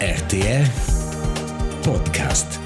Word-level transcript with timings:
RTR 0.00 0.68
Podcast. 1.82 2.58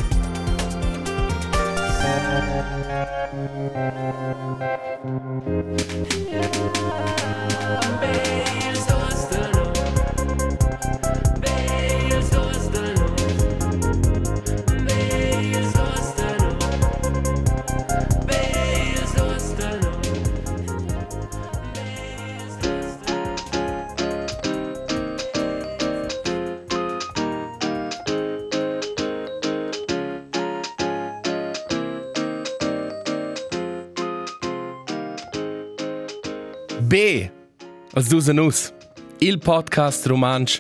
B, 8.01 9.60
als 38.01 38.09
du 38.09 38.21
se 38.21 38.33
nus, 38.33 38.73
il 39.19 39.39
podcast 39.39 40.07
romansch 40.07 40.59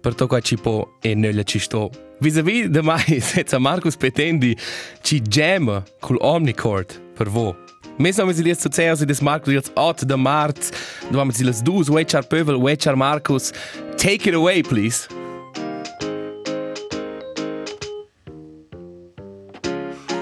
per 0.00 0.14
to 0.14 0.26
qua 0.26 0.40
ci 0.40 0.56
po 0.56 0.96
e 1.02 1.14
nella 1.14 1.42
ci 1.42 1.58
sto. 1.58 1.90
Vis-a-vis 2.20 2.68
de 2.68 2.82
mai, 2.82 3.20
senza 3.32 3.58
Marcus 3.58 3.96
Petendi, 3.96 4.56
ci 5.02 5.20
gemma 5.20 5.82
col 6.00 6.16
Omnicord 6.18 6.98
per 7.14 7.28
vo. 7.28 7.54
Mes 7.98 8.16
nomi 8.16 8.32
si 8.32 8.42
liest 8.42 8.62
zu 8.62 8.70
aus 8.88 9.04
des 9.04 9.20
Marcus 9.20 9.52
jetzt 9.52 9.70
8 9.74 10.06
de 10.06 10.16
Mart, 10.16 10.70
du 11.10 11.18
haben 11.18 11.30
sie 11.30 11.44
las 11.44 11.62
dus, 11.62 11.90
Wechar 11.90 12.24
Pövel, 12.24 12.56
Wechar 12.56 12.96
Marcus. 12.96 13.52
Take 13.98 14.26
it 14.26 14.34
away, 14.34 14.62
please. 14.62 15.08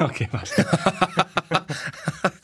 Ok, 0.00 0.26
va. 0.32 0.42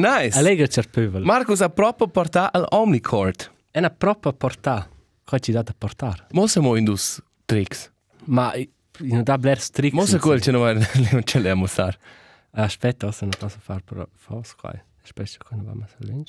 Nice. 0.00 0.38
Allega 0.38 0.66
c'è 0.66 0.82
pövel. 0.90 1.22
Ma 1.22 1.34
Marcus 1.34 1.60
ha 1.60 1.68
proprio 1.68 2.08
portato 2.08 2.56
al 2.56 2.66
Omnicord. 2.70 3.50
È 3.70 3.78
una 3.78 3.90
propria 3.90 4.32
portata. 4.32 4.88
Cosa 5.24 5.42
ci 5.42 5.52
dà 5.52 5.62
da 5.62 5.74
portare? 5.76 6.26
Mosa 6.32 6.60
mo 6.60 6.76
indus 6.76 7.22
tricks. 7.44 7.90
Ma 8.24 8.52
non 8.98 9.22
da 9.22 9.38
bler 9.38 9.60
strict. 9.60 9.94
Mosa 9.94 10.18
quel 10.18 10.40
ce 10.40 10.50
non 10.50 11.22
ce 11.24 11.38
le 11.38 11.54
mostrar. 11.54 11.96
Aspetta, 12.52 13.12
se 13.12 13.26
non 13.26 13.34
posso 13.38 13.58
fare 13.60 13.82
però 13.84 14.06
fos 14.12 14.54
qua. 14.54 14.72
Aspetta 15.02 15.44
quando 15.44 15.72
va 15.72 15.84
a. 15.84 16.24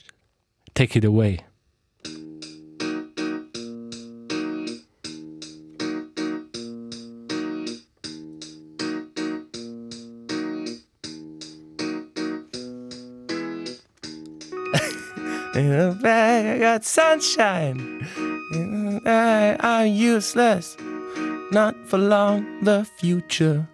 Take 0.74 0.98
it 1.00 1.06
away. 1.06 1.44
In 15.62 15.74
a 15.74 15.92
bag, 15.94 16.46
I 16.46 16.58
got 16.58 16.84
sunshine. 16.84 18.02
In 18.52 18.98
a 18.98 19.00
bag, 19.00 19.58
I'm 19.60 19.94
useless. 19.94 20.76
Not 21.52 21.76
for 21.86 22.00
long, 22.00 22.64
the 22.64 22.84
future. 22.98 23.68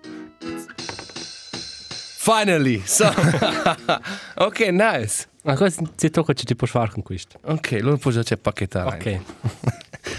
Finally, 2.18 2.82
so. 2.86 3.06
ok, 4.36 4.60
nice. 4.72 5.28
Ma 5.44 5.56
cosa 5.56 5.82
ti 5.96 6.10
tocca 6.10 6.34
ci 6.34 6.44
ti 6.44 6.56
con 6.56 7.04
questo? 7.04 7.40
Ok, 7.46 7.78
allora 7.80 7.96
puoi 7.96 8.22
già 8.22 8.36
pacchettare. 8.36 8.90
Ok. 8.90 9.22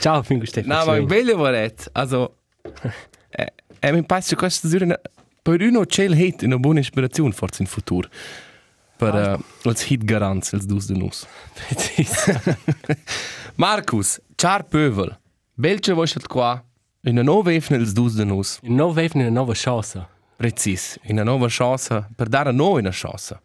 Ciao, 0.00 0.22
Fingo 0.22 0.46
Stefano. 0.46 0.74
No, 0.74 0.84
ma 0.86 0.96
è 0.96 1.02
bello 1.02 1.36
vorret. 1.36 1.90
Also, 1.92 2.36
eh, 3.28 3.52
eh, 3.78 3.92
mi 3.92 4.02
pare 4.04 4.22
che 4.22 4.36
questa 4.36 4.66
è 4.68 5.00
per 5.42 5.60
uno 5.60 5.84
c'è 5.84 6.04
il 6.04 6.18
hit 6.18 6.42
una 6.42 6.56
buona 6.56 6.80
ispirazione 6.80 7.32
forse 7.32 7.60
in 7.60 7.68
futuro. 7.68 8.08
Per 8.98 9.14
uh, 9.14 9.38
als 9.62 9.84
hit 9.86 10.02
garant, 10.04 10.50
als 10.52 10.66
dus 10.66 10.86
de 10.86 10.94
nus. 10.94 11.24
Marcus, 13.62 14.18
char 14.36 14.64
pövel. 14.64 15.16
Belce 15.54 15.94
vostet 15.94 16.26
qua. 16.26 16.64
In 17.02 17.12
una 17.12 17.22
nuova 17.22 17.52
efne 17.52 17.78
als 17.78 17.94
dus 17.94 18.14
de 18.14 18.24
nus. 18.24 18.58
In 18.62 18.74
nuovo 18.74 18.98
avevano 18.98 19.24
una 19.24 19.34
nuova 19.40 19.54
chance. 19.54 20.06
Precis. 20.36 20.98
In 21.02 21.18
una 21.18 21.24
nuova 21.24 21.46
chance. 21.48 22.06
Per 22.16 22.28
dare 22.28 22.48
a 22.48 22.52
noi 22.52 22.80
una 22.80 22.92
chance. 22.92 23.38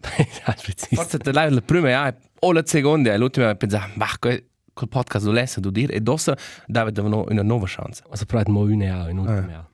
Ja, 0.16 0.54
precis. 0.62 0.94
Forse 0.94 1.18
te 1.18 1.32
la 1.32 1.48
prima 1.64 1.88
è 1.88 2.14
o 2.40 2.52
la 2.52 2.62
seconda 2.64 3.12
e 3.12 3.18
l'ultima 3.18 3.50
è 3.50 3.56
pensare, 3.56 3.92
ma 3.94 4.06
quel 4.18 4.44
podcast 4.88 5.24
lo 5.24 5.32
lesse 5.32 5.60
du 5.60 5.70
dir 5.70 5.90
e 5.92 6.00
dossa 6.00 6.36
davano 6.66 7.24
una 7.28 7.42
nuova 7.42 7.66
chance. 7.66 8.02
Also 8.10 8.24
provat 8.24 8.48
mo 8.48 8.60
une 8.60 8.84
ja, 8.84 9.08
in 9.08 9.18
ultime 9.18 9.52
ja. 9.52 9.68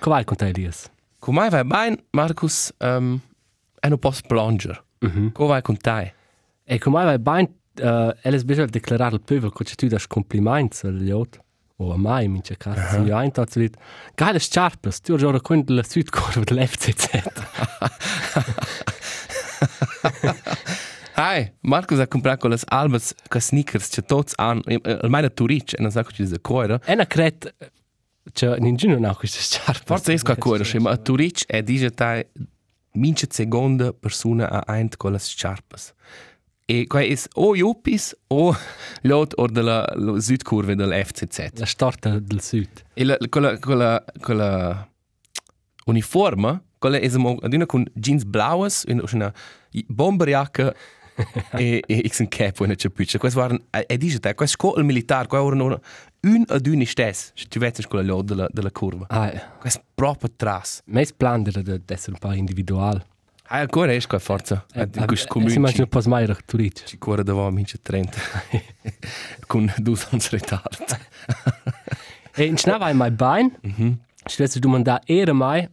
Come 0.00 0.14
vai 0.14 0.24
con 0.24 0.36
te, 0.36 0.46
Elias? 0.46 0.90
Come 1.18 1.48
vai 1.50 1.64
bene, 1.64 2.04
Marcus? 2.10 2.72
Um, 2.78 3.20
è 3.84 3.90
un 3.90 3.98
po' 3.98 4.10
splanger. 4.10 4.82
Mhm. 5.00 5.32
Come 5.32 5.48
vai 5.48 5.62
con 5.62 5.76
te? 5.76 6.14
E 6.64 6.78
come 6.78 7.04
vai 7.04 7.18
bene, 7.18 7.50
uh, 7.82 8.14
Elias 8.22 8.44
bisogna 8.44 8.66
declarare 8.66 9.14
al 9.14 9.20
pövel 9.20 9.52
che 9.52 9.64
tu 9.64 9.86
das 9.88 10.06
compliments 10.06 10.84
al 10.84 10.94
liot. 10.94 11.38
O 11.76 11.92
a 11.92 11.96
mai, 11.96 12.28
mince 12.28 12.56
caso. 12.56 12.80
Uh 12.96 13.02
-huh. 13.02 13.06
Io 13.08 13.16
ein 13.18 13.32
tatto 13.32 13.58
dit, 13.58 13.76
geile 14.14 14.38
Scarpes, 14.38 15.00
tu 15.00 15.16
già 15.16 15.30
racconti 15.30 15.74
la 15.74 15.82
Südkurve 15.82 16.44
dell'FCZ. 16.48 17.08
Hai, 21.16 21.52
Marcus 21.60 21.98
ha 21.98 22.06
comprato 22.06 22.38
quelle 22.38 22.58
albas, 22.64 23.14
quelle 23.28 23.44
sneakers, 23.44 23.88
che 23.88 24.02
tutti 24.02 24.32
hanno, 24.36 24.62
almeno 25.02 25.30
tu 25.32 25.46
ricci, 25.46 25.76
e 25.76 25.82
non 25.82 25.90
so 25.90 26.02
che 26.02 26.12
ci 26.12 26.22
dice 26.22 26.40
cuore. 26.40 26.80
E 26.84 26.92
una 26.92 27.06
cret, 27.06 27.54
che 28.32 28.56
ninguno 28.60 28.94
non 28.94 29.04
ha 29.04 29.14
queste 29.16 29.40
Scarpes. 29.40 29.82
Forse 29.84 30.14
è 30.14 30.18
qua 30.20 30.36
cuore, 30.36 30.64
ma 30.78 30.96
tu 30.96 31.16
ricci 31.16 31.44
è 31.46 31.62
dice 31.62 31.90
te, 31.90 32.30
mince 32.94 33.26
seconda 33.30 33.92
persona 33.92 34.48
a 34.50 34.62
ein 34.66 34.88
con 34.96 35.12
le 35.12 35.18
scarpes. 35.18 35.94
E 36.66 36.86
qua 36.86 37.02
è 37.02 37.14
o 37.34 37.54
Jupis 37.54 38.16
o 38.28 38.56
l'ot 39.02 39.34
o 39.36 39.46
della 39.46 39.84
la 39.96 40.18
Südkurve 40.18 40.74
dell'FCZ. 40.74 41.58
La 41.58 41.66
storta 41.66 42.18
del 42.18 42.40
Sud. 42.40 42.84
E 42.94 43.04
la, 43.04 43.18
quella, 43.28 43.58
quella, 43.58 44.04
quella 44.20 44.88
uniforme, 45.84 46.62
quella 46.78 46.98
è 46.98 47.14
una 47.14 47.66
con 47.66 47.84
jeans 47.92 48.24
blaues, 48.24 48.84
una, 48.86 49.02
una 49.12 49.34
bomberjacke 49.86 50.74
e, 51.56 51.82
e 51.86 52.10
un 52.18 52.28
cap 52.28 52.58
una 52.60 52.74
capuccia. 52.74 53.18
Questo 53.18 53.38
waren, 53.38 53.62
e 53.86 53.96
dice 53.98 54.18
te, 54.18 54.34
questo 54.34 54.56
scuola 54.56 54.82
militare, 54.82 55.26
qua 55.28 55.44
erano 55.44 55.80
un 56.20 56.44
ad 56.48 56.66
un 56.66 56.84
stes, 56.86 57.32
se 57.34 57.46
tu 57.48 57.58
vedi 57.58 57.82
quella 57.84 58.04
lot 58.04 58.24
della, 58.24 58.48
della 58.50 58.70
curva. 58.70 59.06
Ah, 59.08 59.30
Questo 59.58 59.80
è 59.80 59.82
proprio 59.94 60.30
tras. 60.36 60.80
me 60.86 61.04
splendere 61.04 61.62
di 61.62 61.80
essere 61.86 62.12
un 62.12 62.18
po' 62.18 62.32
individual. 62.32 63.04
Ah, 63.48 63.58
ancora 63.58 63.92
è 63.92 64.00
qua 64.06 64.18
forza. 64.18 64.64
Eh, 64.72 64.88
In 64.94 65.04
questo 65.06 65.26
Si 65.26 65.28
comune 65.28 65.52
immagina 65.52 65.76
ci, 65.76 65.82
un 65.82 65.88
po' 65.88 66.00
smaira 66.00 66.34
tu 66.46 66.56
dici. 66.56 66.86
ci 66.86 66.96
cuore 66.98 67.22
davanti 67.22 67.54
mince 67.54 67.78
30. 67.82 68.18
con 69.46 69.72
due 69.78 69.98
anni 70.10 70.22
ritardo. 70.30 70.78
E 72.36 72.46
in 72.46 72.56
schnau 72.56 72.78
vai 72.80 72.94
mai 72.94 73.12
bein, 73.12 73.48
ci 74.24 74.36
dovessi 74.38 74.58
domandare, 74.58 75.02
era 75.06 75.32
mai, 75.32 75.68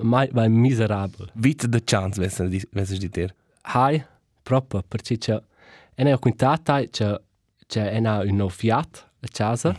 mai 0.00 0.26
vai 0.32 0.48
miserabile. 0.48 1.28
Vita 1.34 1.66
de 1.66 1.82
chance, 1.84 2.18
vesse 2.18 2.96
di 2.96 3.08
dire. 3.10 3.34
Hai, 3.60 4.02
proprio, 4.42 4.82
perché 4.86 5.18
c'è, 5.18 5.40
e 5.94 6.02
ne 6.02 6.12
ho 6.12 6.18
quintata, 6.18 6.84
c'è, 6.84 7.20
c'è 7.66 7.96
una 7.98 8.18
un 8.18 8.36
nuovo 8.36 8.50
Fiat 8.50 9.10
a 9.20 9.28
casa, 9.30 9.76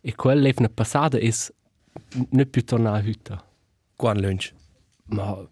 e 0.00 0.14
quella 0.14 0.48
è 0.48 0.54
una 0.56 0.68
passata 0.68 1.18
e 1.18 1.32
non 2.30 2.50
più 2.50 2.64
tornare 2.64 2.98
a 2.98 3.02
hütta. 3.02 3.44
Quan 3.96 4.20
lunch. 4.20 4.52
Ma 5.06 5.48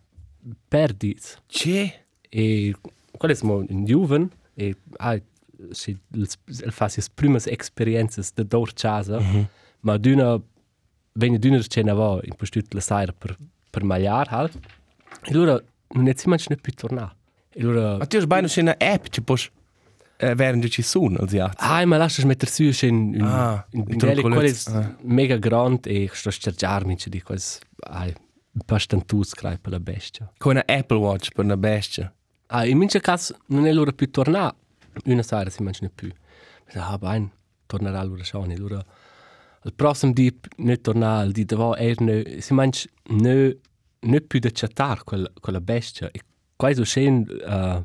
perdi. 0.69 1.16
Che? 1.47 2.04
E 2.28 2.75
quella 3.10 3.34
è 3.34 3.38
un 3.43 3.84
giovane, 3.84 4.28
e 4.54 4.76
hai, 4.97 5.22
si, 5.70 5.99
fa 6.70 6.91
le 6.94 7.03
prime 7.15 7.38
esperienze 7.44 8.22
da 8.34 8.43
dor 8.43 8.72
casa, 8.72 9.20
ma 9.81 9.96
d'una, 9.96 10.40
venne 11.12 11.38
d'una 11.38 11.61
ce 11.62 11.82
ne 11.82 11.93
va 11.93 12.19
in 12.23 12.34
postut 12.34 12.73
la 12.75 12.81
sera 12.81 13.12
per, 13.12 13.37
per 13.70 13.84
magliar, 13.84 14.29
halt. 14.31 14.58
E 15.23 15.32
allora 15.32 15.61
non 15.93 16.08
è 16.08 16.14
si 16.14 16.29
manca 16.29 16.55
più 16.56 16.73
tornare. 16.73 17.17
Allora... 17.60 17.96
Ma 17.98 18.06
tu 18.06 18.16
hai 18.16 18.26
bene 18.26 18.48
una 18.56 18.74
app, 18.78 19.04
ci 19.10 19.22
puoi 19.22 19.38
eh, 20.18 20.34
während 20.34 20.66
ci 20.68 20.82
sono, 20.82 21.18
als 21.18 21.32
ja. 21.32 21.50
Ah, 21.56 21.84
ma 21.86 21.96
lascias 21.96 22.24
metter 22.26 22.48
su 22.48 22.62
in 22.62 23.14
in 23.14 23.22
Ah, 23.22 23.66
in 23.72 23.84
in 23.88 23.96
Troncolez. 23.98 24.64
quel 24.64 24.74
è 24.76 24.78
Ah. 24.86 24.96
mega 25.02 25.36
grande 25.38 25.88
e 25.88 26.10
sto 26.12 26.30
cercarmi 26.30 26.96
ci 26.98 27.08
dico 27.08 27.32
es 27.32 27.58
ai 27.88 28.12
pastantus 28.66 29.32
crai 29.34 29.58
per 29.58 29.72
la 29.72 29.80
bestia. 29.80 30.30
Con 30.38 30.52
una 30.52 30.64
Apple 30.66 30.98
Watch 30.98 31.30
per 31.32 31.44
una 31.44 31.56
bestia. 31.56 32.12
Ah, 32.48 32.66
in 32.66 32.76
mince 32.78 33.00
caso 33.00 33.36
non 33.46 33.66
è 33.66 33.72
l'ora 33.72 33.92
più 33.92 34.10
tornare. 34.10 34.54
Una 35.06 35.22
sera 35.22 35.48
si 35.50 35.62
mangia 35.62 35.88
più. 35.94 36.10
Ah, 36.74 36.98
bene, 36.98 37.30
tornerà 37.66 38.02
l'ora 38.02 38.24
schon. 38.24 38.50
Allora, 38.50 38.84
il 39.64 39.72
prossimo 39.74 40.12
dia 40.12 40.32
non 40.56 40.80
tornare, 40.80 41.26
il 41.26 41.32
dia 41.32 41.44
dopo 41.46 41.76
er 41.76 42.00
ne, 42.00 42.40
si 42.40 42.52
mangia 42.52 42.88
ne, 43.10 43.56
ne 44.00 44.20
più 44.20 44.38
da 44.38 44.50
chattare 44.52 45.00
quella, 45.04 45.30
quella 45.40 45.60
bestia. 45.60 46.10
E 46.10 46.20
quasi 46.60 47.06
un, 47.06 47.24
uh, 47.26 47.84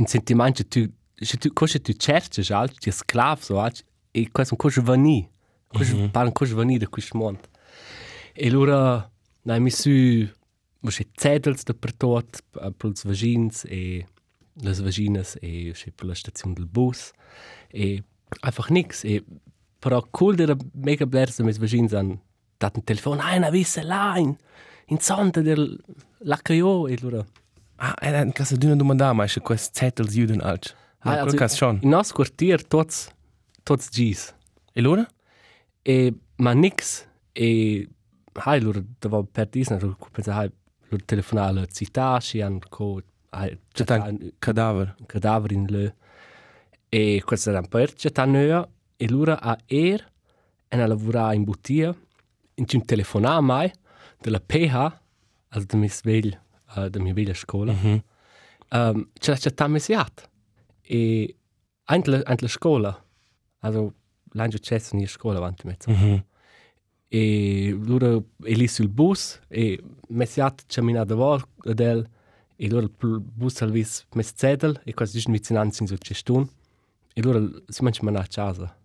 un 0.00 0.06
sentimento 0.06 0.64
che 0.64 0.68
tu, 0.68 0.92
se 1.14 1.36
tu, 1.36 1.52
cosa 1.52 1.78
tu 1.78 1.92
cerchi, 1.92 2.52
alt, 2.52 2.76
ti 2.80 2.90
sclav, 2.90 3.40
so 3.40 3.60
alt, 3.60 3.84
e 4.10 4.28
quasi 4.32 4.52
un 4.52 4.58
cosa 4.58 4.82
vani. 4.82 5.30
Cosa, 5.68 5.94
mm 5.94 6.08
-hmm. 6.10 6.24
un 6.24 6.32
cosa 6.32 6.54
vani 6.54 6.78
da 6.78 6.88
questo 6.88 7.16
mondo. 7.16 7.48
E 8.32 8.48
allora, 8.48 9.08
noi 9.42 9.60
mi 9.60 9.70
su, 9.70 9.90
mo 10.80 10.90
c'è 10.90 11.06
zetels 11.14 11.62
dappertut, 11.62 12.42
per 12.50 12.88
els 12.90 13.04
vagins 13.04 13.64
e 13.64 14.06
les 14.62 14.80
vaginas 14.80 15.36
e 15.40 15.70
c'è 15.72 15.92
per 15.92 16.06
la 16.06 16.14
stazione 16.14 16.54
del 16.54 16.66
bus. 16.66 17.12
E 17.68 18.02
einfach 18.40 18.70
nix. 18.70 19.04
E 19.04 19.24
però 19.78 20.04
cool 20.10 20.40
era 20.40 20.56
mega 20.72 21.06
blers, 21.06 21.38
mes 21.38 21.58
vagins 21.58 21.92
han 21.92 22.20
dat 22.58 22.76
un 22.76 22.82
telefon, 22.82 23.20
una 23.20 23.50
visse 23.50 23.82
là, 23.82 24.16
in, 24.18 24.36
in 24.86 24.98
zonta 24.98 25.42
del 25.42 25.80
laccaio, 26.18 26.88
e 26.88 26.96
allora... 27.00 27.24
Ah, 27.78 27.94
era 28.00 28.22
in 28.22 28.32
casa 28.32 28.56
d'una 28.56 28.76
domanda, 28.76 29.12
ma 29.12 29.24
è 29.24 29.40
quest 29.40 29.76
Zettels 29.76 30.14
juden 30.14 30.40
alt. 30.40 30.74
Ah, 31.00 31.20
quel 31.22 31.34
cas 31.34 31.54
schon. 31.56 31.78
In 31.82 31.90
nos 31.90 32.12
quartier, 32.12 32.66
tots, 32.66 33.08
tots 33.62 33.88
gis. 33.90 34.34
E 34.72 34.80
allora? 34.80 35.06
E, 35.82 36.14
ma 36.36 36.52
nix. 36.52 37.06
E, 37.32 37.88
hai, 38.32 38.60
loro, 38.60 38.82
davo 38.98 39.24
per 39.24 39.48
disna, 39.48 39.78
loro, 39.78 39.96
pensa, 40.10 40.34
hai, 40.36 40.50
loro 40.88 41.04
telefonare 41.04 41.48
alla 41.48 41.66
città, 41.66 42.18
si 42.20 42.40
han 42.40 42.58
co, 42.68 43.02
hai, 43.30 43.58
C'è 43.72 43.84
un 43.88 44.32
cadaver. 44.38 44.94
un 44.98 45.06
cadavere 45.06 45.54
in 45.54 45.66
le. 45.68 45.94
E 46.88 47.22
questo 47.24 47.50
era 47.50 47.58
un 47.58 47.68
po' 47.68 47.84
c'è 47.84 48.10
tanto 48.10 48.70
e 48.96 49.08
loro 49.08 49.32
a 49.32 49.56
er 49.66 50.12
e 50.68 50.80
a 50.80 50.86
lavorare 50.86 51.34
in 51.34 51.44
bottiglia 51.44 51.94
in 52.54 52.64
un 52.72 52.84
telefonare 52.84 53.40
mai 53.40 53.72
della 54.18 54.40
PH 54.40 54.74
also 55.48 55.66
da 55.66 55.76
mia 55.76 55.90
sveglia 55.90 56.42
uh, 56.74 56.88
da 56.88 57.00
mia 57.00 57.14
veglia 57.14 57.34
scuola 57.34 57.72
mm 57.72 57.78
-hmm. 57.78 58.00
um, 58.70 59.08
c'è 59.18 59.36
c'è 59.36 59.54
tanto 59.54 59.72
mesiat 59.72 60.30
e 60.82 61.36
anche 61.84 62.10
la, 62.10 62.20
anche 62.24 62.44
la 62.44 62.50
scuola 62.50 63.04
also 63.60 63.94
l'angelo 64.32 64.62
c'è 64.62 64.80
in 64.92 65.00
la 65.00 65.06
scuola 65.06 65.38
avanti 65.38 65.66
mezzo 65.66 65.90
mm 65.90 65.96
-hmm. 65.96 66.22
e 67.08 67.78
loro 67.84 68.24
è 68.42 68.52
lì 68.52 68.68
sul 68.68 68.88
bus 68.88 69.40
e 69.48 69.82
mesiat 70.08 70.64
cammina 70.66 71.04
da 71.04 71.14
vol 71.14 71.42
del 71.62 72.08
e 72.56 72.68
loro 72.68 72.86
il 72.86 73.20
bus 73.20 73.62
al 73.62 73.70
vis 73.70 74.06
mes 74.14 74.32
zedel 74.34 74.80
e 74.84 74.94
quasi 74.94 75.16
dice 75.16 75.30
vicinanza 75.30 75.82
in 75.82 75.88
sul 75.88 75.98
cestun 75.98 76.48
e 77.12 77.22
loro 77.22 77.62
si 77.68 77.82
mangia 77.82 78.02
a 78.06 78.26
casa 78.26 78.76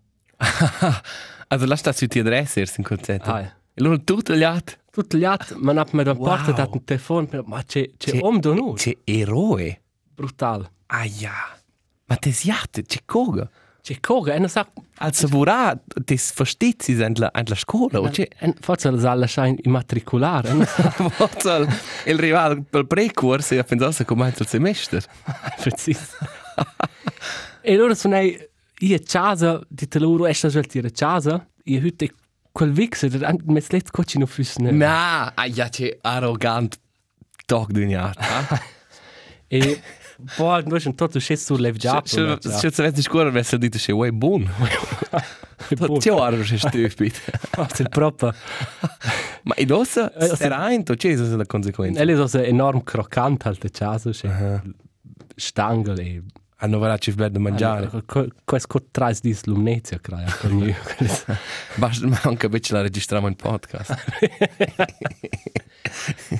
also 1.49 1.65
lasst 1.65 1.85
das 1.85 1.97
die 1.97 2.21
Adresse 2.21 2.59
erst 2.61 2.77
in 2.77 2.83
Konzert. 2.83 3.27
Ah, 3.27 3.51
E 3.73 3.81
allora 3.81 3.97
tutto 3.97 4.35
gli 4.35 4.43
altri. 4.43 4.75
tutto 4.91 5.17
gli 5.17 5.23
altri 5.23 5.55
ma 5.59 5.71
non 5.71 5.85
mi 5.91 6.03
da 6.03 6.11
Wow. 6.11 6.25
parte 6.25 6.53
dato 6.53 6.73
un 6.73 6.83
telefono 6.83 7.27
ma 7.45 7.63
c'è 7.63 7.89
c'è 7.97 8.19
om 8.21 8.39
da 8.39 8.53
noi 8.53 8.75
C'è 8.75 8.97
eroe. 9.03 9.81
brutal 10.13 10.69
Aia. 10.87 11.31
Ma 12.07 12.15
te 12.17 12.31
siate, 12.33 12.83
c'è 12.83 12.99
coga. 13.05 13.49
c'è 13.81 13.99
coga 14.01 14.33
e 14.33 14.39
non 14.39 14.49
sa 14.49 14.67
Also 14.97 15.27
vorrà, 15.27 15.73
te 16.05 16.19
versteht 16.35 16.89
in 16.89 17.13
la, 17.15 17.31
in 17.33 17.43
la 17.47 17.55
scuola, 17.55 17.99
o 18.01 18.09
c'è... 18.09 18.27
e 18.37 18.53
forse 18.59 18.91
la 18.91 18.99
sala 18.99 19.25
schein 19.25 19.55
immatricolare 19.63 20.49
e 20.51 20.53
non 20.53 20.65
sa 20.65 20.91
Forza, 20.91 21.57
il 22.05 22.19
rivale 22.19 22.61
per 22.69 22.85
precorso 22.85 23.53
e 23.53 23.59
ha 23.59 23.63
pensato 23.63 24.03
come 24.05 24.33
il 24.37 24.47
semestre. 24.47 25.01
preciso 25.61 26.17
e 27.61 27.75
loro 27.75 27.93
sono 27.95 28.19
io 28.19 28.95
a 28.95 28.99
casa 29.05 29.61
di 29.67 29.87
loro 29.93 30.25
e 30.27 30.33
sta 30.33 30.49
già 30.49 30.59
a 30.59 30.91
casa 30.93 31.47
io 31.63 31.79
heute 31.79 32.13
quel 32.51 32.71
vix 32.71 33.03
e 33.03 33.09
mes 33.45 33.69
let's 33.71 33.91
coach 33.91 34.15
no 34.15 34.25
füsne 34.25 34.71
Na, 34.71 35.31
aia, 35.35 35.69
c'è 35.69 35.97
arrogant 36.01 36.77
tog 37.45 37.71
d'un 37.71 37.89
jahr. 37.89 38.15
e 39.47 39.81
poi 40.35 40.63
noi 40.67 40.79
sono 40.79 40.93
tutto 40.95 41.19
sceso 41.19 41.53
sul 41.55 41.61
lev 41.61 41.77
già 41.77 42.01
Se 42.05 42.37
se 42.41 42.69
se 42.71 42.83
vedi 42.83 43.01
scuola, 43.01 43.29
avesse 43.29 43.57
detto 43.57 43.77
che 43.79 43.91
è 44.07 44.11
buon. 44.11 44.47
Ti 45.99 46.09
ho 46.09 46.21
arro 46.21 46.43
se 46.43 46.57
stupid. 46.57 47.13
c'est 47.73 47.89
proprio 47.97 48.33
Ma 49.43 49.55
i 49.57 49.65
dosa, 49.65 50.13
Eh, 50.13 50.35
sarà 50.35 50.71
in 50.71 50.83
to, 50.83 50.95
c'è 50.95 51.15
la 51.15 51.45
conseguenza. 51.45 51.99
Elle 51.99 52.13
ist 52.13 52.19
also 52.19 52.37
enorm 52.39 52.83
krokant 52.83 53.43
halt 53.45 53.61
der 53.61 53.71
Chaso, 53.71 54.09
uh 54.09 54.61
Stangel 55.35 55.99
e 55.99 56.23
Hanno 56.63 56.77
varato 56.77 57.09
il 57.09 57.15
bello 57.15 57.29
da 57.29 57.39
mangiare. 57.39 57.89
Quest 58.45 58.67
co 58.67 58.79
trais 58.91 59.19
dis 59.21 59.43
lumnezia 59.45 59.99
crea 59.99 60.31
con 60.39 60.59
io. 60.59 60.75
Basta, 61.75 62.05
ma 62.07 62.19
anche 62.23 62.45
invece 62.45 62.73
la 62.73 62.81
registriamo 62.81 63.27
in 63.27 63.35
podcast. 63.35 63.95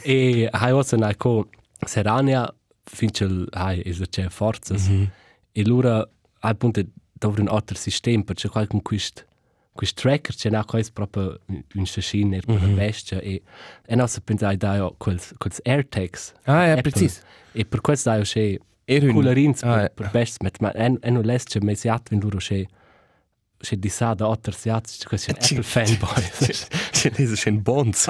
E 0.04 0.48
hai 0.52 0.72
also 0.72 0.96
na 0.96 1.14
co 1.16 1.48
Serania 1.86 2.48
finchel 2.84 3.48
hai 3.52 3.82
is 3.86 4.00
a 4.02 4.06
che 4.06 4.30
forzas. 4.30 4.90
E 5.52 5.64
lura 5.66 6.08
hai 6.42 6.56
punte 6.56 6.88
dovre 7.14 7.42
un 7.42 7.48
altro 7.48 7.76
sistema 7.76 8.24
perché 8.24 8.48
qualcun 8.48 8.82
quist 8.82 9.26
quist 9.74 9.96
tracker 10.02 10.36
c'è 10.36 10.50
na 10.50 10.64
quais 10.66 10.92
proprio 10.92 11.40
un 11.48 11.86
chassin 11.86 12.34
er 12.34 12.46
per 12.46 12.62
la 12.62 12.68
bestia 12.68 13.20
e 13.22 13.42
e 13.88 13.96
no 13.96 14.06
se 14.08 14.22
pensai 14.22 14.58
da 14.58 14.76
io 14.76 14.96
quels 14.98 15.34
quels 15.38 15.60
AirTags. 15.64 16.34
Ah, 16.46 16.66
ja, 16.68 16.74
Apple. 16.78 16.92
precis. 16.92 17.22
E 17.54 17.66
per 17.66 17.82
questo 17.82 18.10
da 18.10 18.18
io 18.18 18.24
che. 19.00 19.08
Cularins 19.08 19.64
Ah, 19.64 19.76
per, 19.76 19.92
per 19.94 20.10
best 20.12 20.42
met 20.42 20.60
ma 20.60 20.72
en 20.74 20.98
en 21.02 21.22
lest 21.22 21.50
che 21.50 21.62
me 21.62 21.76
siat 21.76 22.10
wenn 22.10 22.22
loro 22.22 22.38
che 22.38 22.68
che 23.58 23.78
di 23.78 23.90
sa 23.90 24.14
da 24.14 24.28
otter 24.28 24.54
siat 24.54 25.08
che 25.08 25.18
che 25.18 25.32
Apple 25.32 25.64
fanboy. 25.64 26.24
C'è 26.92 27.12
lese 27.16 27.36
schön 27.36 27.62
Bonds. 27.62 28.10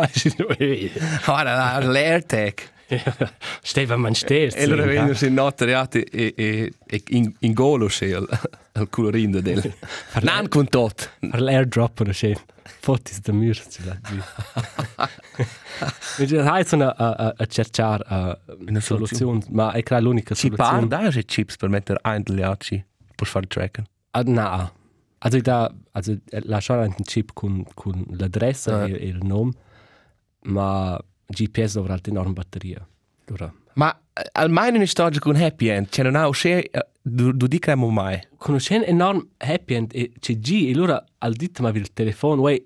Ora, 1.27 1.79
l'AirTag. 1.79 2.53
Steva 3.61 3.95
man 3.95 4.13
stehst. 4.13 4.57
E 4.57 4.63
allora 4.63 4.85
vengono 4.85 5.13
se 5.13 5.29
notariate 5.29 6.03
e, 6.03 6.33
e, 6.35 6.73
e 6.85 7.03
in, 7.09 7.33
in 7.39 7.53
golo 7.53 7.87
c'è 7.87 8.07
il, 8.07 8.27
il 8.73 8.87
colorino 8.89 9.39
del... 9.39 9.73
Non 10.21 10.47
con 10.49 10.67
tot. 10.67 11.09
Per 11.19 11.41
l'airdrop 11.41 12.01
oder 12.01 12.13
che 12.13 12.35
fotis 12.79 13.19
da 13.21 13.33
mur 13.33 13.55
ce 13.55 13.83
la 13.85 13.95
di. 14.09 14.19
Mit 16.19 16.31
hai 16.33 16.63
so 16.63 16.75
a 16.81 16.89
a 16.97 17.33
a 17.37 17.45
cercar 17.45 18.01
a 18.07 18.37
Una 18.67 18.79
soluzione, 18.79 19.41
ma 19.49 19.71
è 19.71 19.83
crea 19.83 19.99
l'unica 19.99 20.35
Ci 20.35 20.49
par, 20.49 20.67
soluzione. 20.67 20.87
da 21.03 21.09
c'è 21.09 21.25
chips 21.25 21.55
per 21.57 21.69
mettere 21.69 21.99
ein 22.03 22.21
degli 22.23 22.41
altri 22.41 22.83
per 23.15 23.27
fare 23.27 23.47
tracken. 23.47 23.85
Ah, 24.11 24.23
na. 24.25 24.71
Also 25.19 25.39
da 25.41 25.71
also 25.91 26.17
lasciare 26.45 26.85
un 26.87 26.95
chip 27.03 27.31
con 27.33 27.63
con 27.73 28.05
l'adressa 28.11 28.81
Ah. 28.81 28.87
e, 28.87 28.93
e 28.93 29.07
il 29.07 29.23
nome, 29.23 29.51
ma 30.45 30.99
GPS 31.27 31.73
dovrà 31.75 31.93
alta 31.93 32.09
enorme 32.09 32.33
batteria. 32.33 32.85
Allora, 33.27 33.53
Ma 33.75 33.95
eh, 34.13 34.29
almeno 34.33 34.77
in 34.77 34.87
storia 34.87 35.19
con 35.19 35.35
happy 35.35 35.67
end, 35.67 35.87
c'è 35.89 36.03
non 36.03 36.15
ha 36.15 36.27
du, 37.01 37.31
du 37.31 37.47
dicriamo 37.47 37.89
mai. 37.89 38.19
conoscendo 38.37 38.85
enorme 38.85 39.27
happy 39.37 39.73
end 39.73 39.91
e 39.93 40.11
c'è 40.19 40.35
G 40.37 40.67
e 40.67 40.71
allora 40.73 41.03
al 41.19 41.33
dito 41.33 41.61
ma 41.63 41.69
il 41.69 41.91
telefono, 41.93 42.41
uè, 42.43 42.61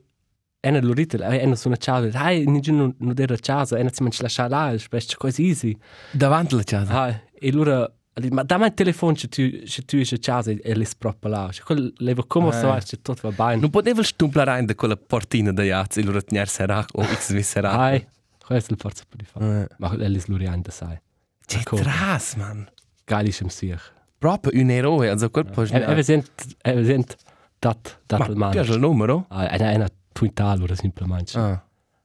e 0.60 0.72
non 0.72 0.82
lo 0.82 0.94
dite, 0.94 1.18
e 1.18 1.46
non 1.46 1.56
sono 1.58 1.78
ciao, 1.78 2.10
hai, 2.14 2.44
non 2.46 2.96
non 2.98 3.14
era 3.18 3.38
ciao, 3.38 3.66
e 3.76 3.82
non 3.84 3.92
si 3.92 4.02
mangia 4.02 4.24
lasciare 4.24 4.50
là, 4.50 4.76
spesso 4.78 5.16
così 5.18 5.46
easy. 5.48 5.78
Davanti 6.12 6.54
alla 6.56 6.64
casa. 6.64 7.02
Ah, 7.04 7.22
e 7.34 7.50
allora 7.50 7.90
ma 8.32 8.44
dammi 8.44 8.66
il 8.68 8.74
telefono 8.74 9.14
se 9.16 9.28
tu 9.28 9.42
se 9.66 9.84
tu 9.84 10.02
sei 10.04 10.18
a 10.18 10.22
casa 10.22 10.50
e 10.52 10.74
le 10.74 10.88
proprio 10.98 11.32
là. 11.32 11.50
Cioè, 11.52 11.66
quello 11.66 11.92
levo 11.98 12.24
come 12.26 12.52
so, 12.54 12.72
Ah. 12.72 12.80
se 12.80 13.02
tutto 13.02 13.30
va 13.30 13.50
bene. 13.50 13.60
Non 13.62 13.70
potevo 13.70 14.02
stumplare 14.02 14.58
in 14.60 14.74
quella 14.76 14.96
portina 14.98 15.52
da 15.52 15.62
jazz, 15.64 15.98
e 15.98 16.02
allora 16.02 16.22
tenere 16.22 16.48
serà 16.48 16.84
o 16.94 17.04
x 17.04 17.34
vi 17.34 17.44
serà. 17.44 17.72
Hai, 17.78 18.08
questo 18.44 18.72
è 18.72 18.74
il 18.74 18.80
forza 18.80 19.04
per 19.08 19.18
di 19.18 19.26
fare. 19.26 19.64
Eh, 19.70 19.76
Ma 19.78 19.92
è 19.98 20.08
l'isluриante, 20.08 20.72
sai. 20.72 20.98
C'è 21.46 21.62
tras, 21.62 22.36
man. 22.36 22.68
Geilischem 23.06 23.50
sich. 23.50 23.94
Proprio 24.26 24.60
un 24.60 24.72
eroe, 24.72 25.10
also 25.10 25.30
quel 25.30 25.46
po' 25.46 25.62
E 25.62 25.94
wir 25.94 26.04
sind, 26.04 26.28
e 26.64 26.84
sind 26.84 27.16
dat, 27.60 28.00
dat 28.08 28.28
il 28.30 28.36
Ma 28.36 28.50
piace 28.50 28.74
il 28.74 28.80
numero? 28.80 29.28
Ah, 29.30 29.50
è 29.50 29.76
una 29.76 29.88
twintal 30.14 30.64
oder 30.64 30.76
semplicemente. 30.76 31.38
Ah. 31.38 31.64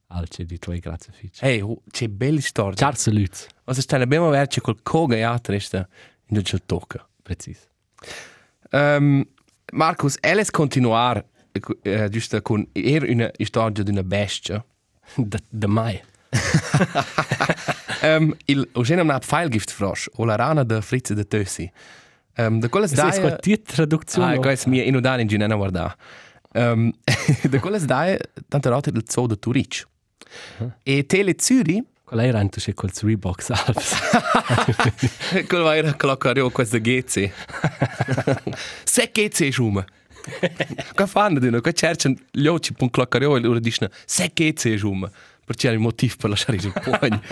Alce 0.09 0.45
di 0.45 0.59
tuoi 0.59 0.81
grazie 0.81 1.15
fici. 1.15 1.43
Ehi, 1.43 1.63
oh, 1.63 1.81
c'è 1.91 2.09
bella 2.09 2.41
storia. 2.43 2.75
Ciao 2.77 2.95
salut. 2.95 3.47
Also 3.65 3.81
sta 3.81 3.97
abbiamo 3.97 4.27
averci 4.27 4.61
col 4.61 4.83
coga 4.83 5.17
e 5.17 5.23
altre 5.23 5.61
sta 5.61 5.89
in 6.27 6.43
giù 6.43 6.57
il 6.57 6.63
tocca. 6.67 7.09
Precis. 7.23 7.67
Um, 8.71 9.27
Marcus, 9.73 10.19
elles 10.21 10.51
continuar 10.51 11.25
uh, 11.55 12.09
giusto 12.09 12.43
con 12.43 12.69
er 12.73 13.09
una 13.09 13.31
storia 13.39 13.83
di 13.83 13.91
una 13.91 14.03
bestia. 14.03 14.63
Da, 15.17 15.39
da 15.49 15.67
mai. 15.69 15.99
Um, 18.03 18.35
il 18.47 18.69
Eugenio 18.75 19.05
na 19.05 19.19
Pfeilgift 19.19 19.71
frosch 19.71 20.09
o 20.17 20.25
la 20.25 20.37
rana 20.37 20.65
de 20.65 20.83
Fritze 20.83 21.15
de 21.15 21.25
Tössi. 21.25 21.71
Um, 22.39 22.61
Das 22.61 22.73
ist 22.93 22.97
daie 22.97 23.21
gut 23.21 23.45
die 23.45 23.63
Traduzione. 23.63 24.39
Ah, 24.39 24.39
quais 24.39 24.67
mia 24.67 24.85
in 24.85 24.97
udan 24.97 25.21
in 25.21 25.29
ginena 25.29 25.57
guarda. 25.57 25.95
Um, 26.55 26.93
de 27.43 27.59
quelles 27.63 27.87
daie 27.87 28.19
tante 28.49 28.69
rote 28.71 28.93
del 28.93 29.05
zoo 29.09 29.27
de 29.27 29.37
Turic. 29.37 29.85
E 30.85 31.03
Tele 31.07 31.35
Zürich 31.39 31.85
Qual 32.11 32.21
era 32.23 32.41
anche 32.41 32.59
se 32.59 32.75
col 32.75 32.91
Reeboks 32.93 33.51
Alps? 33.51 33.95
Quel 35.47 35.63
va 35.63 35.77
era 35.77 35.95
cloccario 35.95 36.51
questo 36.51 36.81
GC. 36.81 37.31
Se 38.83 39.11
GC 39.13 39.53
schuma. 39.53 39.85
Che 40.95 41.07
fanno 41.07 41.39
di 41.39 41.51
noi? 41.51 41.61
Che 41.61 41.73
cercano 41.73 42.17
gli 42.33 42.47
occhi 42.49 42.73
per 42.73 42.83
un 42.83 42.91
cloccario 42.91 43.37
e 43.37 43.41
loro 43.41 43.61
dicono 43.61 43.91
se 44.05 44.33
GC 44.35 44.77
schuma. 44.77 45.09
Perché 45.45 45.69
c'è 45.69 45.73
il 45.73 45.79
motivo 45.79 46.15
per 46.19 46.31
lasciare 46.31 46.57
il 46.57 46.73
pugno. 46.73 47.23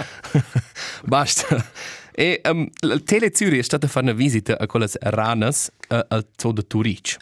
Basta. 1.05 1.67
E 2.21 2.41
um, 2.51 2.69
Tele 3.05 3.31
Zürich 3.33 3.61
è 3.61 3.63
stata 3.63 3.87
a 3.87 3.89
fare 3.89 4.07
una 4.07 4.13
visita 4.13 4.59
a 4.59 4.67
quelle 4.67 4.89
ranas 5.03 5.71
uh, 5.89 6.01
al 6.09 6.27
zoo 6.37 6.51
de 6.51 6.67
Turic. 6.67 7.17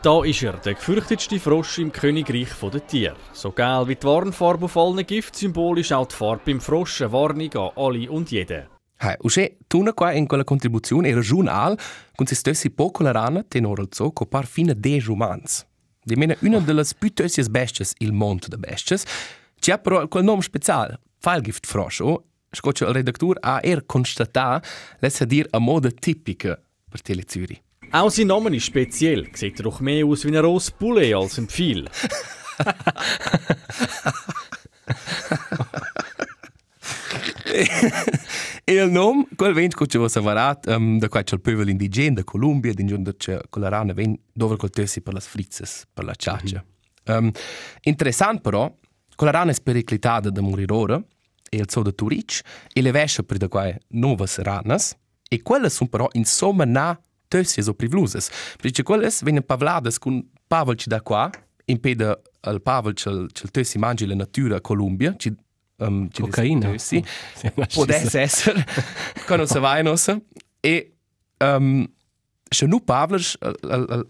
Da 0.00 0.24
ist 0.24 0.42
er, 0.42 0.58
der 0.58 0.72
gefürchtetste 0.72 1.38
Frosch 1.38 1.76
im 1.76 1.92
Königreich 1.92 2.48
der 2.58 2.86
Tiere. 2.86 3.16
So 3.34 3.52
gel 3.52 3.86
wie 3.88 3.94
die 3.94 4.06
Warnfarbe 4.06 4.64
auf 4.64 4.76
allen 4.78 5.04
Giftsymboli 5.04 5.82
ist 5.82 5.92
auch 5.92 6.06
die 6.06 6.14
Farbe 6.14 6.44
beim 6.46 6.62
Frosch 6.62 7.02
eine 7.02 7.12
Warnung 7.12 7.52
an 7.52 7.70
alle 7.76 8.10
und 8.10 8.30
jeden. 8.30 8.68
Hai, 9.00 9.16
usce 9.20 9.58
tuna 9.68 9.92
qua 9.92 10.12
in 10.12 10.26
quella 10.26 10.44
contribuzione 10.44 11.10
era 11.10 11.20
giornal 11.20 11.78
con 12.14 12.26
se 12.26 12.34
stessi 12.34 12.70
poco 12.70 13.02
la 13.02 13.10
rana 13.10 13.44
tenore 13.46 13.82
al 13.82 13.88
zo 13.90 14.12
co 14.12 14.24
par 14.24 14.46
fine 14.46 14.74
de 14.74 14.98
romans. 15.00 15.66
Di 16.02 16.16
mena 16.16 16.34
una 16.40 16.58
delle 16.58 16.86
più 16.98 17.12
besties 17.50 17.92
il 17.98 18.12
monte 18.12 18.48
de 18.48 18.56
besties, 18.56 19.04
ci 19.58 19.70
ha 19.70 19.76
però 19.76 20.08
quel 20.08 20.24
nome 20.24 20.40
speciale, 20.40 21.00
Falgift 21.18 21.66
Froscho, 21.66 22.28
scoccia 22.52 22.86
il 22.86 22.94
redaktur 22.94 23.38
a 23.40 23.60
er 23.62 23.84
constatà, 23.86 24.62
lessa 25.00 25.24
dir 25.24 25.46
a 25.50 25.58
moda 25.58 25.90
tipica 25.90 26.58
per 26.88 27.00
Telezüri. 27.00 27.60
Auch 27.92 28.10
sein 28.10 28.28
Name 28.28 28.54
ist 28.56 28.64
speziell, 28.64 29.28
sieht 29.34 29.60
doch 29.60 29.80
mehr 29.80 30.06
aus 30.06 30.24
wie 30.24 30.28
ein 30.28 30.36
rohes 30.36 30.70
Poulet 30.70 31.14
als 31.14 31.38
ein 31.38 31.48
Pfeil. 31.48 31.88
Il 38.64 38.90
nome, 38.90 39.26
quel 39.36 39.52
vent 39.52 39.74
che 39.74 39.86
ci 39.86 39.98
va 39.98 40.08
savarat, 40.08 40.66
um, 40.68 40.98
da 40.98 41.08
qua 41.08 41.22
c'è 41.22 41.34
il 41.34 41.40
pövel 41.40 41.68
indigene 41.68 42.14
da 42.14 42.24
Columbia, 42.24 42.72
din 42.72 42.86
giunta 42.86 43.12
c'è 43.12 43.40
quella 43.50 43.68
rana 43.68 43.92
ven 43.92 44.16
dove 44.32 44.56
col 44.56 44.70
tessi 44.70 45.02
per 45.02 45.12
las 45.12 45.26
frizzes, 45.26 45.84
per 45.92 46.04
la 46.04 46.14
ciaccia. 46.14 46.64
Um, 47.04 47.30
interessant 47.82 48.40
però, 48.40 48.72
quella 49.16 49.32
rana 49.32 49.50
è 49.50 49.54
spericlitata 49.54 50.30
da 50.30 50.40
morire 50.40 50.72
ora, 50.72 51.02
il 51.56 51.70
suo 51.70 51.82
da 51.82 51.92
Turic, 51.92 52.40
e 52.72 52.80
le 52.80 52.90
vesce 52.90 53.22
per 53.22 53.36
da 53.36 53.48
qua 53.48 53.72
nuove 53.88 54.26
ranas, 54.36 54.96
e 55.28 55.42
quelle 55.42 55.70
sono 55.70 55.88
però 55.88 56.08
insomma 56.12 56.64
na 56.64 56.98
tössies 57.28 57.66
o 57.66 57.74
privluses. 57.74 58.30
Perché 58.60 58.82
quelle 58.82 59.10
vengono 59.22 59.44
pavladas 59.46 59.98
con 59.98 60.22
pavel 60.46 60.76
ci 60.76 60.88
da 60.88 61.00
qua, 61.00 61.30
impede 61.64 62.20
al 62.40 62.60
pavel 62.60 62.94
c'è 62.94 63.10
c'è 63.32 63.48
tessi 63.50 63.78
mangi 63.78 64.06
la 64.06 64.14
natura 64.14 64.56
a 64.56 64.60
Columbia, 64.60 65.14
ci 65.16 65.34
um, 65.76 66.08
ci 66.10 66.22
Cocaina. 66.22 66.68
Può 66.68 66.78
ci- 67.86 68.18
essere, 68.18 68.64
quando 69.26 69.46
si 69.46 69.58
va 69.58 69.78
in 69.78 69.88
ossa. 69.88 70.20
E 70.60 70.92
um, 71.38 71.90
se 72.48 72.66
nu 72.66 72.84
pavlers 72.84 73.38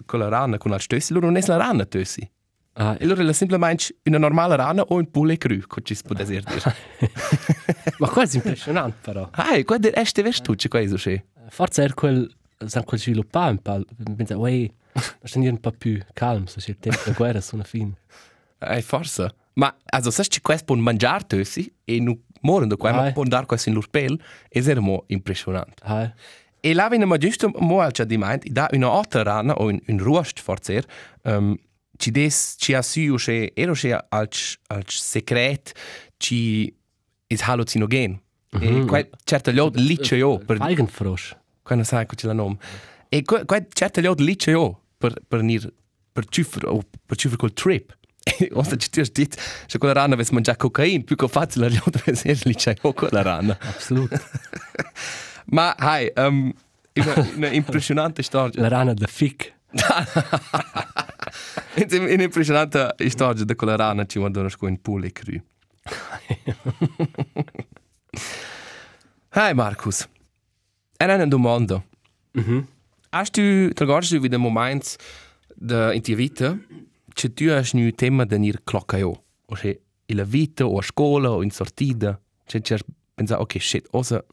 con 0.06 0.18
la 0.18 0.28
rana 0.28 0.58
con 0.58 0.70
la 0.70 0.78
stössi, 0.78 1.12
loro 1.12 1.26
non 1.26 1.36
è 1.36 1.46
la 1.46 1.56
rana 1.56 1.84
tössi. 1.84 2.28
Ah, 2.74 2.96
E 2.98 3.04
loro 3.06 3.20
è 3.26 3.32
semplicemente 3.32 3.94
una 4.04 4.18
normale 4.18 4.56
rana 4.56 4.82
o 4.82 4.96
un 4.96 5.10
poulet 5.10 5.38
cru, 5.38 5.58
come 5.66 5.84
ci 5.84 5.94
si 5.94 6.02
può 6.02 6.14
dire. 6.14 6.42
ma 7.98 8.08
questo 8.08 8.36
è 8.36 8.40
impressionante 8.40 8.96
però. 9.02 9.28
Ah, 9.32 9.62
qua 9.64 9.78
è 9.78 10.04
ste 10.04 10.22
vestucce, 10.22 10.68
qua 10.68 10.80
è 10.80 10.86
so 10.86 10.96
c'è. 10.96 11.22
Forse 11.48 11.82
era 11.82 11.92
quel, 11.94 12.30
san 12.66 12.84
quel 12.84 12.98
sviluppare 13.00 13.50
un 13.50 13.58
po', 13.58 13.84
pensa, 14.16 14.36
uè, 14.38 14.70
lasciamo 15.20 15.46
un 15.48 15.60
po' 15.60 15.70
più 15.72 15.98
calmo, 16.14 16.46
se 16.46 16.60
c'è 16.60 16.70
il 16.70 16.78
tempo 16.78 17.00
di 17.04 17.12
guerra 17.12 17.40
sono 17.40 17.62
fine. 17.62 17.92
Eh, 18.58 18.80
forse. 18.82 19.34
Ma, 19.54 19.74
also, 19.90 20.10
se 20.10 20.24
ci 20.24 20.40
questo 20.40 20.64
può 20.64 20.76
mangiare 20.76 21.24
tössi, 21.26 21.70
e 21.84 22.00
nu 22.00 22.18
moren 22.40 22.68
da 22.68 22.76
qua, 22.76 22.90
Ah. 22.90 23.02
ma 23.02 23.12
può 23.12 23.24
dare 23.24 23.44
questo 23.44 23.68
in 23.68 23.74
l'urpel, 23.74 24.18
è 24.48 24.60
sermo 24.62 25.04
impressionante. 25.08 25.74
Ah, 25.82 26.10
E 26.64 26.72
là 26.74 26.88
viene 26.88 27.04
ma 27.04 27.16
giusto 27.18 27.50
mo 27.58 27.80
al 27.80 27.90
già 27.90 28.04
di 28.04 28.16
mind, 28.16 28.46
da 28.48 28.68
una 28.72 28.88
altra 28.90 29.22
rana 29.22 29.52
o 29.54 29.66
un, 29.66 29.78
un 29.84 29.98
rost 29.98 30.38
forzer, 30.40 30.86
um, 31.24 31.54
des 32.10 32.54
ci 32.58 32.74
ha 32.74 32.82
su 32.82 33.14
che 33.16 33.52
ero 33.54 33.72
che 33.74 33.92
al 33.92 34.28
al 34.68 34.84
secret 34.86 35.72
ci 36.16 36.74
is 37.28 37.40
hallucinogen. 37.42 38.20
E 38.60 38.70
Mhm. 38.70 38.86
qua 38.86 39.06
certo 39.24 39.50
gli 39.50 39.58
od 39.58 39.76
lice 39.76 40.16
io 40.16 40.38
per 40.38 40.58
Feigenfrosch. 40.58 41.36
quando 41.62 41.84
sai 41.84 42.06
che 42.06 42.16
c'è 42.16 42.26
la 42.26 42.34
nome. 42.34 42.56
E 43.08 43.22
qua 43.22 43.44
certo 43.72 44.00
gli 44.00 44.06
od 44.06 44.20
lice 44.20 44.50
io 44.50 44.80
per 44.98 45.14
per 45.26 45.42
nir 45.42 45.72
per 46.12 46.26
cifre 46.28 46.66
o 46.68 46.82
per 47.06 47.16
cifre 47.16 47.36
col 47.38 47.52
trip. 47.52 47.96
Osta 48.52 48.76
ci 48.76 48.88
ti 48.90 49.02
dit, 49.12 49.36
se 49.66 49.78
quella 49.78 49.94
rana 49.94 50.14
ves 50.14 50.30
mangia 50.30 50.54
cocaina, 50.56 51.02
più 51.02 51.16
che 51.16 51.26
facile 51.28 51.70
gli 51.70 51.78
od 51.82 52.02
ves 52.04 52.24
er 52.24 52.38
lice 52.44 52.76
io 52.82 52.92
quella 52.92 53.22
rana. 53.22 53.56
Absolut. 53.60 54.10
Ma 55.46 55.74
hai, 55.76 56.10
um, 56.16 56.52
una, 56.94 57.28
una 57.36 57.48
impressionante 57.48 58.22
storia. 58.22 58.60
La 58.60 58.68
rana 58.68 58.94
da 58.94 59.06
fic. 59.06 59.52
Una 61.92 62.22
impressionante 62.22 62.94
storia 63.08 63.44
di 63.44 63.54
quella 63.54 63.76
rana 63.76 64.04
ci 64.06 64.18
mandano 64.18 64.48
con 64.56 64.70
un 64.70 64.80
poulet 64.80 65.12
cru. 65.12 65.40
Hai 69.30 69.54
Markus, 69.54 70.08
e 70.96 71.04
una 71.04 71.26
domanda. 71.26 71.82
Mhm. 72.32 72.66
Hast 73.10 73.34
du, 73.36 73.72
te 73.74 73.84
du 73.84 74.20
wieder 74.20 74.38
moments 74.38 74.96
de, 75.54 75.92
in 75.94 76.02
tua 76.02 76.14
vita 76.14 76.58
che 77.14 77.32
tu 77.32 77.44
hai 77.50 77.64
un 77.72 77.94
tema 77.94 78.24
da 78.24 78.36
nir 78.36 78.62
clocca 78.64 78.96
io? 78.96 79.24
O 79.46 79.54
se 79.54 79.80
in 80.06 80.16
la 80.16 80.24
vita 80.24 80.64
o 80.66 80.78
a 80.78 80.82
scuola 80.82 81.30
o 81.30 81.42
in 81.42 81.50
sortida, 81.50 82.18
che 82.44 82.60
ci 82.60 82.72
hai 82.72 82.80
pensato, 83.14 83.42
ok, 83.42 83.60
shit, 83.60 83.86
osa, 83.90 84.24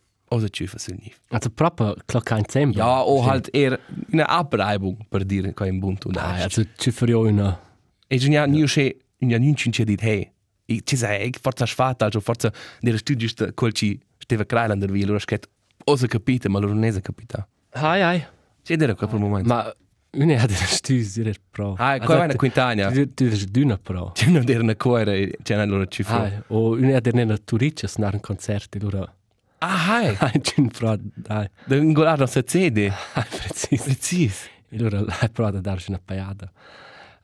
ci 0.49 0.67
fa 0.67 0.77
sul 0.77 0.97
nif. 1.01 1.19
Also 1.29 1.49
proprio 1.49 1.95
klocka 2.05 2.37
in 2.37 2.45
Zembra. 2.47 2.83
Ja, 2.83 3.01
o 3.01 3.23
halt 3.23 3.49
eher 3.53 3.79
eine 4.11 4.23
Abreibung 4.23 4.97
per 5.07 5.23
dire 5.23 5.53
che 5.53 5.65
è 5.65 5.69
un 5.69 5.79
bunto 5.79 6.09
da. 6.09 6.21
Ah, 6.21 6.43
also 6.43 6.63
ci 6.77 6.91
farò 6.91 7.25
una... 7.25 7.59
E 8.07 8.17
già 8.17 8.29
ja 8.29 8.45
nie 8.45 8.65
che 8.65 8.97
in 9.17 9.29
ja 9.29 9.37
ninchen 9.37 9.71
ci 9.71 9.83
dit 9.83 10.01
hey. 10.01 10.31
Ich 10.65 10.83
ci 10.83 10.97
sai, 10.97 11.27
ich 11.27 11.39
forza 11.41 11.65
sfata, 11.65 12.05
also 12.05 12.19
forza 12.19 12.51
der 12.79 12.97
studios 12.97 13.33
da 13.33 13.51
quel 13.53 13.71
ci 13.71 13.99
steva 14.19 14.45
Krailander 14.45 14.91
wie 14.91 15.03
loro 15.03 15.17
sket 15.17 15.47
osa 15.85 16.05
capita, 16.05 16.47
ma 16.47 16.59
loro 16.59 16.73
non 16.73 16.83
è 16.83 17.01
capita. 17.01 17.47
Hai, 17.71 18.01
hai. 18.01 18.23
C'è 18.63 18.75
dire 18.75 18.93
quel 18.93 19.19
momento. 19.19 19.47
Ma 19.51 19.75
una 20.11 20.41
ha 20.41 20.45
delle 20.45 20.65
stüs, 20.67 21.15
dire 21.15 21.33
pro. 21.49 21.73
Ah, 21.77 21.97
qua 21.99 22.17
va 22.17 22.23
una 22.25 22.35
quintagna. 22.35 22.91
Tu 22.91 23.11
tu 23.13 23.27
dici 23.27 23.45
d'una 23.49 23.77
pro. 23.77 24.13
Una 24.27 24.43
der 24.43 24.61
una 24.61 24.75
cuore, 24.75 25.37
c'è 25.41 25.55
una 25.55 25.65
loro 25.65 25.87
ci 25.87 26.03
fa. 26.03 26.21
Hai. 26.21 26.41
O 26.49 26.73
una 26.73 26.97
ha 26.97 26.99
delle 26.99 27.43
turices 27.43 27.95
nar 27.97 28.13
un 28.13 28.19
concerto, 28.19 28.77
allora... 28.77 29.11
Ah, 29.59 29.87
hai. 29.87 30.15
Hai, 30.19 30.39
c'è 30.41 30.59
un 30.59 30.69
pro, 30.69 30.97
dai. 31.15 31.49
Da 31.65 31.75
ingolare 31.75 32.27
se 32.27 32.43
cede. 32.43 32.87
Hai, 33.13 33.25
precis. 33.29 33.83
Precis. 33.83 34.49
Allora, 34.71 35.03
hai 35.19 35.29
pro 35.29 35.49
da 35.49 35.59
darci 35.59 35.89
una 35.89 35.99
paiada. 36.03 36.51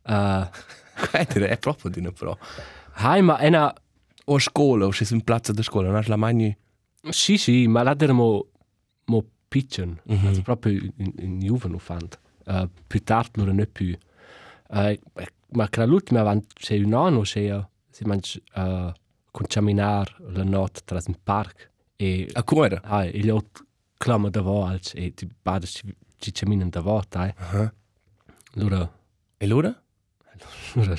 Uh, 0.04 0.48
Quettere 1.10 1.50
è 1.54 1.58
proprio 1.60 1.92
di 1.92 2.00
una 2.00 2.12
pro. 2.12 2.38
hai, 2.94 3.22
ma 3.22 3.38
è 3.38 3.48
una... 3.48 3.74
O 4.27 4.36
a 4.36 4.39
scuola, 4.39 4.88
o 4.88 4.92
se 4.92 5.06
in 5.13 5.22
piazza 5.22 5.54
da 5.54 5.62
scuola, 5.62 5.89
non 5.89 6.01
è 6.01 6.08
la 6.08 6.15
mani. 6.15 6.56
Sì, 7.10 7.38
sì, 7.38 7.68
ma 7.68 7.84
là 7.84 7.94
der 7.94 8.13
mo... 8.13 8.48
mo 9.06 9.24
pitchen. 9.48 10.01
Mhm. 10.06 10.27
Also 10.27 10.42
proprio 10.42 10.74
in, 10.98 11.13
in 11.20 11.39
Juven 11.39 11.77
fand. 11.77 12.18
Uh, 12.46 12.68
più 12.88 13.04
tardi 13.04 13.44
non 13.44 13.63
più. 13.72 13.96
Uh, 14.70 14.98
ma 15.50 15.70
che 15.70 15.86
l'ultima 15.86 16.22
avanti 16.22 16.48
c'è 16.56 16.77
un 16.80 16.94
anno, 16.94 17.22
c'è... 17.22 17.63
Si 17.92 18.04
mangia... 18.06 18.39
Uh, 18.56 18.92
con 19.36 19.48
camminare 19.48 20.15
la 20.30 20.44
notte 20.44 20.82
tra 20.86 21.00
un 21.06 21.15
park. 21.22 21.72
E... 21.96 22.30
A 22.34 22.44
cuore. 22.44 22.82
Hai, 22.84 23.12
e 23.12 23.20
gli 23.20 23.30
altri 23.30 23.64
clamano 23.98 24.30
davant, 24.30 24.72
alc, 24.72 24.94
e 24.96 25.14
ti 25.14 25.28
bada 25.42 25.66
ci, 25.66 25.96
ci 26.18 26.32
camminano 26.32 26.70
davant, 26.70 27.16
hai. 27.16 27.34
Ah. 27.36 27.74
Allora... 28.56 28.92
E 29.38 29.48
loro? 29.48 29.75
allora 30.75 30.96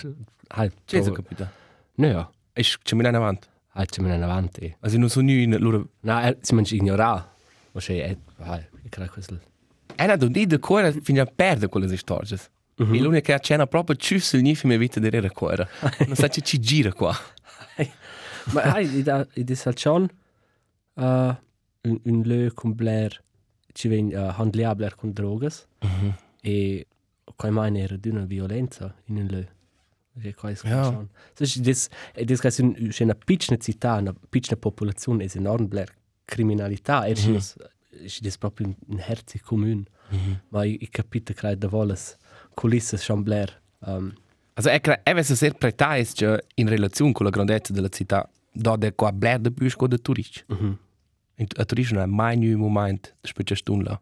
hai, 0.49 0.71
C'è 0.85 1.01
provo- 1.01 1.13
capita. 1.13 1.53
No, 1.95 2.07
ja. 2.07 2.31
E 2.53 2.63
ci 2.63 2.95
mi 2.95 3.05
avanti. 3.07 3.49
Hai, 3.73 3.87
camminano 3.87 4.25
avanti. 4.25 4.77
Also 4.81 4.99
non 4.99 5.09
sono 5.09 5.31
in 5.31 5.57
loro 5.59 5.89
No, 6.01 6.23
eh, 6.23 6.39
si 6.41 6.55
mangia 6.55 6.75
ignorare. 6.75 7.25
O 7.73 7.79
c'è... 7.79 7.93
Eh, 7.93 8.19
hai, 8.39 8.61
io 8.61 8.89
credo 8.89 9.11
questo... 9.11 9.41
È 9.95 10.05
una 10.05 10.17
di 10.17 10.47
de 10.47 10.59
cuore 10.59 10.93
fino 10.93 11.23
a 11.23 11.27
perdere 11.27 11.69
quelle 11.69 11.95
storie. 11.97 12.39
Mhm. 12.77 12.95
E 12.95 13.01
l'unica 13.01 13.39
che 13.39 13.57
c'è 13.57 13.67
proprio 13.67 13.97
ciusso 13.97 14.37
il 14.37 14.43
nifime 14.43 14.77
mia 14.77 14.87
vita 14.87 15.01
di 15.01 15.09
era 15.09 15.31
cuore. 15.31 15.69
Non 16.07 16.15
sa 16.15 16.29
che 16.29 16.43
ci 16.43 16.59
gira 16.59 16.93
qua. 16.93 17.17
Ma 18.53 18.63
hai, 18.63 19.03
da, 19.03 19.27
i 19.35 19.45
dis 19.45 19.67
al 19.67 19.75
John, 19.75 20.09
uh, 20.97 21.35
un, 21.83 22.01
un 22.05 22.23
lö 22.25 22.53
con 22.53 22.75
Blair, 22.75 23.23
ci 23.73 23.89
ven 23.89 24.09
uh, 24.09 24.33
handlia 24.37 24.75
Blair 24.75 24.95
con 24.95 25.13
drogas, 25.13 25.67
e 26.43 26.87
qua 27.37 27.51
mai 27.51 27.79
era 27.79 27.97
di 27.97 28.09
una 28.09 28.25
violenza 28.25 28.95
in 29.07 29.17
un 29.17 29.27
lö. 29.27 29.45
Che 30.19 30.35
qua 30.35 30.51
è 30.51 30.57
Ja. 30.63 30.83
John. 30.83 31.09
So, 31.35 31.43
ist 31.45 31.61
das, 31.61 31.89
e 32.15 32.25
das 32.25 32.41
è 32.41 32.63
un, 32.63 32.89
c'è 32.89 33.05
una 33.05 33.15
piccola 33.15 33.59
città, 33.59 33.97
una 33.97 34.15
piccola 34.31 34.57
popolazione, 34.57 35.25
è 35.25 35.31
enorme 35.35 35.67
Blair 35.67 35.93
criminalità, 36.25 37.05
e 37.05 37.13
c'è 37.13 37.39
ist 38.03 38.23
das 38.23 38.39
proprio 38.39 38.67
un, 38.67 38.75
un 38.89 38.99
herzig 38.99 39.43
comune. 39.43 39.85
Ma 40.49 40.65
ich, 40.65 40.83
ich 40.83 40.91
capite 40.91 41.35
che 41.35 41.57
da 41.57 41.69
volas 41.69 42.17
culisse 42.55 42.97
schon 42.97 43.23
Blair. 43.23 43.61
Um, 43.81 44.15
Also 44.55 44.71
è 44.71 44.81
che 44.81 45.03
è 45.03 45.23
ser 45.23 45.55
pretais 45.55 46.15
che 46.15 46.43
in 46.55 46.69
relazione 46.69 47.13
con 47.13 47.27
la 47.27 47.31
grandezza 47.31 47.75
della 47.75 47.91
città 47.91 48.27
da 48.51 48.75
de 48.77 48.95
qua 48.95 49.13
bler 49.13 49.39
de 49.39 49.51
bus 49.51 49.77
con 49.77 49.89
de 49.91 49.99
turisti. 49.99 50.45
mhm. 50.47 50.67
In 50.67 50.79
a 51.37 51.65
turisti 51.65 51.95
non 51.95 52.03
è 52.03 52.07
mai 52.07 52.53
un 52.53 52.61
momento 52.61 53.11
di 53.21 53.29
specie 53.29 53.55
stunla. 53.55 54.01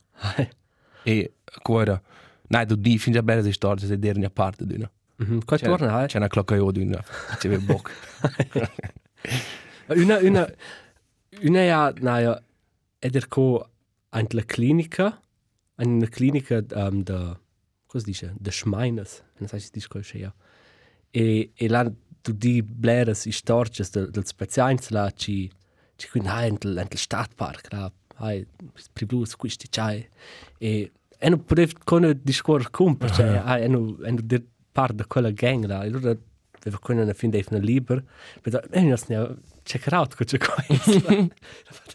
E 1.07 1.35
cuore 1.63 2.01
Nein, 2.49 2.67
du 2.67 2.77
die 2.77 2.99
findest 2.99 3.15
ja 3.15 3.23
belle 3.23 3.53
storie 3.53 3.87
se 3.87 3.99
der 3.99 4.17
ne 4.19 4.31
parte 4.31 4.67
d'una. 4.67 4.91
Mhm. 5.17 5.45
Qua 5.45 5.59
torna, 5.59 5.95
hai? 5.95 6.07
C'è 6.07 6.19
una 6.19 6.29
clocca 6.29 6.55
io 6.55 6.71
d'una. 6.71 7.03
C'è 7.39 7.49
il 7.49 7.61
boc. 7.61 7.91
Una, 9.87 10.19
una, 10.19 10.49
una 11.43 11.63
ja, 11.63 11.93
naja, 12.01 12.43
ed 12.99 13.17
er 13.17 13.27
ko 13.29 13.69
an 14.17 14.27
la 14.31 14.43
clinica, 14.45 15.21
an 15.77 15.97
una 15.99 16.09
clinica 16.09 16.65
um, 16.73 17.03
da, 17.03 17.39
cosa 17.87 18.07
dice? 18.07 18.33
De 18.39 18.51
Schmeines, 18.51 19.23
non 19.39 19.49
sai 19.49 19.61
se 19.61 19.69
dice 19.73 19.89
cosa 19.89 20.05
sia. 20.05 20.35
E, 21.11 21.51
e 21.55 21.69
là 21.69 21.85
tu 22.23 22.33
di 22.33 22.63
bleres 22.63 23.27
i 23.27 23.33
storges 23.33 23.91
del, 23.91 24.11
del 24.11 24.25
speziains 24.25 24.89
là 24.89 25.11
ci 25.97 26.07
ci 26.07 26.09
quindi 26.11 26.29
hai 26.29 26.49
entel 26.49 26.77
entel 26.79 26.99
stadtpark 26.99 27.73
là 27.73 27.93
hai 28.17 28.47
priblus 28.93 29.37
questi 29.37 29.69
c'hai 29.69 30.07
e 30.59 30.93
e 31.19 31.29
non 31.29 31.45
potev 31.45 31.73
con 31.85 32.21
discor 32.23 32.71
cum 32.71 32.97
cioè 33.13 33.41
hai 33.45 33.63
e 33.65 33.69
non 33.69 33.97
e 34.05 34.11
non 34.11 34.21
dir 34.27 34.43
part 34.73 34.95
de 34.95 35.05
quella 35.07 35.31
gang 35.31 35.65
là 35.65 35.83
e 35.85 35.87
allora 35.87 36.17
deve 36.61 36.79
con 36.81 36.99
una 36.99 37.13
fin 37.13 37.31
dei 37.31 37.45
una 37.51 37.61
liber 37.61 38.03
però 38.43 38.61
e 38.71 38.81
non 38.83 38.97
ne 39.09 39.37
check 39.63 39.93
out 39.93 40.15
co 40.17 40.25
c'è 40.25 40.39
qua 40.39 40.63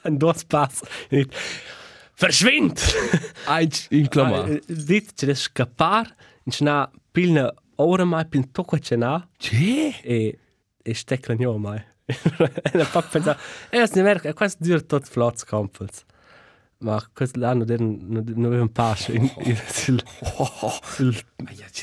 dann 0.01 0.17
dos 0.17 0.43
pass 0.45 0.81
verschwind 2.15 2.77
Eins 3.47 3.87
in 3.91 4.07
Klammer. 4.07 4.59
dit 4.67 5.13
c'è 5.13 5.33
scappar 5.33 6.15
in 6.45 6.51
c'na 6.51 6.89
pilna 7.11 7.53
ora 7.75 8.05
mai 8.05 8.25
pin 8.25 8.51
tocco 8.51 8.77
c'è 8.77 8.95
na 8.95 9.27
Che? 9.37 9.99
e 10.01 10.39
e 10.81 10.93
stecca 10.93 11.33
nio 11.33 11.57
mai 11.57 11.81
e 12.73 12.77
la 12.77 12.85
pap 12.85 13.09
pensa 13.11 13.37
e 13.69 13.77
es 13.81 13.91
ne 13.95 14.01
merk 14.03 14.25
e 14.25 14.33
quasi 14.33 14.57
dir 14.59 14.81
tot 14.85 15.07
flots 15.07 15.43
campels 15.45 16.03
ma 16.81 16.95
questo 17.13 17.39
l'anno 17.39 17.65
der 17.65 17.81
non 17.81 18.45
aveva 18.45 18.61
un 18.61 18.71
passo 18.71 19.11
in 19.11 19.29
sul 19.67 20.01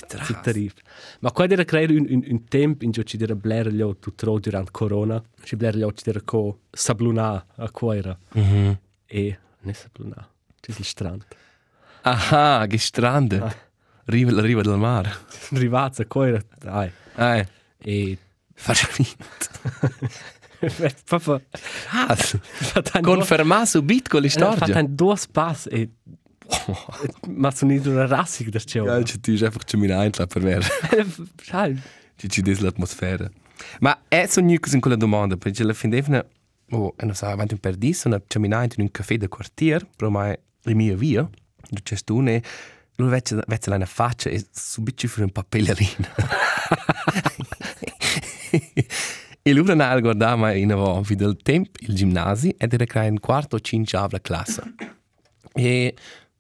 tras. 0.09 0.41
tarif 0.43 0.73
ma 1.21 1.31
qua 1.33 1.47
era 1.47 1.65
creare 1.65 1.93
un 1.95 2.07
un 2.09 2.23
un 2.27 2.45
temp 2.49 2.83
in 2.83 2.93
cui 2.93 3.05
ci 3.05 3.17
dera 3.17 3.35
blair 3.35 3.69
gli 3.69 3.85
tu 4.01 4.15
tro 4.15 4.39
durant 4.39 4.71
corona 4.71 5.23
ci 5.45 5.57
blair 5.57 5.77
gli 5.77 5.87
ci 5.95 6.03
dera 6.05 6.21
co 6.25 6.61
sabluna 6.71 7.45
a 7.57 7.71
quaira 7.71 8.17
Mhm. 8.35 8.79
e 9.07 9.39
ne 9.61 9.73
sabluna 9.75 10.29
ci 10.61 10.73
sul 10.73 10.85
strand 10.85 11.25
Aha, 12.03 12.67
gestrandet. 12.69 13.57
Riva, 14.05 14.31
la 14.31 14.41
riva 14.41 14.63
del 14.63 14.77
mare. 14.79 15.11
rivazza 15.51 16.07
quaira 16.07 16.41
dai 16.59 16.89
Eh, 17.17 17.47
e 17.79 18.19
verschwindt. 18.57 19.51
Papa, 21.05 21.41
Ah, 21.93 22.17
fatan 22.17 23.03
conferma 23.03 23.67
subit 23.67 24.09
con 24.09 24.23
l'storia. 24.23 24.57
Fatan 24.57 24.97
dos 24.97 25.27
pass 25.27 25.67
e 25.71 25.91
ma 27.29 27.51
sono 27.51 27.73
in 27.73 27.87
una 27.87 28.07
rassig 28.07 28.49
da 28.49 28.59
c'è. 28.59 28.81
Ja, 28.81 29.03
ci 29.03 29.21
ti 29.21 29.33
einfach 29.33 29.65
ci 29.65 29.77
mina 29.77 30.03
eintla 30.03 30.27
per 30.27 30.43
ver. 30.43 30.65
Sai, 31.43 31.77
Ci 32.17 32.29
ci 32.29 32.43
des 32.43 32.61
l'atmosfera. 32.61 33.31
Ma 33.81 33.99
è 34.09 34.27
so 34.27 34.41
nucus 34.41 34.73
in 34.73 34.81
quella 34.81 34.97
domanda, 34.97 35.37
perché 35.37 35.65
la 35.65 35.73
fin 35.73 35.91
defna 35.91 36.25
oh, 36.71 36.95
e 36.97 37.05
non 37.05 37.15
sa 37.15 37.31
avanti 37.31 37.55
un 37.55 37.61
per 37.61 37.77
dis, 37.77 38.05
una 38.05 38.21
camminata 38.27 38.75
in 38.77 38.83
un 38.83 38.91
caffè 38.91 39.17
de 39.17 39.29
quartier, 39.29 39.87
però 39.97 40.11
mai 40.11 40.37
le 40.63 40.75
mie 40.75 40.95
via. 40.95 41.29
Du 41.69 41.81
c'è 41.83 41.97
tu 42.05 42.21
ne 42.21 42.43
Lui 42.97 43.11
vece 43.11 43.69
la 43.71 43.87
faccia 43.87 44.31
e 44.31 44.47
subito 44.53 44.97
ci 44.99 45.07
fu 45.09 45.21
un 45.23 45.31
papellerino. 45.31 46.09
E 49.43 49.53
ha 49.81 50.01
guardato 50.01 50.37
mai 50.37 50.63
in 50.63 50.73
avanti 50.73 51.15
del 51.15 51.37
tempo 51.43 51.71
il 51.81 51.95
ginnasio 51.95 52.53
ed 52.59 52.73
era 52.73 52.85
creato 52.85 53.09
in 53.09 53.21
quarto 53.21 53.57
o 53.57 53.61
cinque 53.61 53.97
avla 53.99 54.21
classe. 54.21 54.75
E 55.53 55.95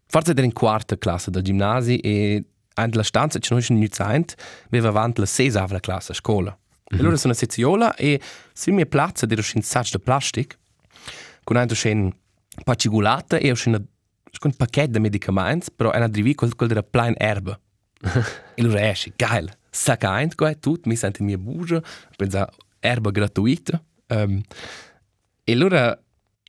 forse 0.06 0.32
era 0.32 0.44
in 0.44 0.52
quarta 0.52 0.98
classe 0.98 1.30
del 1.30 1.42
ginnasio 1.42 1.98
e 2.02 2.44
in 2.74 2.90
la 2.92 3.02
stanza 3.02 3.38
c'è 3.38 3.52
non 3.54 3.62
c'è 3.62 3.74
niente, 3.74 4.34
aveva 4.66 4.88
avanti 4.88 5.20
la 5.20 5.26
sesa 5.26 5.62
avla 5.62 5.80
classe 5.80 6.12
a 6.12 6.14
scuola. 6.14 6.56
E 6.88 6.98
allora 6.98 7.16
sono 7.16 7.32
seziola 7.32 7.94
e 7.94 8.20
sul 8.52 8.72
mio 8.72 8.86
piazza 8.86 9.26
era 9.28 9.42
un 9.54 9.62
sacco 9.62 9.88
di 9.92 9.98
plastica 10.00 10.56
con 11.42 11.56
un 11.56 11.66
c'è 11.66 12.08
pacigulata 12.64 13.36
e 13.36 13.52
c'è 13.52 13.68
un 13.68 14.54
pacchetto 14.56 14.90
di 14.90 15.00
medicamenti, 15.00 15.68
però 15.74 15.90
è 15.90 15.96
una 15.96 16.08
drivi 16.08 16.34
quel 16.34 16.54
quel 16.54 16.68
della 16.68 16.82
plain 16.82 17.14
erba. 17.16 17.58
e 18.54 18.62
allora 18.62 18.88
esce, 18.88 19.12
geil, 19.16 19.50
saccaint, 19.76 20.34
qua 20.34 20.54
tutto, 20.54 20.88
mi 20.88 20.96
sento 20.96 21.20
in 21.20 21.26
mia 21.26 21.38
bugia, 21.38 21.82
pensa 22.16 22.48
erba 22.80 23.10
gratuita. 23.10 23.82
Um, 24.08 24.40
e 25.44 25.52
allora 25.52 25.98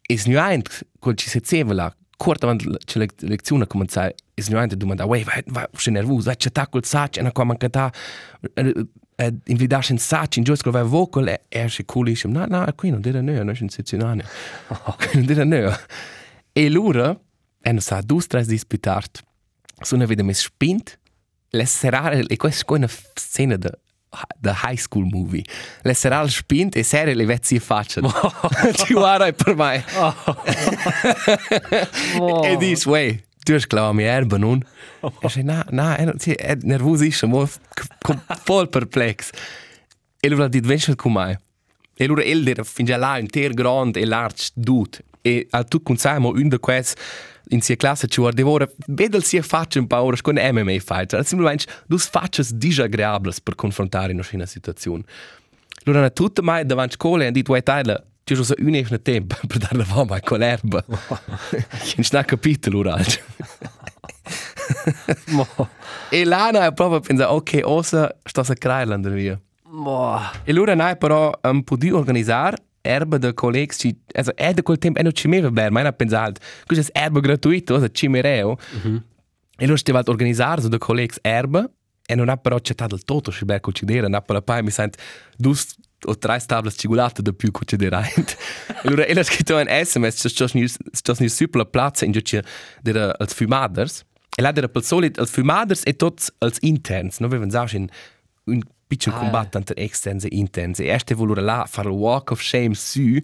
è 0.02 0.16
nuint 0.26 0.88
quel 1.00 1.16
ci 1.16 1.30
sezeva 1.30 1.74
là, 1.74 1.96
corta 2.16 2.46
avanti 2.46 2.70
c'è 2.86 3.00
la 3.00 3.06
lezione 3.20 3.68
cominciare, 3.68 4.16
è 4.34 4.42
nuint 4.50 4.74
domanda, 4.76 5.06
"Uè, 5.06 5.24
vai, 5.24 5.44
vai, 5.48 5.66
sei 5.74 5.94
nervoso, 5.94 6.26
vai 6.26 6.38
c'è 6.38 6.50
quel 6.70 6.86
sacco, 6.86 7.18
e 7.18 7.22
una 7.22 7.32
qua 7.32 7.44
mancata 7.44 7.92
eh, 9.20 9.34
invitarsi 9.46 9.92
in 9.92 9.98
sacco, 9.98 10.38
in 10.38 10.44
giù 10.44 10.54
vai 10.72 10.84
vocal, 10.84 11.28
e 11.28 11.42
esce 11.50 11.86
cool, 11.86 12.06
dice, 12.06 12.28
no, 12.28 12.46
no, 12.48 12.66
qui 12.76 12.92
non 12.92 13.02
dire 13.02 13.22
no, 13.22 13.34
non 13.34 13.50
è 13.50 13.58
un 13.60 13.70
sezionale. 13.70 14.26
non 15.14 15.26
dire 15.26 15.44
no. 15.44 15.76
E 16.54 16.66
allora, 16.66 17.20
e 17.62 17.72
non 17.72 17.82
sa, 17.82 18.02
due, 18.02 18.22
tre 18.22 18.46
disputati, 18.46 19.22
sono 19.82 20.06
vede 20.06 20.24
mi 20.24 20.34
spint, 20.34 21.00
le 21.50 21.66
serare, 21.66 22.24
e 22.28 22.38
questa 22.38 22.66
è 22.66 22.78
una 22.78 22.90
scena 23.16 23.58
da 23.58 23.72
the 24.40 24.54
high 24.64 24.78
school 24.78 25.06
movie. 25.06 25.44
Le 25.82 25.94
serale 25.94 26.30
spint 26.30 26.76
e 26.76 26.84
serie 26.84 27.14
le 27.14 27.26
vezzi 27.26 27.60
faccia. 27.60 28.02
Ci 28.74 28.94
guarda 28.94 29.32
per 29.32 29.56
me. 29.56 29.84
e 32.44 32.58
dice, 32.58 32.90
wey, 32.90 33.24
tu 33.44 33.54
hai 33.54 33.68
clavado 33.68 33.94
mi 33.94 34.04
erba, 34.04 34.38
non? 34.38 34.62
E 35.02 35.12
dice, 35.22 35.44
no, 35.44 35.64
no, 35.70 35.94
è, 35.94 36.58
nervosissimo, 36.62 37.48
voll 38.46 38.70
perplex. 38.70 39.30
E 40.20 40.30
lui 40.30 40.42
ha 40.42 40.48
detto, 40.48 40.68
venci 40.68 40.96
con 40.96 41.14
me. 41.14 41.40
E 42.00 42.06
allora 42.06 42.24
ele 42.24 42.52
era 42.52 42.64
fin 42.64 42.86
già 42.86 42.98
là, 42.98 43.18
inter 43.18 43.54
grande 43.54 44.00
e 44.00 44.06
large 44.06 44.50
dude. 44.54 45.00
E 45.22 45.48
al 45.50 45.68
tu 45.68 45.82
consamo 45.82 46.30
un 46.30 46.48
di 46.48 46.60
questi 46.60 47.02
in 47.50 47.62
sia 47.62 47.76
classe 47.76 48.08
ci 48.08 48.20
guardava 48.22 48.50
ora, 48.50 48.70
vedel 48.88 49.24
sia 49.24 49.42
faccia 49.42 49.80
un 49.80 49.88
paura 49.88 50.18
con 50.22 50.36
MMA 50.36 50.80
fighter. 50.80 51.26
Semplicemente, 51.26 51.66
dus 51.88 52.08
faccias 52.08 52.52
disagreables 52.52 53.42
per 53.42 53.56
confrontare 53.56 54.12
in 54.12 54.22
una 54.32 54.46
situazione. 54.46 55.04
Allora, 55.84 56.02
hanno 56.02 56.14
tutte 56.14 56.42
mai 56.42 56.66
davanti 56.66 56.94
a 56.94 56.98
scuola 56.98 57.24
e 57.24 57.26
hanno 57.28 57.36
detto, 57.36 57.52
uè, 57.52 57.64
Tyler, 57.64 58.06
ci 58.24 58.36
sono 58.36 58.68
un 58.68 58.76
esne 58.76 59.02
tempo 59.02 59.36
per 59.48 59.58
dare 59.58 59.78
la 59.78 59.86
fama 59.86 60.20
con 60.20 60.40
l'erba. 60.44 60.84
Non 60.88 61.00
c'è 62.02 62.26
capito 62.26 62.70
l'ora. 62.70 62.98
mo, 65.28 65.48
e 66.10 66.26
là 66.26 66.48
hanno 66.48 66.72
proprio 66.74 67.00
pensato, 67.00 67.34
ok, 67.34 67.62
osa 67.64 68.14
sto 68.24 68.42
a 68.42 68.54
creare 68.56 68.98
via. 69.12 69.40
mo, 69.64 70.20
E 70.44 70.52
allora 70.52 70.76
noi 70.76 70.98
però 70.98 71.32
um, 71.44 71.62
potuto 71.62 71.98
organizzare 71.98 72.58
erba 72.88 73.18
de 73.18 73.34
colleghi, 73.34 73.76
ci, 73.76 74.02
also 74.14 74.36
è 74.36 74.54
da 74.54 74.62
quel 74.64 74.78
tempo 74.78 75.00
e 75.00 75.04
non 75.04 75.14
ci 75.14 75.28
meva 75.28 75.52
bene, 75.52 75.70
ma 75.70 75.82
hanno 75.82 75.92
pensato, 75.94 76.42
questo 76.66 76.92
è 76.92 77.00
erba 77.00 77.20
gratuito, 77.20 77.74
cosa 77.74 77.90
ci 77.92 78.08
mereo. 78.08 78.58
E 79.60 79.64
allora 79.64 79.78
stiamo 79.78 80.00
a 80.00 80.04
organizzare 80.08 80.62
su 80.62 80.68
de 80.68 80.78
colleghi 80.78 81.16
erba 81.22 81.70
e 82.06 82.16
non 82.16 82.30
ha 82.30 82.38
però 82.38 82.56
accettato 82.56 82.96
il 82.96 83.04
tutto, 83.04 83.32
ci 83.32 83.46
beh 83.46 83.60
considera, 83.60 84.02
non 84.04 84.16
ha 84.16 84.22
però 84.22 84.42
poi 84.42 84.64
mi 84.64 84.72
sento 84.72 84.98
due 85.36 85.56
o 86.06 86.18
tre 86.18 86.40
tavole 86.46 86.72
cigolate 86.72 87.22
da 87.22 87.34
più 87.34 87.52
considerare. 87.52 88.14
e 88.16 88.26
allora 88.88 89.06
ella 89.06 89.22
ha 89.22 89.24
scritto 89.24 89.58
un 89.58 89.68
sms, 89.68 90.34
c'è 90.34 91.14
un 91.20 91.30
super 91.30 91.66
piazza 91.66 92.06
in 92.06 92.12
cui 92.12 92.22
c'è 92.22 92.42
als 93.18 93.34
fumaders, 93.34 94.06
e 94.36 94.42
là 94.42 94.54
era 94.56 94.70
per 94.70 94.84
solito 94.84 95.20
als 95.20 95.32
fumaders 95.32 95.82
e 95.84 95.96
tutti 95.96 96.26
als 96.38 96.58
interns, 96.62 97.20
non 97.20 97.30
avevano 97.30 97.52
già 97.52 97.66
un 97.74 97.88
un 98.48 98.62
piccolo 98.88 99.16
Ah, 99.16 99.20
combatto 99.20 99.62
tra 99.62 99.76
externs 99.76 100.24
e 100.24 100.30
interns. 100.32 100.80
E 100.80 100.86
erste 100.86 101.14
voleva 101.14 101.42
là 101.42 101.66
fare 101.68 101.90
il 101.90 101.94
walk 101.96 102.32
of 102.32 102.42
shame 102.42 102.74
su, 102.74 103.02
e 103.02 103.22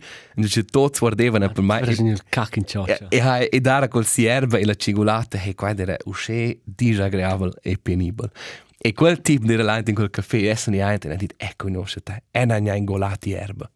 tutti 0.65 0.99
guardavano 0.99 1.49
per 1.51 1.63
me. 1.63 1.79
era 1.79 1.91
il 1.91 2.21
cac 2.29 2.57
in 2.57 2.63
E, 2.63 2.65
cioccia. 2.67 3.07
e, 3.09 3.61
dare 3.61 3.87
col 3.87 4.05
sierva 4.05 4.57
e 4.57 4.65
la 4.65 4.75
cigolata, 4.75 5.39
e 5.41 5.55
qua 5.55 5.73
era 5.75 5.95
uscì 6.05 6.59
disagreabile 6.63 7.53
e 7.61 7.77
penibile. 7.81 8.31
E 8.77 8.91
quel 8.93 9.21
tipo 9.21 9.45
di 9.45 9.55
relante 9.55 9.91
in 9.91 9.95
quel 9.95 10.09
caffè, 10.09 10.37
adesso 10.39 10.69
ne 10.69 10.81
ha 10.83 10.91
e 10.91 10.95
ha 10.95 11.15
detto, 11.15 11.35
ecco, 11.37 11.65
conosce 11.67 12.01
te, 12.03 12.23
e 12.31 12.43
non 12.43 12.67
ha 12.67 12.75
ingolati 12.75 13.31
erba. 13.31 13.69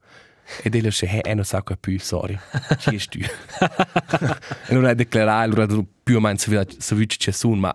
E 0.63 0.69
lui 0.69 0.81
dice, 0.81 1.21
eh, 1.21 1.33
non 1.33 1.43
sa 1.45 1.63
che 1.63 1.77
più, 1.77 1.97
sorry, 1.99 2.37
ci 2.79 2.99
stu. 2.99 3.19
e 3.19 4.73
non 4.73 4.83
ha 4.85 4.93
dichiarato, 4.93 5.41
allora 5.61 5.83
più 6.03 6.17
o 6.17 6.19
meno 6.19 6.37
se 6.37 6.51
vuoi 6.93 7.05
c'è 7.07 7.31
su, 7.31 7.49
ma 7.51 7.73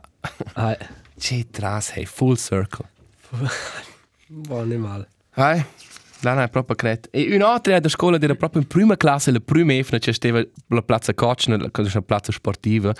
Ah, 0.54 0.76
c'è 1.18 1.46
tras, 1.50 1.92
hey, 1.96 2.04
full 2.04 2.36
circle. 2.36 2.88
buon 4.32 4.68
ne 4.68 4.76
male. 4.76 5.08
Hai, 5.34 5.64
là 6.22 6.34
non 6.34 6.42
è 6.42 6.48
proprio 6.48 6.76
credo. 6.76 7.08
E 7.10 7.34
un'altra 7.34 7.78
da 7.80 7.88
scuola 7.88 8.18
era 8.20 8.34
proprio 8.34 8.62
in 8.62 8.68
prima 8.68 8.96
classe, 8.96 9.30
la 9.30 9.40
prima 9.40 9.74
efna, 9.74 9.98
c'è 9.98 10.12
stava 10.12 10.42
la 10.68 10.82
piazza 10.82 11.14
Cocina, 11.14 11.56
la 11.56 12.02
piazza 12.02 12.32
sportiva, 12.32 12.92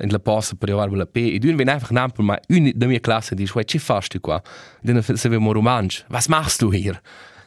in 0.00 0.10
la 0.10 0.18
posta 0.18 0.56
per 0.56 0.68
arrivare 0.70 0.92
alla 0.92 1.06
P. 1.06 1.16
E 1.16 1.38
due 1.38 1.54
viene 1.54 1.72
einfach 1.72 1.90
nampel, 1.90 2.24
ma 2.24 2.38
una 2.48 2.70
della 2.72 2.86
mia 2.86 3.00
classe 3.00 3.34
dice, 3.34 3.52
"Wei, 3.54 3.66
ci 3.66 3.78
fai 3.78 4.00
tu 4.08 4.20
qua? 4.20 4.42
Dann 4.82 5.02
sapevamo 5.02 5.52
romansch. 5.52 6.04
Was 6.08 6.28
machst 6.28 6.60
du 6.60 6.72
hier? 6.72 7.00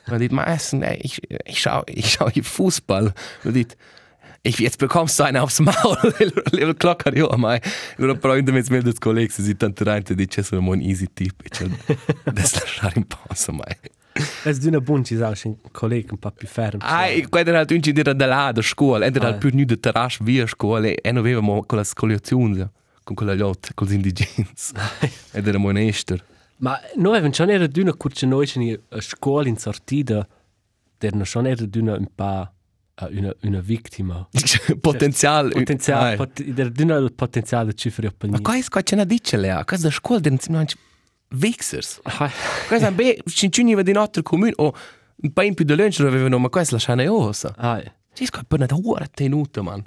Und 0.06 0.14
er 0.14 0.20
dit, 0.20 0.32
ma 0.34 0.44
Essen, 0.44 0.80
nee, 0.80 1.00
ich, 1.02 1.22
ich 1.46 1.62
schau, 1.62 1.84
ich 1.88 2.12
schau 2.12 2.30
hier 2.30 2.44
Fußball. 2.44 3.06
Und 3.06 3.46
er 3.46 3.52
dit, 3.54 3.78
ich, 4.44 4.60
jetzt 4.60 4.78
bekommst 4.78 5.18
du 5.20 5.24
einen 5.24 5.38
aufs 5.38 5.60
Maul. 5.60 5.98
Lieber 6.52 6.74
Klocker, 6.74 7.16
ja, 7.16 7.36
mai. 7.38 7.60
Allora, 7.98 8.16
però, 8.16 8.36
in 8.38 8.46
mezzo 8.46 8.78
del 8.82 9.00
collega, 9.00 9.32
si 9.32 9.56
tanto 9.56 9.84
reinte, 9.84 10.16
dice, 10.16 10.44
sono 10.44 10.70
un 10.70 10.82
easy 10.82 11.08
tip. 11.14 11.42
E 11.44 11.50
c'è, 11.50 11.66
das 12.32 12.54
lasciare 12.60 12.94
in 12.98 13.08
pausa, 13.08 13.52
mai. 13.52 13.78
Es 14.46 14.60
d'una 14.60 14.80
bun 14.80 15.04
ci 15.04 15.16
sa 15.18 15.34
un 15.46 15.56
collega 15.72 16.12
un 16.12 16.20
po' 16.20 16.30
più 16.32 16.48
fermo. 16.48 16.84
Ah, 16.84 17.08
e 17.08 17.28
quando 17.28 17.50
era 17.50 17.66
un 17.68 18.14
da 18.16 18.26
là, 18.28 18.52
da 18.52 18.62
scuola, 18.62 19.06
era 19.06 19.30
Ah. 19.30 19.34
più 19.34 19.50
nu 19.54 19.64
da 19.66 19.76
terrasse 19.76 20.20
via 20.24 20.46
scuola, 20.46 20.88
e 20.88 21.00
non 21.06 21.18
avevamo 21.18 21.64
con 21.66 21.78
la 21.80 21.84
scoliazione. 21.84 22.70
con 23.04 23.16
quella 23.16 23.34
lot, 23.36 23.74
con 23.74 23.88
gli 23.88 23.94
indigenti. 23.94 24.46
Ed 25.34 25.48
era 25.48 25.58
un 25.58 25.78
ester. 25.78 26.24
Ma 26.58 26.80
noi 26.96 27.12
avevamo 27.14 27.34
già 27.34 27.46
era 27.48 27.68
d'una 27.68 27.94
curce 27.94 28.26
noi 28.26 28.50
in 28.56 28.80
a 28.90 29.02
scuola 29.02 29.48
in 29.50 29.58
sortida, 29.58 30.26
erano 30.98 31.24
già 31.24 31.42
era 31.44 31.66
d'una 31.66 31.96
un 31.98 32.08
eh, 32.16 32.52
una 33.10 33.36
una 33.42 33.60
vittima. 33.60 34.28
Potenzial. 34.80 35.52
Potenziale, 35.52 36.10
Ai. 36.10 36.16
pot, 36.16 36.40
era 36.40 36.70
d'una 36.70 36.96
il 36.98 37.14
potenziale 37.14 37.70
di 37.70 37.76
cifre 37.78 38.12
per 38.12 38.30
Ma 38.30 38.40
qua 38.40 38.56
è 38.56 38.64
qua 38.64 38.82
c'è 38.82 38.96
una 38.96 39.06
dice 39.06 39.38
lea, 39.38 39.64
qua 39.66 39.78
da 39.78 39.90
scuola 39.90 40.20
den 40.20 40.40
si 40.40 40.52
mangi 40.52 40.76
vixers. 41.30 42.02
Qua 42.04 42.30
è 42.78 42.92
be, 42.92 43.22
cincini 43.26 43.74
va 43.74 43.82
di 43.82 43.92
notte 43.92 44.20
al 44.20 44.26
comune 44.26 44.54
o 44.58 44.74
un 45.16 45.32
po' 45.32 45.42
in 45.42 45.54
più 45.54 45.66
di 45.66 45.76
lunch 45.76 46.00
avevano 46.02 46.38
ma 46.38 46.50
qua 46.50 46.62
è 46.62 46.66
la 46.70 46.78
scena 46.78 47.12
osa. 47.12 47.54
Ai. 47.58 47.92
Ci 48.14 48.30
qua 48.30 48.44
per 48.48 48.60
una 48.60 48.80
ora 48.84 49.08
tenuta 49.08 49.62
man. 49.62 49.84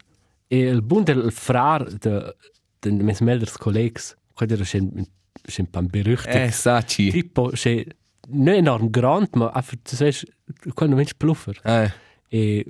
E 0.49 0.59
il 0.59 0.83
buon 0.83 1.05
del 1.05 1.33
frar 1.33 1.85
de 1.85 2.35
de 2.81 2.91
mes 2.91 3.21
melders 3.21 3.57
collegs, 3.57 4.17
quello 4.35 4.55
era 4.55 4.65
schon 4.65 5.07
schon 5.49 5.67
pan 5.71 5.87
berüchtigt. 5.87 6.35
Eh, 6.35 6.51
sa 6.51 6.83
ci. 6.83 7.11
Tipo, 7.11 7.55
schon 7.55 7.85
nicht 8.29 8.59
enorm 8.59 8.91
grand, 8.91 9.35
ma 9.37 9.49
einfach, 9.49 9.77
du 9.85 9.97
sagst, 9.97 10.27
quello 10.75 10.97
Mensch 10.97 11.17
bluffer. 11.17 11.55
Eh. 11.65 11.91
E 12.31 12.67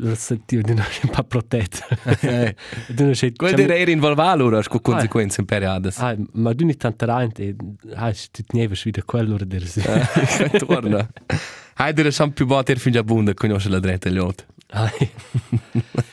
lo 0.00 0.14
sentivo 0.14 0.62
di 0.62 0.74
non 0.74 0.84
un 1.02 1.10
po' 1.10 1.24
protetto. 1.24 1.86
Eh. 2.20 2.54
Du 2.88 3.04
non 3.04 3.14
sei... 3.14 3.32
Quel 3.34 3.58
era 3.58 3.76
era 3.76 3.90
in 3.90 4.00
Valvalo 4.00 4.46
ora 4.46 4.62
con 4.62 4.80
conseguenze 4.80 5.40
imperiadas. 5.40 5.98
Ah, 5.98 6.16
ma 6.32 6.52
du 6.52 6.64
nicht 6.64 6.78
tante 6.78 7.06
rein, 7.06 7.30
e 7.36 7.54
ah, 7.94 8.12
tu 8.12 8.42
neves 8.52 8.84
wieder 8.84 9.04
quello 9.04 9.34
ora 9.34 9.44
der 9.44 9.66
si. 9.66 9.82
Torna. 10.58 11.08
Hai 11.80 11.94
der 11.94 12.12
schon 12.12 12.32
più 12.32 12.46
bater 12.46 12.78
fin 12.78 12.92
già 12.92 13.02
bunda 13.02 13.32
conosce 13.32 13.68
la 13.70 13.80
dreta 13.80 14.10
lot. 14.10 14.46
Ai. 14.72 15.10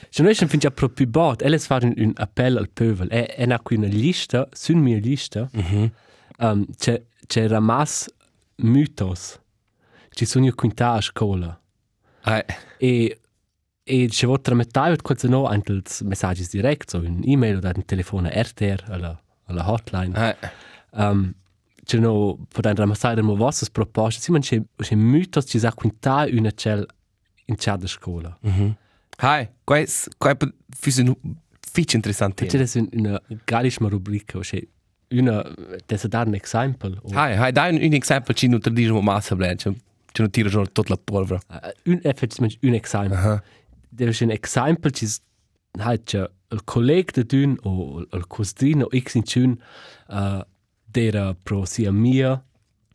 Se 0.09 0.23
noi 0.23 0.33
schon 0.33 0.47
fingià 0.47 0.71
proprio 0.71 1.07
bot, 1.07 1.41
elles 1.41 1.65
faren 1.65 1.93
un 1.97 2.11
appell 2.15 2.57
al 2.57 2.69
pövel. 2.69 3.07
E 3.11 3.25
è 3.25 3.45
na 3.45 3.59
qui 3.59 3.75
una 3.75 3.87
lista, 3.87 4.47
sun 4.51 4.79
mia 4.79 4.97
lista, 4.97 5.49
um, 6.39 6.65
c'è, 6.77 7.03
c'è 7.27 7.47
ramas 7.47 8.07
mythos. 8.55 9.39
Ci 10.09 10.25
sono 10.25 10.45
io 10.45 10.55
quinta 10.55 10.93
a 10.93 11.01
scuola. 11.01 11.59
Eh. 12.25 12.45
E 12.77 13.19
e 13.87 14.09
ci 14.09 14.25
vuoi 14.25 14.41
tramettare 14.41 14.95
qualcosa 14.97 15.29
no 15.29 15.45
anche 15.45 15.71
i 15.71 15.81
messaggi 16.01 16.45
direct, 16.51 16.89
so 16.89 16.97
un 16.97 17.21
email 17.23 17.57
o 17.63 17.71
un 17.73 17.85
telefono 17.85 18.29
RTR 18.29 18.83
alla, 18.89 19.19
alla 19.45 19.71
hotline. 19.71 20.35
Eh. 20.41 20.49
Um, 20.91 21.33
c'è 21.85 21.97
no, 21.99 22.37
per 22.51 22.65
un 22.65 22.75
ramassare 22.75 23.21
mo 23.21 23.35
vostre 23.35 23.69
proposte, 23.71 24.21
sì, 24.21 24.31
ma 24.31 24.39
c'è, 24.39 24.61
c'è 24.75 24.95
mythos 24.95 25.45
ci 25.47 25.57
sa 25.57 25.73
quinta 25.73 26.27
una 26.29 26.51
cell 26.51 26.85
in 27.45 27.55
chat 27.57 27.79
da 27.79 27.87
scuola. 27.87 28.37
Hai, 29.19 29.49
qua 29.63 29.77
è 29.77 29.85
qua 30.17 30.31
è 30.31 30.37
un 30.41 31.15
fitch 31.59 31.93
interessante. 31.93 32.45
C'è 32.45 32.57
adesso 32.57 32.85
una 32.91 33.21
galissima 33.45 33.87
rubrica, 33.87 34.37
o 34.37 34.41
c'è 34.41 34.61
una, 35.11 35.39
adesso 35.39 36.07
dare 36.09 36.27
un 36.27 36.35
esempio. 36.35 36.99
o- 37.01 37.09
Hai, 37.13 37.37
hai 37.37 37.51
dai 37.53 37.73
un, 37.73 37.81
un 37.81 37.93
esempio 37.93 38.33
ci 38.33 38.47
non 38.47 38.59
tradismo 38.59 38.99
massa 38.99 39.35
blanche. 39.35 39.73
Ci 40.11 40.21
non 40.21 40.29
tira 40.29 40.49
già 40.49 40.61
tutta 40.65 40.83
la 40.89 40.99
polvere. 41.01 41.39
Uh, 41.47 41.91
un, 41.91 41.99
effettivamente 42.03 42.57
un 42.67 42.73
esempio. 42.73 43.15
Aha. 43.15 43.35
Deve 43.35 43.56
essere 43.95 44.25
un 44.31 44.37
esempio 44.41 44.89
ci 44.89 45.07
hai 45.79 46.01
c'è 46.03 46.29
il 46.49 46.63
collega 46.63 47.11
di 47.21 47.25
dun 47.25 47.57
o 47.63 47.99
il 48.11 48.27
cosdino 48.27 48.85
o 48.85 48.89
x 48.97 49.15
in 49.15 49.23
tun 49.23 49.57
uh, 50.07 50.39
dera 50.85 51.35
pro 51.35 51.65
sia 51.65 51.91
mia 51.91 52.31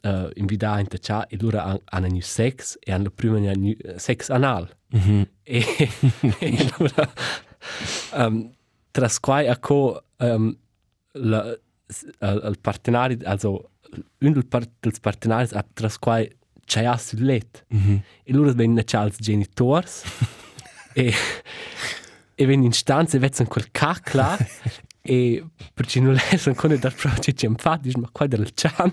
uh, 0.02 0.30
invitare 0.34 0.80
in 0.80 0.88
taccia 0.88 1.26
e 1.26 1.36
loro 1.40 1.58
han- 1.60 1.80
hanno 1.84 2.06
un 2.06 2.20
sex 2.22 2.76
e 2.80 2.92
hanno 2.92 3.10
prima 3.10 3.36
un 3.38 3.76
sex 3.96 4.30
anal. 4.30 4.68
Mhm. 4.94 5.26
e, 5.42 5.64
e 6.38 6.68
allora 6.76 7.12
um, 8.14 8.50
tras 8.90 9.18
quai 9.20 9.48
a 9.48 9.56
co 9.58 10.02
um, 10.18 10.54
la, 11.12 11.56
al, 12.18 12.40
al 12.44 12.58
partenari 12.58 13.18
also 13.24 13.70
un 14.20 14.32
del 14.32 14.46
part, 14.46 14.70
dels 14.80 14.98
partenaris 15.00 15.52
a 15.52 15.64
tras 15.74 15.98
quai 15.98 16.30
c'è 16.64 16.84
a 16.84 16.96
sul 16.96 17.22
let 17.24 17.64
Mhm. 17.68 18.02
e 18.24 18.32
loro 18.32 18.52
vengono 18.54 18.82
als 18.92 19.16
genitors 19.18 20.02
e 20.92 21.12
e 22.34 22.46
vengono 22.46 22.66
in 22.68 22.72
stanza 22.72 23.16
e 23.16 23.20
vezzano 23.20 23.48
quel 23.48 23.68
cacla 23.70 24.36
e 25.02 25.44
perché 25.74 26.00
non 26.00 26.14
lesano 26.14 26.54
con 26.56 26.72
il 26.72 26.78
progetto 26.78 27.32
c'è 27.32 27.46
infatti 27.46 27.90
ma 27.98 28.08
qua 28.10 28.26
del 28.26 28.50
cian 28.54 28.92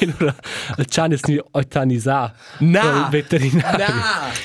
e 0.00 0.14
allora 0.18 0.34
il 0.78 0.86
cian 0.86 1.12
è 1.12 1.16
stato 1.16 1.48
eutanizzato 1.52 2.34
No! 2.60 2.80
dal 2.80 3.08
veterinario 3.10 3.86
No! 3.94 4.02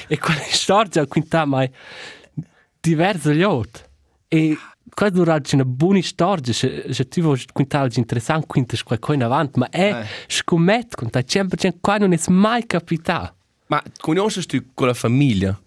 e 0.08 0.18
quella 0.20 0.42
storia 0.50 1.06
quinta 1.08 1.46
mai 1.46 1.72
diverse 2.80 3.36
gli 3.36 3.42
altri 3.44 3.84
e 4.28 4.58
qua 4.94 5.10
durante 5.10 5.56
una 5.56 5.66
buona 5.66 6.02
storia 6.02 6.52
se, 6.54 6.86
se 6.90 7.08
tu 7.08 7.22
vuoi 7.22 7.42
quintare 7.52 7.90
interessante 7.96 8.46
quinta 8.48 8.76
qualcosa 8.84 9.14
in 9.14 9.24
avanti 9.24 9.60
ma 9.60 9.70
è 9.70 10.02
Eh. 10.02 10.06
scommetto 10.28 10.98
con 10.98 11.10
te 11.10 11.20
100% 11.26 11.76
qua 11.80 11.98
non 11.98 12.12
è 12.14 12.20
mai 12.28 12.66
capitato 12.66 13.36
Ma 13.68 13.82
conosci 14.00 14.46
tu 14.46 14.64
con 14.74 14.88
la 14.88 14.94
famiglia? 14.94 15.58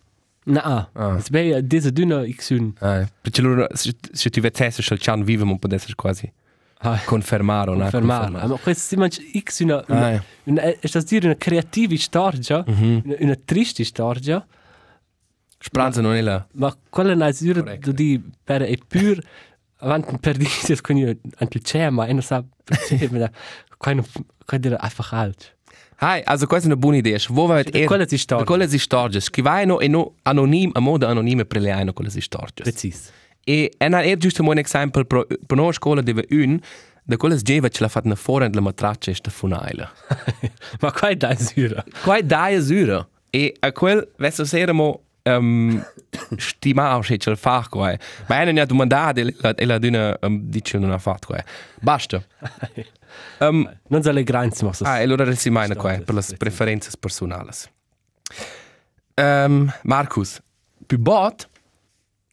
No 0.48 0.60
Ah. 0.60 0.88
ah. 0.94 1.18
è 1.32 1.62
diese 1.62 1.90
dünne 1.92 2.26
ich 2.26 2.40
sun 2.42 2.72
Eh, 2.80 3.06
perché 3.20 3.40
loro 3.42 3.66
se, 3.72 3.94
se 4.12 4.30
tu 4.30 4.40
vedessi 4.40 4.82
se 4.82 4.94
il 4.94 5.00
cian 5.00 5.22
vive 5.24 5.44
non 5.44 5.58
potessi 5.58 5.94
quasi 5.94 6.30
ah. 6.78 7.00
confermare 7.04 7.70
non 7.70 7.80
confermare 7.80 8.30
ma 8.46 8.56
questo 8.56 8.82
si 8.82 8.96
mangia 8.96 9.20
x 9.38 9.60
una, 9.60 9.78
Ah, 9.78 9.84
una, 9.88 10.10
ja. 10.10 10.24
una, 10.44 10.62
è 10.62 10.78
sta 10.86 11.00
dire 11.00 11.26
una 11.26 11.36
creativa 11.36 11.96
storia 11.96 12.62
Mhm. 12.66 13.02
una, 13.04 13.14
una 13.20 13.38
triste 13.44 13.82
storia 13.84 14.46
Speranza 15.58 16.00
non 16.02 16.14
è 16.14 16.20
là. 16.20 16.46
Ma 16.52 16.72
quella 16.90 17.12
è 17.12 17.14
una 17.14 17.26
misura 17.26 17.60
Corretto. 17.60 17.90
di 17.90 18.22
per 18.44 18.62
è 18.62 18.76
pur 18.86 19.18
avanti 19.78 20.16
per 20.18 20.36
dire 20.36 20.50
io 20.94 21.16
anche 21.38 21.60
c'è 21.60 21.88
ma 21.90 22.06
e 22.06 22.12
non 22.12 22.22
sa 22.22 22.44
perché 22.62 23.08
ma 23.10 23.28
qua 23.76 23.92
non 23.94 24.04
qua 24.44 24.58
dire 24.58 24.76
einfach 24.78 25.12
alt. 25.12 25.55
Hai, 25.98 26.22
also 26.24 26.46
questa 26.46 26.68
è 26.68 26.70
una 26.70 26.80
buona 26.80 26.98
idea. 26.98 27.18
Wo 27.28 27.46
va 27.46 27.62
Da 27.62 27.84
quella 27.84 28.06
si 28.06 28.18
storia. 28.18 28.44
Quella 28.44 28.68
si 28.68 28.78
storia. 28.78 29.20
Scrivai 29.20 29.66
e 29.80 29.88
no 29.88 30.14
anonim, 30.22 30.70
a 30.74 30.80
modo 30.80 31.06
anonime 31.06 31.44
per 31.44 31.60
le 31.60 31.70
hanno 31.70 31.92
quella 31.92 32.10
si 32.10 32.20
storia. 32.20 32.62
Precis. 32.62 33.10
E 33.42 33.72
è 33.76 33.86
una 33.86 34.02
è 34.02 34.16
giusto 34.16 34.42
un 34.42 34.58
esempio 34.58 35.04
per 35.04 35.26
per 35.26 35.58
una 35.58 35.72
scuola 35.72 36.02
dove 36.02 36.26
un 36.30 36.58
da 37.04 37.16
quella 37.16 37.36
geva 37.36 37.68
ce 37.68 37.82
l'ha 37.82 37.88
fatta 37.88 38.08
una 38.08 38.16
fuori 38.16 38.52
la 38.52 38.60
matraccia 38.60 39.14
sta 39.14 39.30
funaila. 39.30 39.92
ma 40.80 40.92
qua 40.92 41.08
è 41.08 41.16
da 41.16 41.28
misura. 41.28 41.84
Qua 42.02 42.16
è 42.16 42.22
dai 42.22 42.60
sura. 42.60 43.06
E 43.30 43.54
a 43.58 43.72
quel 43.72 44.08
verso 44.16 44.44
seramo 44.44 45.05
um, 45.26 45.84
stimare 46.36 47.02
se 47.02 47.18
ce 47.18 47.30
la 47.30 47.36
fa 47.36 47.66
qua. 47.68 47.96
Ma 48.26 48.42
è 48.42 48.48
una 48.48 48.64
domanda 48.64 49.12
e 49.12 49.34
la 49.38 49.54
e 49.54 49.64
la 49.64 49.78
d'una 49.78 50.18
um, 50.22 50.40
dice 50.40 50.78
non 50.78 50.90
ha 50.90 50.98
fatto 50.98 51.28
qua. 51.28 51.44
Basta. 51.80 52.24
Um, 53.40 53.78
Non 53.88 54.02
so 54.02 54.12
le 54.12 54.22
grenze 54.22 54.64
ma 54.64 54.72
Ah, 54.82 55.00
e 55.00 55.02
allora 55.04 55.24
resimai 55.24 55.68
qua 55.74 55.94
Stories, 55.94 56.04
per 56.04 56.14
le 56.14 56.36
preferenze 56.36 56.90
personali. 56.98 57.50
Um, 59.14 59.72
Marcus, 59.84 60.40
più 60.84 60.98
bot, 60.98 61.48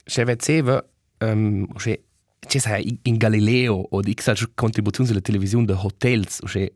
se 0.03 0.23
vedeva, 0.25 0.83
um, 1.19 1.65
se 1.77 2.03
c'è 2.45 2.59
sai 2.59 2.99
in 3.03 3.15
Galileo 3.15 3.87
o 3.89 4.01
di 4.01 4.13
X 4.13 4.51
contribuzioni 4.53 5.07
sulla 5.07 5.21
televisione 5.21 5.65
de 5.65 5.73
hotels, 5.73 6.39
o 6.41 6.47
se 6.47 6.73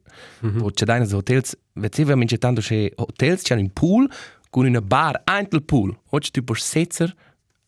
o 0.62 0.71
c'è 0.71 0.86
dai 0.86 1.06
hotels, 1.12 1.58
vedeva 1.73 2.15
mince 2.15 2.38
tanto 2.38 2.62
se 2.62 2.93
hotels 2.95 3.41
c'è 3.41 3.56
un 3.56 3.73
pool 3.73 4.10
con 4.58 4.65
una 4.65 4.82
bar 4.82 5.22
antel 5.26 5.62
pool. 5.62 5.96
Oggi 6.10 6.32
tu 6.32 6.43
puoi 6.43 6.58
setzer 6.58 7.13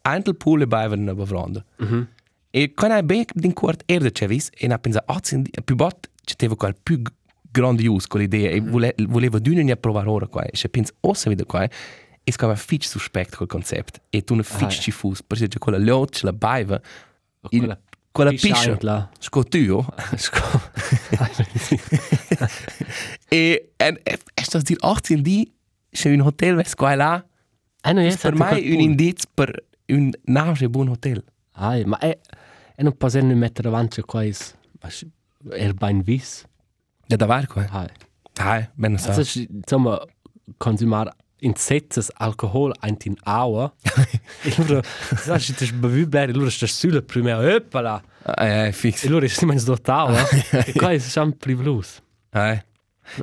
antel 0.01 0.35
pool 0.35 0.61
e 0.61 0.67
bevere 0.67 0.99
una 0.99 1.13
bevanda. 1.13 1.63
E 2.49 2.73
quando 2.73 2.95
hai 2.95 3.03
ben 3.03 3.25
din 3.31 3.53
quart 3.53 3.83
erde 3.85 4.11
c'è 4.11 4.25
vis 4.25 4.49
e 4.57 4.65
ha 4.67 4.79
pensato, 4.79 5.13
oh, 5.13 5.19
sin- 5.21 5.47
più 5.63 5.75
bot 5.75 6.09
c'è 6.23 6.47
qual 6.55 6.75
più 6.81 6.99
grandiose 7.51 8.07
con 8.07 8.21
l'idea 8.21 8.49
e 8.49 8.59
vole, 8.59 8.95
voleva 9.07 9.37
d'una 9.37 9.61
ne 9.61 9.75
provare 9.77 10.09
ora 10.09 10.25
qua. 10.25 10.43
E 10.45 10.57
se 10.57 10.67
pensa 10.69 10.91
ossa 11.01 11.29
wieder 11.29 11.45
qua, 11.45 11.61
e 12.23 12.31
scava 12.31 12.55
fitch 12.55 12.87
suspect 12.87 13.35
col 13.35 13.45
concept. 13.45 14.01
E 14.09 14.23
tu 14.23 14.33
ne 14.33 14.41
fitch 14.41 14.77
Ah, 14.77 14.81
ci 14.81 14.89
fus, 14.91 15.21
per 15.21 15.37
esempio 15.37 15.59
quella 15.59 15.77
lot, 15.77 16.11
ce 16.15 16.25
la. 16.25 16.33
Baiva, 16.33 16.81
quella 17.39 17.79
quella 18.11 18.31
piscia 18.31 19.09
scotuo. 19.19 19.85
e 23.29 23.71
e 23.77 24.01
e 24.33 24.43
sto 24.43 24.57
dir 24.57 24.77
18 24.77 25.21
di 25.21 25.51
se 25.91 26.09
un 26.09 26.21
hotel 26.21 26.55
ves 26.55 26.75
qua 26.75 26.93
e 26.93 26.95
là, 26.95 27.25
Ah 27.81 27.93
no, 27.93 28.01
yes, 28.01 28.17
per 28.21 28.35
me 28.35 28.51
un 28.51 28.81
indiz 28.81 29.25
per 29.33 29.63
un 29.87 30.11
nave 30.25 30.67
buon 30.69 30.89
hotel. 30.89 31.23
Ai, 31.53 31.85
ma 31.85 31.97
è 31.97 32.17
è 32.75 32.83
non 32.83 32.95
posso 32.97 33.21
ne 33.21 33.35
mettere 33.35 33.67
avanti 33.67 34.01
qua 34.01 34.23
è 34.23 34.31
er 35.51 35.73
ben 35.73 36.01
vis. 36.01 36.43
Ja, 37.07 37.17
da 37.17 37.25
war 37.25 37.47
qua. 37.47 37.65
Ai. 37.69 37.89
Ah, 38.37 38.69
ben 38.75 38.97
so. 38.97 39.09
Also 39.09 39.21
ist, 39.21 39.35
insomma 39.35 39.99
consumar 40.57 41.13
in 41.41 41.55
setzes 41.55 42.09
alcohol 42.17 42.73
ein 42.81 42.97
in 43.05 43.15
hour. 43.25 43.73
E 44.41 44.53
allora, 44.57 44.81
sai, 44.83 45.39
se 45.39 45.53
ti 45.53 45.69
bevi 45.73 46.05
bene, 46.05 46.31
allora 46.31 46.49
stai 46.49 46.69
sulla 46.69 47.01
prima, 47.01 47.37
oppala. 47.37 48.01
Ah, 48.23 48.45
ja, 48.45 48.71
fix. 48.71 49.03
E 49.03 49.07
allora 49.07 49.27
si 49.27 49.45
mangia 49.45 49.65
dotto, 49.65 50.07
e 50.51 50.71
qua 50.73 50.91
è 50.91 50.97
sempre 50.97 51.55
blues. 51.55 52.01
Ah. 52.29 52.63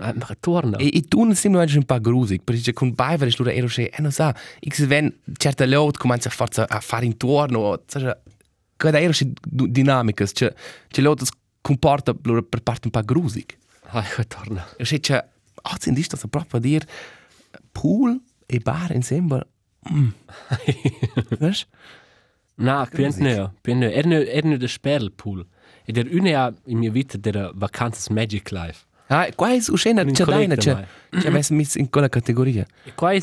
Ma 0.01 0.15
torna. 0.41 0.77
E, 0.79 0.91
e 0.93 1.03
tu 1.03 1.23
non 1.23 1.35
sei 1.35 1.53
un 1.53 1.85
po' 1.85 2.01
grusig, 2.01 2.43
perché 2.43 2.73
con 2.73 2.93
Baiver 2.95 3.29
è 3.29 3.57
ero 3.57 3.69
se, 3.69 3.85
e 3.85 4.03
non 4.03 4.13
sa, 4.13 4.35
x 4.67 4.87
ven 4.87 5.13
certa 5.37 5.67
lot 5.67 5.97
comincia 5.97 6.29
a 6.29 6.33
farsi 6.33 6.61
a 6.61 6.81
fare 6.81 7.07
intorno, 7.07 7.83
sai, 7.87 8.15
Cada 8.77 9.01
era 9.01 9.13
si 9.13 9.33
dinamicas, 9.43 10.33
che 10.33 10.55
che 10.89 11.01
lo 11.01 11.15
das 11.15 11.31
comporta 11.63 12.15
loro 12.25 12.43
per 12.43 12.61
parte 12.61 12.89
un 12.89 12.91
po' 12.91 13.03
grusig. 13.03 13.57
Hai, 13.89 14.05
che 14.05 14.25
torna. 14.27 14.67
E 14.77 14.85
se 14.85 15.01
che 15.01 15.15
ah, 15.15 15.77
sind 15.81 15.99
ist 15.99 16.13
das 16.13 16.27
proprio 16.29 16.61
dir 16.61 16.85
pool 17.73 18.21
e 18.47 18.61
bar 18.61 18.91
insieme. 18.91 19.47
Mm. 19.91 20.13
Weißt? 21.41 21.67
Na, 22.57 22.87
piens 22.87 23.17
ne, 23.17 23.53
piens 23.63 23.81
ne. 23.81 23.93
Er 23.93 24.07
ne, 24.07 24.25
er 24.25 24.45
ne 24.45 24.59
de 24.59 24.69
Sperlpool. 24.69 25.47
E 25.87 25.93
der 25.93 26.07
une 26.11 26.37
ha 26.37 26.53
in 26.67 26.79
mia 26.79 26.93
vita 26.93 27.19
der 27.19 27.53
Vacanzas 27.55 28.11
Magic 28.11 28.51
Life. 28.51 28.86
Ah, 29.09 29.29
qua 29.35 29.53
è 29.53 29.59
uscena 29.69 30.03
Un 30.03 30.13
c'è 30.13 30.25
daina, 30.25 30.57
c'è 30.57 30.87
c'è 31.11 31.31
messo 31.31 31.55
mis 31.55 31.77
in 31.77 31.89
quella 31.89 32.09
categoria. 32.09 32.67
E 32.85 32.95
qua 32.95 33.13
è 33.13 33.23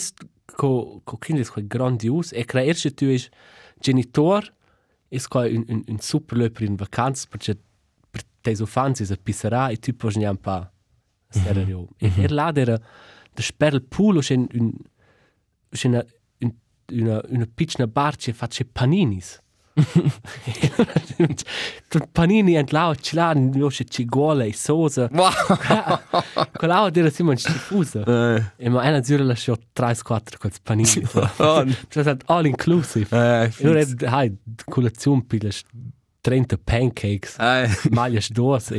co 0.55 1.01
co 1.03 1.17
kindes 1.17 1.49
co 1.49 1.61
grandios. 1.65 2.31
E 2.31 2.45
crea 2.45 2.63
erste 2.63 2.93
tu 2.93 3.05
is 3.05 3.29
genitor 3.79 4.53
is 5.09 5.27
qua 5.27 5.45
un 5.45 5.63
un 5.67 5.83
un 5.87 5.99
super 5.99 6.37
löper 6.37 6.67
in 6.67 6.75
Vacanzas 6.75 7.27
perché 7.27 7.57
per 8.09 8.23
te 8.41 8.55
so 8.55 8.65
fans 8.65 8.99
is 8.99 9.11
a 9.11 9.17
pisserà 9.21 9.69
e 9.69 9.77
tu 9.77 9.93
pos 9.93 10.15
niam 10.15 10.37
pa. 10.37 10.71
Serio. 11.29 11.87
E 11.97 12.11
er 12.17 12.31
la 12.31 12.51
der 12.51 12.79
de 13.35 13.41
Sperlpool 13.41 14.17
us 14.17 14.29
in 14.29 14.47
un 14.53 14.73
us 15.71 15.83
un 15.83 16.03
una 16.91 17.21
una 17.29 17.47
piccina 17.53 17.87
barca 17.87 18.29
e 18.29 18.33
face 18.33 18.65
paninis. 18.65 19.41
Panini 22.11 22.55
entlau 22.55 22.95
cilan 22.95 23.51
yoshe 23.53 23.83
cigole 23.85 24.47
e 24.47 24.53
sosa. 24.53 25.07
Wow. 25.11 25.31
Quella 26.57 26.89
dire 26.89 27.11
Simon 27.11 27.37
stifusa. 27.37 28.03
E 28.57 28.69
ma 28.69 28.87
una 28.87 29.03
zura 29.03 29.23
la 29.23 29.35
shot 29.35 29.61
3-4 29.75 30.37
con 30.39 30.51
panini. 30.63 31.07
Oh, 31.37 31.65
Cioè 31.89 32.03
è 32.03 32.17
all 32.25 32.45
inclusive. 32.45 33.07
eh, 33.11 33.67
ora 33.67 33.83
hai 34.15 34.35
colazione 34.65 35.23
pile 35.25 35.51
30 36.21 36.57
pancakes. 36.63 37.37
eh, 37.39 37.69
Maglias 37.91 38.31
dos 38.31 38.71
e 38.71 38.77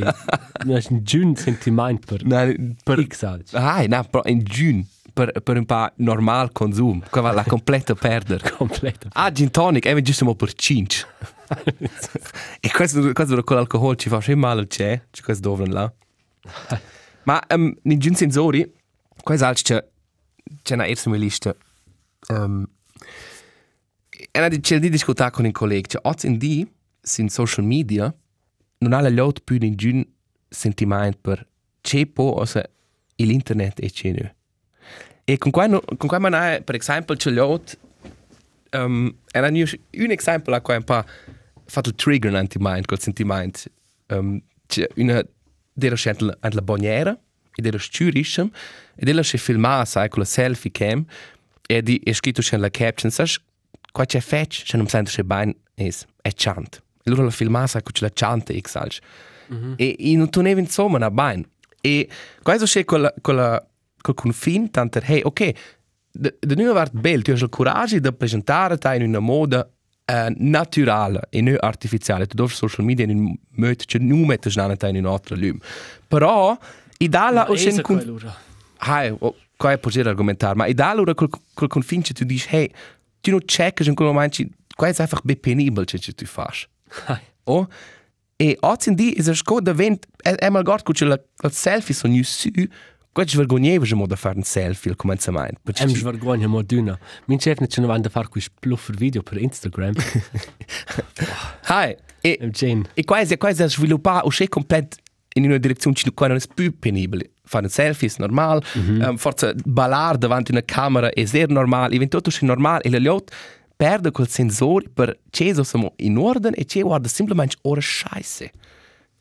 nas 0.65 0.87
un 0.89 1.03
giun 1.03 1.35
sentiment 1.35 2.03
per 2.05 2.23
nein, 2.25 2.75
per 2.83 3.05
X 3.05 3.23
alts. 3.23 3.53
Ah, 3.53 3.85
no, 3.87 4.03
però 4.03 4.23
in 4.25 4.41
giugno 4.43 4.85
per, 5.13 5.31
per 5.43 5.55
un 5.55 5.65
po' 5.65 5.87
normal 5.97 6.51
consum, 6.51 7.01
qua 7.09 7.21
va 7.21 7.31
la 7.31 7.43
completa 7.43 7.93
perder. 7.93 8.41
Completo. 8.57 9.07
Ah, 9.13 9.31
gin 9.31 9.49
tonic, 9.51 9.85
è 9.85 10.01
giusto 10.01 10.33
per 10.35 10.53
5. 10.53 10.97
e 12.59 12.71
questo, 12.71 13.11
questo 13.13 13.43
con 13.43 13.55
l'alcol 13.55 13.95
ci 13.95 14.09
fa 14.09 14.17
sempre 14.17 14.35
male, 14.35 14.67
c'è, 14.67 15.01
c'è 15.11 15.23
questo 15.23 15.49
dove 15.49 15.67
là. 15.67 15.91
Ma 17.23 17.41
um, 17.49 17.75
in 17.83 17.99
gin 17.99 18.15
sensori, 18.15 18.71
questo 19.23 19.45
altro 19.45 19.63
c'è, 19.63 19.87
c'è 20.61 20.73
una 20.75 20.87
erste 20.87 21.09
mia 21.09 21.19
lista. 21.19 21.55
Um, 22.29 22.67
e 24.09 24.39
una 24.39 24.47
di 24.47 24.59
c'è 24.59 24.79
di 24.79 24.89
discutere 24.89 25.31
con 25.31 25.45
un 25.45 25.51
collega, 25.51 25.87
c'è 25.87 25.99
oggi 26.03 26.27
in 26.27 26.37
di, 26.37 26.67
sin 27.01 27.29
social 27.29 27.65
media, 27.65 28.13
non 28.79 28.93
ha 28.93 29.01
la 29.01 29.09
lot 29.09 29.41
più 29.43 29.57
in 29.59 29.75
gin 29.75 30.05
sentimento 30.47 31.17
per 31.21 31.47
c'è 31.81 32.05
po, 32.05 32.23
o 32.23 32.45
se 32.45 32.69
l'internet 33.15 33.81
è 33.81 33.89
c'è 33.89 34.11
nu. 34.11 34.29
E 35.23 35.37
con 35.37 35.51
qua, 35.51 35.67
con 35.67 36.07
qua 36.07 36.19
per 36.61 36.75
esempio, 36.75 37.15
c'è 37.15 37.31
lot, 37.31 37.77
um, 38.73 39.15
era 39.31 39.47
un, 39.47 39.55
un 39.55 40.11
esempio 40.11 40.53
a 40.53 40.61
qua 40.61 40.75
un 40.75 40.83
po' 40.83 41.03
fatto 41.65 41.89
il 41.89 41.95
trigger 41.95 42.33
anti-mind, 42.35 42.85
col 42.85 42.99
sentimento. 42.99 43.61
Um, 44.07 44.41
c'è 44.67 44.87
una 44.95 45.25
della 45.73 45.95
scelta 45.95 46.37
alla 46.39 46.61
boniera, 46.61 47.17
e 47.55 47.61
della 47.61 47.79
stürischem, 47.79 48.49
e 48.95 49.05
della 49.05 49.23
si 49.23 49.37
filmava, 49.37 49.85
sai, 49.85 50.09
con 50.09 50.19
la 50.19 50.25
selfie 50.25 50.71
cam, 50.71 51.05
e 51.65 51.81
di, 51.81 51.97
e 51.97 52.13
scritto 52.13 52.41
c'è 52.41 52.57
la 52.57 52.69
caption, 52.69 53.11
sai, 53.11 53.27
qua 53.91 54.05
c'è 54.05 54.19
fetch, 54.19 54.63
c'è 54.63 54.77
non 54.77 54.87
sento 54.87 55.09
c'è 55.09 55.23
bain, 55.23 55.55
es, 55.73 56.05
è 56.21 56.31
chant. 56.33 56.83
E 57.03 57.09
loro 57.09 57.23
la 57.23 57.29
filmava, 57.31 57.67
sai, 57.67 57.81
con 57.81 57.93
la 57.99 58.11
chante, 58.13 58.53
e 58.53 58.61
sai. 58.65 58.89
E, 59.77 59.95
e 59.97 60.15
non 60.15 60.29
toneva 60.29 60.59
insomma 60.59 60.97
una 60.97 61.11
bain. 61.11 61.47
E 61.81 62.09
questo 62.41 62.65
c'è 62.65 62.83
con 62.83 63.01
la, 63.01 63.13
con 63.21 63.35
la, 63.35 63.65
col 64.01 64.13
confine, 64.15 64.69
tanto, 64.69 64.99
hey, 65.01 65.21
ok, 65.23 65.51
de, 66.11 66.37
de 66.39 66.55
nu 66.55 66.73
bel, 66.93 67.21
tu 67.21 67.31
hai 67.31 67.37
il 67.37 67.49
coraggio 67.49 67.99
di 67.99 68.13
presentare 68.13 68.77
te 68.77 68.95
in 68.95 69.03
una 69.03 69.19
moda 69.19 69.69
uh, 70.05 70.33
naturale 70.37 71.27
e 71.29 71.41
non 71.41 71.57
artificiale. 71.59 72.27
Tu 72.27 72.35
dovrei 72.35 72.55
social 72.55 72.85
media 72.85 73.05
in 73.05 73.35
modo 73.49 73.75
che 73.85 73.99
non 73.99 74.21
metti 74.21 74.49
in 74.49 75.05
un 75.05 75.11
altro 75.11 75.35
lume. 75.35 75.59
Però, 76.07 76.57
i 76.97 77.09
dalla 77.09 77.49
o 77.49 77.55
sen 77.55 77.81
con... 77.81 77.99
Allora. 77.99 78.35
Hai, 78.77 79.13
o, 79.17 79.35
qua 79.57 79.71
è 79.71 79.77
possibile 79.77 80.09
argomentare, 80.09 80.55
ma 80.55 80.65
i 80.67 80.73
dalla 80.73 81.13
col, 81.13 81.29
col 81.53 81.67
confine 81.67 82.03
che 82.03 82.13
tu 82.13 82.23
dici, 82.23 82.47
hey, 82.53 82.71
tu 83.21 83.31
non 83.31 83.39
checkes 83.45 83.87
in 83.87 83.95
quel 83.95 84.09
momento, 84.09 84.43
qua 84.75 84.87
è 84.87 84.93
einfach 84.97 85.21
be 85.23 85.35
penibel 85.35 85.85
che 85.85 85.97
tu 85.97 86.25
fai. 86.25 86.67
Oh, 87.47 87.67
e 88.37 88.57
oggi 88.61 88.89
in 88.89 88.95
di 88.95 89.13
è 89.13 89.33
sco 89.33 89.61
da 89.61 89.73
vent, 89.73 90.07
è, 90.17 90.33
è 90.33 90.49
mal 90.49 90.63
gort 90.63 90.91
che 90.91 91.05
la 91.05 91.19
selfie 91.49 91.93
sono 91.95 92.21
su, 92.23 92.49
qua 93.15 93.23
ci 93.23 93.37
vergogneva 93.37 93.85
mo 93.95 94.05
da 94.07 94.17
fare 94.17 94.35
un 94.35 94.43
selfie 94.43 94.91
al 94.91 94.97
cominciamento. 94.97 95.61
perché 95.63 95.83
Em 95.83 95.89
ci- 95.93 96.03
vergogna 96.03 96.47
moduna. 96.47 96.99
Min 97.27 97.37
chef 97.37 97.59
ne 97.59 97.67
c'è 97.67 97.81
da 97.81 98.09
fare 98.09 98.27
quis 98.27 98.49
pluffer 98.59 98.93
video 98.97 99.23
per 99.23 99.37
Instagram. 99.37 99.93
Hai, 101.63 101.95
e, 102.19 102.37
Em 102.41 102.49
Jane. 102.49 102.83
e 102.93 103.05
quasi, 103.05 103.37
quasi 103.37 103.63
a 103.63 103.69
sviluppare 103.69 104.25
uscire 104.25 104.49
complet 104.49 104.97
in 105.35 105.45
una 105.45 105.57
direzione 105.57 105.95
che 105.95 106.11
non 106.27 106.35
è 106.35 106.41
più 106.53 106.77
penibile. 106.77 107.31
Fare 107.45 107.63
un 107.63 107.69
selfie 107.71 108.09
è 108.09 108.13
normale, 108.17 108.61
mm 108.77 108.81
-hmm. 108.81 109.09
um, 109.09 109.15
forse 109.17 109.55
ballare 109.63 110.17
davanti 110.17 110.51
a 110.51 110.55
una 110.55 110.65
camera 110.65 111.09
è 111.09 111.23
sehr 111.23 111.47
normale, 111.47 111.95
eventualmente 111.95 112.37
è 112.41 112.45
normale 112.45 112.81
e 112.83 112.89
le 112.89 112.99
lot 112.99 113.31
perde 113.77 114.11
quel 114.11 114.27
sensore 114.27 114.89
per 114.93 115.19
che 115.29 115.53
siamo 115.63 115.93
in 115.97 116.17
ordine 116.17 116.55
e 116.57 116.65
che 116.65 116.81
guarda 116.81 117.07
semplicemente 117.07 117.55
ora 117.61 117.79
scheisse. 117.79 118.51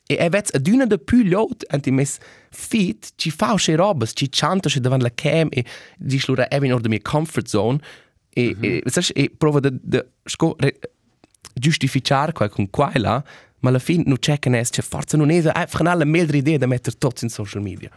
E 0.06 0.16
è 0.16 0.28
vez 0.28 0.50
ad 0.52 0.66
una 0.68 0.84
de 0.84 0.98
più 0.98 1.22
lot 1.24 1.64
anti 1.68 1.90
mes 1.90 2.18
feet 2.50 3.12
ci 3.16 3.30
fa 3.30 3.52
uscire 3.52 3.78
robes, 3.78 4.10
ci 4.12 4.28
chanta 4.28 4.66
uscire 4.66 4.82
davanti 4.82 5.04
la 5.04 5.12
cam 5.14 5.48
e 5.50 5.64
dice 5.96 6.26
loro 6.28 6.46
è 6.46 6.56
in 6.56 6.74
ordine 6.74 6.88
mia 6.88 7.00
comfort 7.02 7.46
zone 7.46 7.78
e, 8.28 8.54
mm 8.54 8.60
-hmm. 8.60 8.80
e, 8.84 8.90
sai, 8.90 9.04
e 9.14 9.30
prova 9.30 9.60
de, 9.60 9.70
de 9.72 10.06
sco, 10.24 10.56
re, 10.58 10.78
giustificare 11.54 12.32
quel 12.32 12.50
con 12.50 12.68
quella, 12.68 13.24
ma 13.60 13.68
alla 13.70 13.78
fine 13.78 14.02
non 14.06 14.18
c'è 14.18 14.38
che 14.38 14.50
ne 14.50 14.62
c'è 14.62 14.82
forza 14.82 15.16
non 15.16 15.30
è 15.30 15.42
einfach 15.54 15.80
una 15.80 16.04
meglio 16.04 16.36
idea 16.36 16.58
da 16.58 16.66
mettere 16.66 16.96
tutti 16.98 17.24
in 17.24 17.30
social 17.30 17.62
media. 17.62 17.90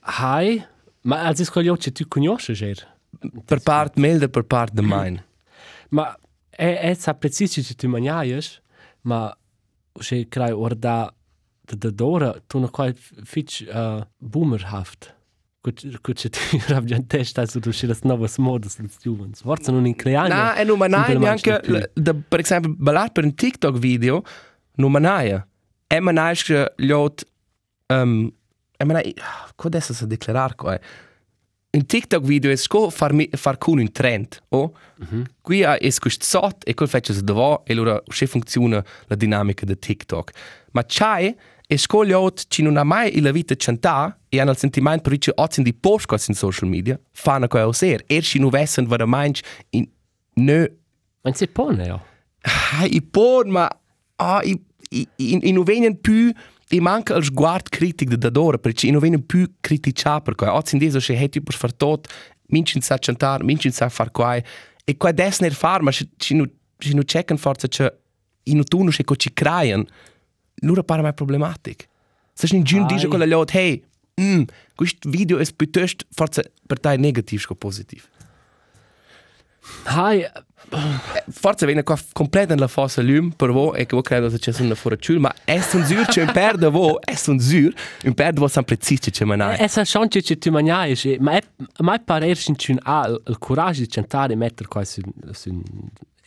Hai, 0.00 0.64
ma 1.02 1.26
als 1.26 1.38
is 1.38 1.50
quello 1.50 1.76
che 1.76 1.92
tu 1.92 2.08
conosci, 2.08 2.54
Ger. 2.54 2.90
Per 3.44 3.60
parte 3.60 4.00
meglio 4.00 4.28
per 4.28 4.42
parte 4.42 4.74
de 4.74 4.82
mine. 4.82 5.24
Ma 5.90 6.18
è, 6.48 6.78
è 6.80 6.94
sa 6.94 7.14
preciso 7.14 7.60
che 7.60 7.74
tu 7.74 7.86
mangiais, 7.86 8.60
ma 9.02 9.36
se 10.00 10.26
crai 10.28 10.50
orda 10.50 11.14
da 11.76 11.90
dora 11.90 12.34
tu 12.46 12.58
no 12.58 12.68
quai 12.68 12.94
fitch 13.24 13.64
uh, 13.68 14.04
boomerhaft. 14.18 15.14
Gut 15.62 16.00
gut 16.00 16.20
che 16.20 16.28
tu 16.28 16.40
rab 16.66 16.84
già 16.84 16.98
testa 17.06 17.46
su 17.46 17.60
tu 17.60 17.70
das 17.86 18.02
novas 18.02 18.36
modas 18.38 18.76
dels 18.76 18.98
juvens. 19.00 19.42
Forza 19.42 19.70
non 19.70 19.86
in 19.86 19.94
creare. 19.94 20.28
No, 20.28 20.54
e 20.54 20.64
non 20.64 20.76
manai 20.76 21.16
neanche, 21.16 21.60
l- 21.64 21.90
da, 21.94 22.14
per 22.14 22.40
esempio, 22.40 22.74
ballare 22.76 23.10
per 23.12 23.24
un 23.24 23.34
TikTok 23.34 23.78
video, 23.78 24.24
non 24.76 24.90
manai. 24.90 25.40
E 25.86 26.00
manai 26.00 26.34
che 26.36 26.72
gli 26.76 26.90
ot, 26.90 27.24
um, 27.86 28.32
e 28.76 28.84
manai, 28.84 29.14
cosa 29.54 29.68
adesso 29.68 29.92
sa 29.94 30.06
declarar 30.06 30.56
qua? 30.56 30.78
Un 31.74 31.86
TikTok 31.86 32.24
video 32.24 32.50
è 32.50 32.56
sco 32.56 32.90
far, 32.90 33.12
mi, 33.12 33.28
far 33.30 33.56
con 33.56 33.78
un 33.78 33.90
trend, 33.92 34.40
oh? 34.48 34.74
Mm 35.00 35.06
-hmm. 35.06 35.24
Qui 35.40 35.60
è 35.60 35.92
questo 35.98 36.24
sot 36.24 36.68
e 36.68 36.74
quel 36.74 36.88
faccio 36.88 37.12
se 37.12 37.22
dovo 37.22 37.64
e 37.64 37.72
allora 37.72 38.02
se 38.08 38.26
funziona 38.26 38.84
la 39.06 39.14
dinamica 39.16 39.64
di 39.64 39.78
TikTok. 39.78 40.32
Ma 40.72 40.84
c'è 40.84 41.34
e 41.72 41.78
sco 41.78 42.04
gli 42.04 42.12
ot 42.12 42.44
ci 42.48 42.60
non 42.60 42.76
ha 42.76 42.84
mai 42.84 43.18
la 43.22 43.32
vita 43.32 43.54
cantà 43.56 44.18
e 44.28 44.38
hanno 44.38 44.50
il 44.50 44.58
sentimento 44.58 45.08
per 45.08 45.18
che 45.18 45.32
oggi 45.36 45.62
di 45.62 45.72
post 45.72 46.28
in 46.28 46.34
social 46.34 46.68
media 46.68 47.00
fanno 47.12 47.48
quello 47.48 47.72
ser. 47.72 48.04
E 48.06 48.20
ci 48.20 48.38
non 48.38 48.50
vessen 48.50 48.86
veramente 48.86 49.40
in 49.70 49.88
no 50.34 50.66
Man 51.22 51.34
se 51.34 51.46
pone 51.48 51.84
ja. 51.84 52.04
Ah, 52.74 52.84
i 52.84 53.00
por, 53.00 53.46
ma 53.46 53.70
ah, 54.16 54.42
i, 54.42 54.60
i, 54.90 55.08
i, 55.16 55.38
i 55.48 55.52
non 55.52 55.64
vengono 55.64 55.94
più 55.94 56.30
i 56.68 56.80
manca 56.80 57.16
il 57.16 57.24
sguardo 57.24 57.70
critico 57.70 58.16
da 58.16 58.28
d'ora 58.28 58.58
perché 58.58 58.90
non 58.90 59.00
vengono 59.00 59.22
più 59.22 59.50
criticati 59.58 60.22
per 60.24 60.34
questo 60.34 60.54
oggi 60.54 60.74
in 60.74 60.80
diso 60.80 60.98
che 60.98 61.14
hey, 61.14 61.30
tu 61.30 61.42
puoi 61.42 61.56
fare 61.56 61.74
tutto 61.74 62.10
minci 62.48 62.78
sa 62.82 62.98
cantare 62.98 63.44
minci 63.44 63.70
sa 63.70 63.88
fare 63.88 64.10
qua 64.10 64.36
e 64.36 64.96
qua 64.98 65.08
adesso 65.08 65.42
non 65.42 65.52
fare 65.52 65.82
ma 65.82 65.90
ci 65.90 66.34
non 66.34 66.50
ci 66.76 66.92
non 66.92 67.04
checken 67.04 67.38
forse 67.38 67.68
che 67.68 67.96
i 68.44 68.54
non 68.54 68.64
tu 68.64 68.82
non 68.82 68.90
che 68.90 69.16
ci 69.16 69.32
creano 69.32 69.86
loro 70.62 70.82
pare 70.82 71.02
mai 71.02 71.14
problematico 71.14 71.84
se 72.32 72.54
in 72.54 72.62
giù 72.62 72.84
dice 72.86 73.08
con 73.08 73.18
la 73.18 73.26
lot 73.26 73.54
hey 73.54 73.82
mm, 74.20 74.42
questo 74.74 75.08
video 75.08 75.38
è 75.38 75.44
piuttosto 75.54 76.04
forse 76.10 76.52
per 76.66 76.80
te 76.80 76.96
negativo 76.96 77.42
che 77.48 77.54
positivo 77.54 78.06
Hai, 79.84 80.24
forse 81.30 81.66
viene 81.66 81.84
qua 81.84 81.96
completo 82.12 82.52
nella 82.52 82.66
fossa 82.66 83.00
lume 83.00 83.32
per 83.36 83.52
voi 83.52 83.78
e 83.78 83.86
che 83.86 83.94
voi 83.94 84.02
credo 84.02 84.28
che 84.28 84.38
c'è 84.38 84.52
una 84.60 84.76
ciul 84.98 85.20
ma 85.20 85.32
è 85.44 85.54
un 85.72 85.84
zur 85.84 86.06
c'è 86.06 86.22
un 86.22 86.32
per 86.32 86.56
de 86.56 86.68
voi 86.68 86.96
è 87.04 87.14
un 87.26 87.38
zur 87.38 87.72
un 88.04 88.14
per 88.14 88.32
de 88.32 88.40
voi 88.40 88.48
sempre 88.48 88.76
zitto 88.80 89.10
c'è 89.10 89.24
manai 89.24 89.58
è 89.58 89.68
sa 89.68 89.82
chance 89.84 90.20
che 90.20 90.36
tu 90.36 90.50
mangiais, 90.50 91.04
ma 91.20 91.36
è 91.36 91.42
mai 91.78 92.00
pare 92.00 92.26
erst 92.26 92.48
in 92.48 92.78
ha 92.82 93.06
il 93.06 93.38
coraggio 93.38 93.82
di 93.82 93.86
cantare 93.86 94.34
mettere 94.34 94.68
qua 94.68 94.84
su 94.84 95.00
su 95.30 95.62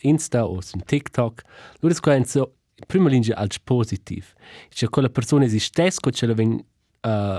Insta 0.00 0.44
o 0.44 0.60
su 0.60 0.78
TikTok. 0.78 1.42
Loro 1.80 1.94
scoen 1.94 2.24
so 2.24 2.55
prima 2.86 3.08
linea 3.08 3.36
als 3.36 3.58
positiv. 3.58 4.32
Cioè 4.68 4.88
quella 4.88 5.08
persona 5.08 5.44
esistesse, 5.44 6.00
che 6.00 6.10
ce 6.10 6.26
la 6.26 6.34
ven 6.34 6.52
uh, 6.52 7.38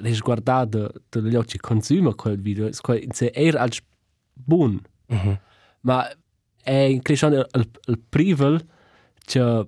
risguardata 0.00 0.90
dagli 1.08 1.34
occhi 1.34 1.58
consuma 1.58 2.14
quel 2.14 2.40
video, 2.40 2.70
se 2.72 3.30
era 3.34 3.60
als 3.60 3.80
buon. 4.32 4.80
Mhm. 5.08 5.38
Ma 5.80 6.08
è 6.62 6.72
in 6.72 7.02
crescendo 7.02 7.46
il, 7.52 7.70
il 7.86 7.98
privel 8.08 8.66
che 9.24 9.66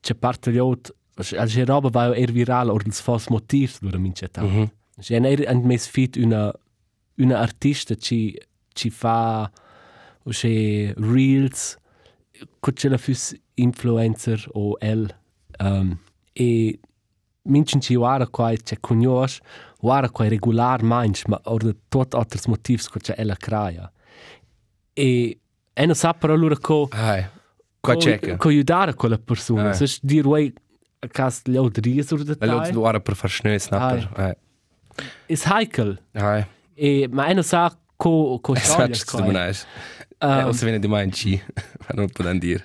che 0.00 0.14
parte 0.14 0.52
gli 0.52 0.58
ot 0.58 0.94
als 1.16 1.64
roba 1.64 1.88
va 1.88 2.14
er 2.14 2.30
viral 2.30 2.68
or 2.70 2.82
ils 2.86 3.00
fos 3.00 3.28
motiv 3.28 3.78
dura 3.80 3.98
mincheta. 3.98 4.42
Mm 4.42 4.46
Mhm. 4.46 4.62
-hmm. 4.62 4.70
C'è 5.00 5.20
er 5.24 5.48
and 5.48 5.64
mes 5.64 5.86
fit 5.88 6.16
una 6.16 6.52
una 7.18 7.38
artista 7.38 7.94
ci 7.94 8.36
ci 8.74 8.90
fa 8.90 9.50
o 10.24 10.30
c'è 10.30 10.92
reels 10.96 11.76
la 12.90 12.98
fus 12.98 13.34
influencer 13.54 14.46
o 14.54 14.76
el 14.80 15.08
um, 15.60 15.98
e 16.34 16.78
minchen 17.44 17.80
ci 17.80 17.94
wara 17.96 18.26
quai 18.26 18.56
c'è 18.58 18.76
cognos 18.80 19.40
wara 19.80 20.08
quai 20.10 20.28
regular 20.28 20.82
manch 20.82 21.26
ma 21.28 21.38
or 21.44 21.58
de 21.62 21.74
tot 21.88 22.14
alters 22.14 22.46
motivs 22.46 22.88
co 22.88 22.98
c'è 22.98 23.14
ella 23.16 23.36
craia 23.36 23.90
e 24.94 25.38
e 25.74 25.86
non 25.86 25.94
sa 25.94 26.12
però 26.14 26.34
lura 26.34 26.56
co 26.58 26.88
Hai. 26.90 27.24
Qua 27.80 27.96
checka. 27.96 28.36
co 28.36 28.48
aiutare 28.48 28.94
quella 28.94 29.18
persona 29.18 29.70
Eh. 29.70 29.74
se 29.74 29.98
dir 30.02 30.26
wei 30.26 30.52
a 31.00 31.06
cas 31.08 31.42
le 31.46 31.58
odries 31.58 32.10
or 32.12 32.22
de 32.24 32.34
Allora 32.40 32.62
tai 32.62 32.72
du 32.72 32.80
ora 32.82 33.00
per 33.00 33.14
far 33.14 33.30
schnö 33.30 33.56
snapper. 33.58 34.10
Hai. 34.16 34.34
is 35.28 35.44
heikel 35.44 35.98
Hai. 36.14 36.44
e 36.74 37.06
ma 37.10 37.26
e 37.28 37.34
non 37.34 37.44
sa 37.44 37.70
co 37.96 38.38
co 38.40 38.54
Esatto, 38.54 39.22
Eh, 40.26 40.42
o 40.44 40.52
se 40.52 40.64
viene 40.64 40.78
di 40.78 40.88
mai 40.88 41.04
in 41.04 41.12
ci. 41.12 41.40
Non 41.94 42.08
posso 42.08 42.32
dire. 42.32 42.64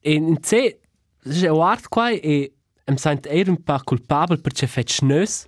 E 0.00 0.12
in 0.12 0.38
C, 0.40 0.76
c'è 1.28 1.48
un 1.48 1.62
art 1.62 1.88
qua 1.88 2.10
e 2.10 2.52
mi 2.86 2.98
sento 2.98 3.28
er 3.28 3.48
un 3.48 3.62
po' 3.62 3.80
culpabile 3.82 4.40
perché 4.40 4.66
fa 4.66 4.82
schnös. 4.84 5.46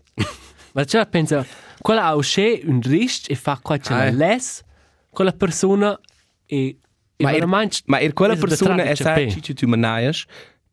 Ma 0.72 0.84
c'è 0.88 1.06
pensa, 1.06 1.44
quella 1.82 2.04
ha 2.04 2.14
uscì 2.14 2.62
un 2.64 2.80
risc 2.80 3.30
e 3.30 3.34
fa 3.34 3.58
qua 3.62 3.76
c'è 3.78 3.92
la 3.92 4.06
eh. 4.06 4.12
les, 4.12 4.62
quella 5.10 5.32
persona 5.32 5.98
e 6.46 6.78
e 7.18 7.24
Ma 7.24 7.30
er, 7.30 7.38
veramente 7.38 7.78
ma 7.86 7.98
er 7.98 8.12
quella 8.12 8.36
persona 8.36 8.74
trave 8.74 8.90
è 8.90 8.94
c'è 8.94 9.02
sa 9.02 9.12
pe. 9.14 9.40
ci 9.40 9.54
tu 9.54 9.66
manaias 9.66 10.24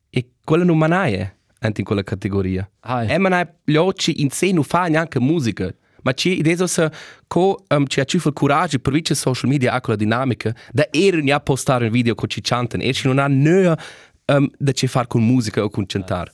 e 0.09 0.31
quella 0.43 0.65
non 0.65 0.77
manaie 0.77 1.37
anche 1.59 1.79
in 1.79 1.85
quella 1.85 2.03
categoria. 2.03 2.69
Ah, 2.81 3.05
E 3.05 3.17
manai 3.17 3.47
gli 3.63 3.75
occhi 3.75 4.21
in 4.21 4.29
sé 4.29 4.51
non 4.51 4.63
fa 4.63 4.87
neanche 4.87 5.19
musica. 5.21 5.73
Ma 6.03 6.13
ci 6.13 6.39
adesso 6.39 6.67
se 6.67 6.91
co 7.27 7.63
um, 7.69 7.85
ci 7.87 7.99
ha 7.99 8.03
ciù 8.03 8.19
il 8.23 8.33
coraggio 8.33 8.79
per 8.79 8.93
vice 8.93 9.15
social 9.15 9.49
media 9.49 9.73
a 9.73 9.81
quella 9.81 9.97
dinamica 9.97 10.53
da 10.71 10.87
er 10.91 11.21
ne 11.21 11.39
postare 11.41 11.85
un 11.85 11.91
video 11.91 12.15
con 12.15 12.29
ci 12.29 12.41
cantano 12.41 12.83
e 12.83 12.93
ci 12.93 13.07
non 13.07 13.19
ha 13.19 13.27
nea 13.27 13.77
um, 14.25 14.49
da 14.57 14.71
ci 14.71 14.87
far 14.87 15.07
con 15.07 15.23
musica 15.23 15.63
o 15.63 15.69
con 15.69 15.85
cantare. 15.85 16.31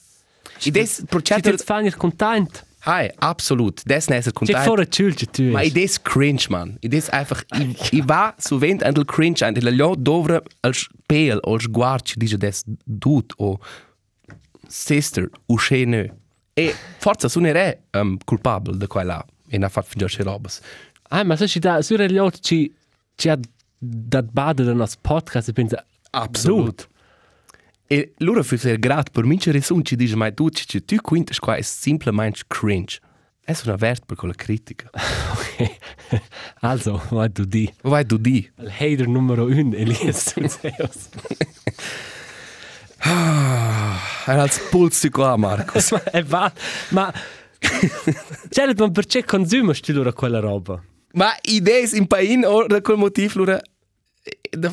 E 0.62 0.70
des 0.70 0.96
Ci 0.96 1.04
progetto 1.06 1.50
ti 1.50 1.64
fanno 1.64 1.90
content. 1.96 2.66
Hai, 2.82 3.10
absolut. 3.18 3.82
Des 3.84 4.08
ne 4.08 4.16
esser 4.16 4.32
C'è 4.32 4.38
content. 4.38 4.64
fuori 4.64 4.90
ciulce 4.90 5.26
tu. 5.26 5.50
Ma 5.50 5.62
id 5.62 5.76
is 5.76 6.00
cringe, 6.00 6.48
man. 6.48 6.76
Id 6.80 6.94
is 6.94 7.08
einfach... 7.10 7.44
I, 7.52 7.76
I 7.92 8.02
va 8.02 8.34
sovent 8.38 8.82
an 8.82 8.92
del 8.92 9.04
cringe 9.04 9.44
an. 9.44 9.54
La 9.60 9.70
lio 9.70 9.94
dovre 9.96 10.42
als 10.60 10.88
peel, 11.06 11.40
als 11.40 11.66
guard, 11.68 12.06
ci 12.06 12.16
dice 12.16 12.38
des 12.38 12.62
dude 12.84 13.34
o 13.36 13.58
sister, 14.66 15.28
o 15.46 15.56
scene. 15.56 16.16
E 16.54 16.74
forza 16.98 17.28
suonere 17.28 17.82
um, 17.92 18.16
culpabile 18.24 18.76
da 18.76 18.86
qua 18.86 19.02
là. 19.02 19.24
E 19.50 19.58
n'ha 19.58 19.68
fatto 19.68 19.88
fingiare 19.90 20.12
se 20.12 20.22
robes. 20.22 20.60
Ah, 21.08 21.24
ma 21.24 21.36
se 21.36 21.48
ci 21.48 21.58
da, 21.58 21.82
su 21.82 21.96
gli 21.96 22.16
altri 22.16 22.40
ci, 22.40 22.74
ci 23.16 23.28
ha 23.28 23.38
dat 23.78 24.30
bada 24.30 24.62
da 24.62 24.72
nos 24.72 24.96
podcast 24.96 25.48
e 25.48 25.52
pensa, 25.52 25.84
Absolut. 26.10 26.88
E 27.86 28.12
loro 28.18 28.42
fu 28.44 28.56
ser 28.56 28.78
grat 28.78 29.10
per 29.10 29.24
mince 29.24 29.50
resun 29.50 29.84
ci 29.84 29.96
dice 29.96 30.14
mai 30.14 30.32
tu, 30.32 30.48
ci, 30.50 30.64
ci, 30.66 30.84
tu 30.84 30.96
quintas 31.00 31.38
qua 31.38 31.56
è 31.56 31.62
simplemente 31.62 32.42
cringe. 32.46 33.00
È 33.42 33.56
una 33.64 33.74
vert 33.74 34.04
per 34.06 34.16
quella 34.16 34.34
critica. 34.34 34.88
ok, 34.94 35.76
also, 36.60 37.02
vai 37.10 37.28
du 37.28 37.44
di. 37.44 37.72
Vai 37.82 38.04
du 38.04 38.16
di. 38.16 38.48
Il 38.58 38.70
hater 38.70 39.08
numero 39.08 39.46
un, 39.46 39.74
Elias 39.74 40.22
Tunzeus. 40.32 41.08
Era 43.02 44.42
als 44.42 44.60
pulsi 44.70 45.10
qua, 45.10 45.36
Marcos. 45.36 45.90
ma 45.90 46.02
è 46.12 46.22
va, 46.22 46.52
ma... 46.90 47.12
Cioè, 48.48 48.74
ma 48.76 48.90
perché 48.90 49.24
consumi 49.24 49.74
sti 49.74 49.92
loro 49.92 50.12
quella 50.12 50.40
roba? 50.40 50.82
Ma 51.12 51.34
idees 51.42 51.92
in 51.92 52.06
pain 52.06 52.44
o 52.44 52.66
da 52.66 52.80
quel 52.80 52.96
motiv 52.96 53.34
lura 53.34 53.60
da 54.50 54.72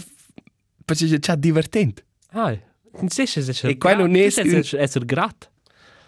perché 0.85 1.19
c'è 1.19 1.35
divertente. 1.35 2.05
Ah, 2.31 2.57
non 2.93 3.09
sai 3.09 3.27
se 3.27 3.41
è... 3.41 3.67
E 3.67 3.77
qua 3.77 3.93
non 3.93 4.15
è- 4.15 4.25
Essere 4.25 5.05
grat. 5.05 5.49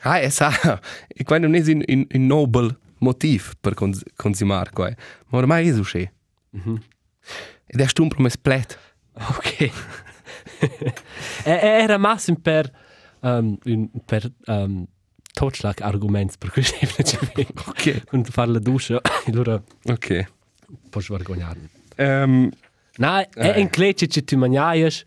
Ah, 0.01 0.19
è 0.19 0.29
sa. 0.29 0.49
E 1.07 1.23
qua 1.23 1.37
non 1.37 1.53
è 1.53 1.59
un, 1.59 1.83
un, 1.85 2.07
un 2.09 2.25
nobel 2.25 2.77
motiv 2.99 3.53
per 3.59 3.73
cons 3.73 4.01
consumare 4.15 4.69
qua. 4.71 4.89
Ma 5.27 5.37
ormai 5.37 5.67
è 5.67 5.73
uscì. 5.73 6.09
Ed 7.65 7.79
è 7.79 7.87
stumpro 7.87 8.21
mes 8.21 8.37
plet. 8.37 8.79
Ok. 9.13 9.59
e, 10.59 10.91
e 11.43 11.67
era 11.83 11.97
massimo 11.97 12.37
per... 12.41 12.71
Um, 13.21 13.57
un, 13.65 13.89
per 14.05 14.31
um, 14.45 14.85
totschlag 15.33 15.81
arguments 15.81 16.37
per 16.37 16.51
cui 16.51 16.61
chef 16.61 16.97
ne 16.97 17.03
c'è 17.03 17.45
ok 17.67 18.05
quando 18.05 18.29
fare 18.31 18.51
la 18.51 18.59
duscia 18.59 19.01
allora 19.27 19.61
ok 19.85 20.27
puoi 20.89 21.05
vergognare 21.07 21.69
ehm 21.95 22.31
um, 22.31 22.49
na 22.97 23.27
è 23.29 23.59
un 23.59 23.69
clecce 23.69 24.07
che 24.07 24.23
tu 24.23 24.37
mangiaes 24.37 25.03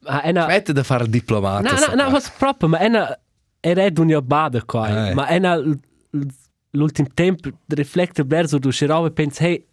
ma 0.00 0.22
è 0.22 0.30
una 0.30 0.46
mette 0.46 0.72
da 0.72 0.82
fare 0.82 1.08
diplomatico 1.08 1.74
no 1.74 1.94
no 1.94 2.02
no 2.02 2.10
was 2.10 2.30
proprio 2.30 2.68
ma 2.68 2.78
è 2.78 2.86
una 2.86 3.18
è 3.60 3.74
red 3.74 3.98
un 3.98 4.20
bada 4.22 4.62
qua 4.64 5.12
ma 5.12 5.26
è 5.26 5.36
una 5.36 5.60
l'ultim 6.72 7.06
tempo 7.14 7.50
riflette 7.68 8.24
verso 8.24 8.58
du 8.58 8.70
scherave 8.70 9.10
pensa 9.10 9.44
hey 9.44 9.64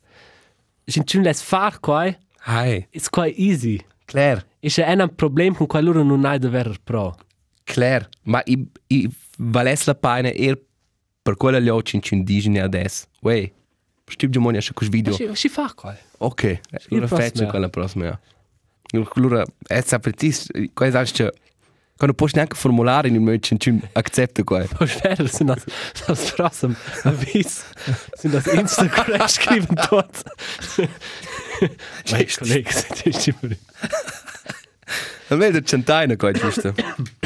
sind 0.86 1.06
chun 1.06 1.24
les 1.24 1.42
far 1.42 1.80
qua 1.80 2.16
hai 2.46 2.88
it's 2.92 3.10
quite 3.10 3.36
easy. 3.38 3.80
Clair 4.06 4.44
ist 4.62 4.78
ja 4.78 4.88
ein 4.88 5.16
problem 5.16 5.56
con 5.56 5.68
quello 5.68 5.94
non 6.04 6.26
hai 6.26 6.40
da 6.40 6.50
ver 6.50 6.78
pro 6.84 7.16
Claire. 7.69 8.10
Ma 8.23 8.41
i, 8.45 8.67
i 8.88 9.10
vales 9.38 9.86
la 9.86 9.95
paina 9.95 10.29
er 10.29 10.60
per 11.21 11.36
quella 11.36 11.60
gli 11.60 11.69
occhi 11.69 11.95
in 11.95 12.01
indigeni 12.10 12.60
adesso. 12.60 13.05
Wey. 13.21 13.53
Stib 14.08 14.32
già 14.32 14.39
monia 14.39 14.60
questo 14.73 14.95
video. 14.95 15.13
Si, 15.13 15.29
si 15.34 15.49
fa 15.49 15.71
qua. 15.75 15.95
Ok, 16.17 16.60
allora 16.89 17.05
prossimo 17.05 17.08
faccio 17.08 17.41
anno. 17.41 17.49
quella 17.51 17.69
prossima. 17.69 18.19
Allora, 19.13 19.45
è 19.67 19.82
saprtis, 19.82 20.47
qua 20.73 20.89
sai 20.89 21.05
che 21.12 21.32
quando 21.95 22.15
puoi 22.15 22.32
neanche 22.34 22.55
formulare 22.55 23.10
in 23.10 23.17
un 23.17 23.23
modo 23.25 23.38
che 23.38 23.55
non 23.60 23.82
accetta 23.91 24.43
qua. 24.43 24.65
Poi 24.65 24.88
spero, 24.88 25.27
se 25.27 25.43
das, 25.43 25.63
das 26.08 26.32
prossimo 26.32 26.75
avviso, 27.03 27.62
se 28.17 28.29
das 28.29 28.47
Instagram 28.47 29.27
scriven 29.27 29.75
tot. 29.75 30.23
Mein 32.10 32.27
Kollege, 32.36 32.71
das 32.89 33.05
ist 33.05 33.27
immer... 33.27 33.55
Almeno 35.29 35.62
centinaia 35.62 36.15
qua, 36.17 36.32
giusto? 36.32 36.73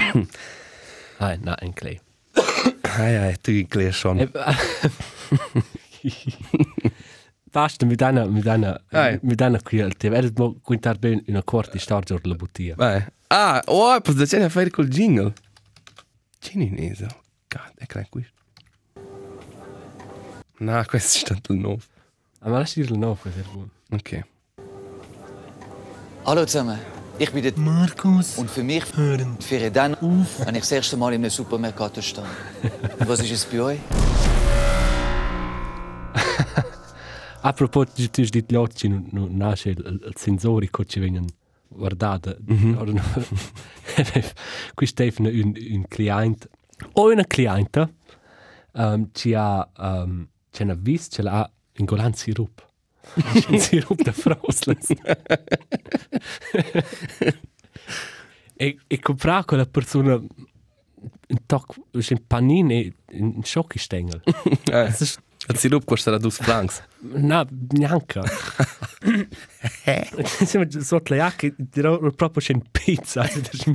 Ah, 1.20 1.36
na, 1.38 1.54
ein 1.62 1.74
Klee. 1.74 2.00
Ai, 2.98 3.18
ai, 3.18 3.36
tu 3.42 3.52
inglese 3.52 3.94
schon. 3.94 4.20
Eh, 4.20 4.28
Basta 7.52 7.86
mit 7.86 8.02
einer, 8.02 8.28
mit 8.28 8.48
einer, 8.48 8.82
Ei. 8.92 9.20
mit 9.22 9.42
einer 9.42 9.60
Qualität. 9.60 10.12
Werdet 10.12 10.38
mal 10.40 10.56
quintar 10.64 10.98
ben 10.98 11.24
una 11.28 11.42
quarta 11.44 11.78
storia 11.78 12.18
della 12.20 12.36
bottiglia. 12.36 12.76
Vai. 12.76 13.06
Ah, 13.30 13.62
oh, 13.68 14.00
posso 14.02 14.18
da 14.18 14.26
cena 14.26 14.50
fare 14.50 14.70
col 14.70 14.88
jingle. 14.88 15.34
Cinese. 16.40 17.08
God, 17.48 17.74
è 17.78 17.86
crank 17.86 18.10
questo. 18.10 18.32
No, 20.60 20.84
questo 20.88 21.18
è 21.18 21.22
stato 21.22 21.54
il 21.54 21.60
nuovo. 21.60 21.82
Aber 22.40 22.60
lass 22.60 22.74
dir 22.74 22.92
noch, 22.92 23.20
das 23.24 23.38
ist 23.38 23.52
gut. 23.54 23.70
Ok. 23.92 24.24
Hallo 26.26 26.46
zusammen, 26.46 26.80
ich 27.24 27.32
bin 27.32 27.42
der 27.42 27.58
Markus, 27.58 28.38
und 28.38 28.50
für 28.50 28.64
mich 28.64 28.84
hören 28.98 29.38
für 29.40 29.72
dann, 29.72 29.96
wenn 30.02 30.56
ich 30.56 30.62
das 30.62 30.72
erste 30.74 30.98
Mal 30.98 31.14
in 31.14 31.22
einem 31.22 31.30
Supermercato 31.30 32.02
stand. 32.02 32.28
Und 33.00 33.08
was 33.08 33.22
ist 33.22 33.32
es 33.32 33.46
bei 33.46 33.62
euch? 33.62 33.80
A 37.42 37.54
proposito, 37.54 38.10
tu 38.12 38.22
dici 38.22 38.44
gli 38.46 38.56
occhi, 38.56 38.90
non, 38.90 39.38
nasce 39.38 39.70
il, 39.70 40.02
il 40.06 40.14
sensore 40.18 40.70
che 40.70 40.86
ci 40.86 41.00
vengono 41.00 41.28
guardati. 41.70 42.36
Mm 42.52 42.76
-hmm. 42.76 44.24
Qui 44.76 44.86
Stefano 44.86 45.30
un, 45.30 45.54
un 45.56 45.86
cliente, 45.88 46.50
o 46.94 47.10
una 47.10 47.24
cliente, 47.26 47.94
um, 48.74 49.10
ci 49.14 49.34
ha, 49.34 49.70
um, 49.78 50.28
ci 50.52 50.64
ha 50.64 50.76
visto, 50.76 51.16
ce 51.16 51.22
l'ha 51.22 51.50
in 51.78 51.86
golan 51.86 52.14
sirup. 52.14 52.72
Sirup 53.58 54.02
da 54.04 54.12
Frosles. 54.12 54.88
e, 58.56 58.78
e 58.88 59.00
comprare 59.00 59.46
quella 59.46 59.66
persona 59.66 60.14
un 60.16 61.46
toc, 61.46 61.76
un 61.92 62.28
panini, 62.28 62.94
un 63.12 63.42
schockistengel. 63.44 64.22
Eh, 64.26 64.60
Das 64.72 65.02
ist 65.02 65.20
il 65.50 65.58
sirup 65.58 65.84
costerà 65.84 66.18
2 66.18 66.32
francs. 66.32 66.82
Na, 67.04 67.46
neanche. 67.72 68.22
Insomma, 70.40 70.66
sotto 70.70 71.14
le 71.14 71.20
jacche, 71.20 71.54
dirò 71.58 71.98
proprio 72.12 72.42
c'è 72.42 72.54
un 72.54 72.62
pizza, 72.72 73.24
c'è 73.24 73.42
un 73.66 73.74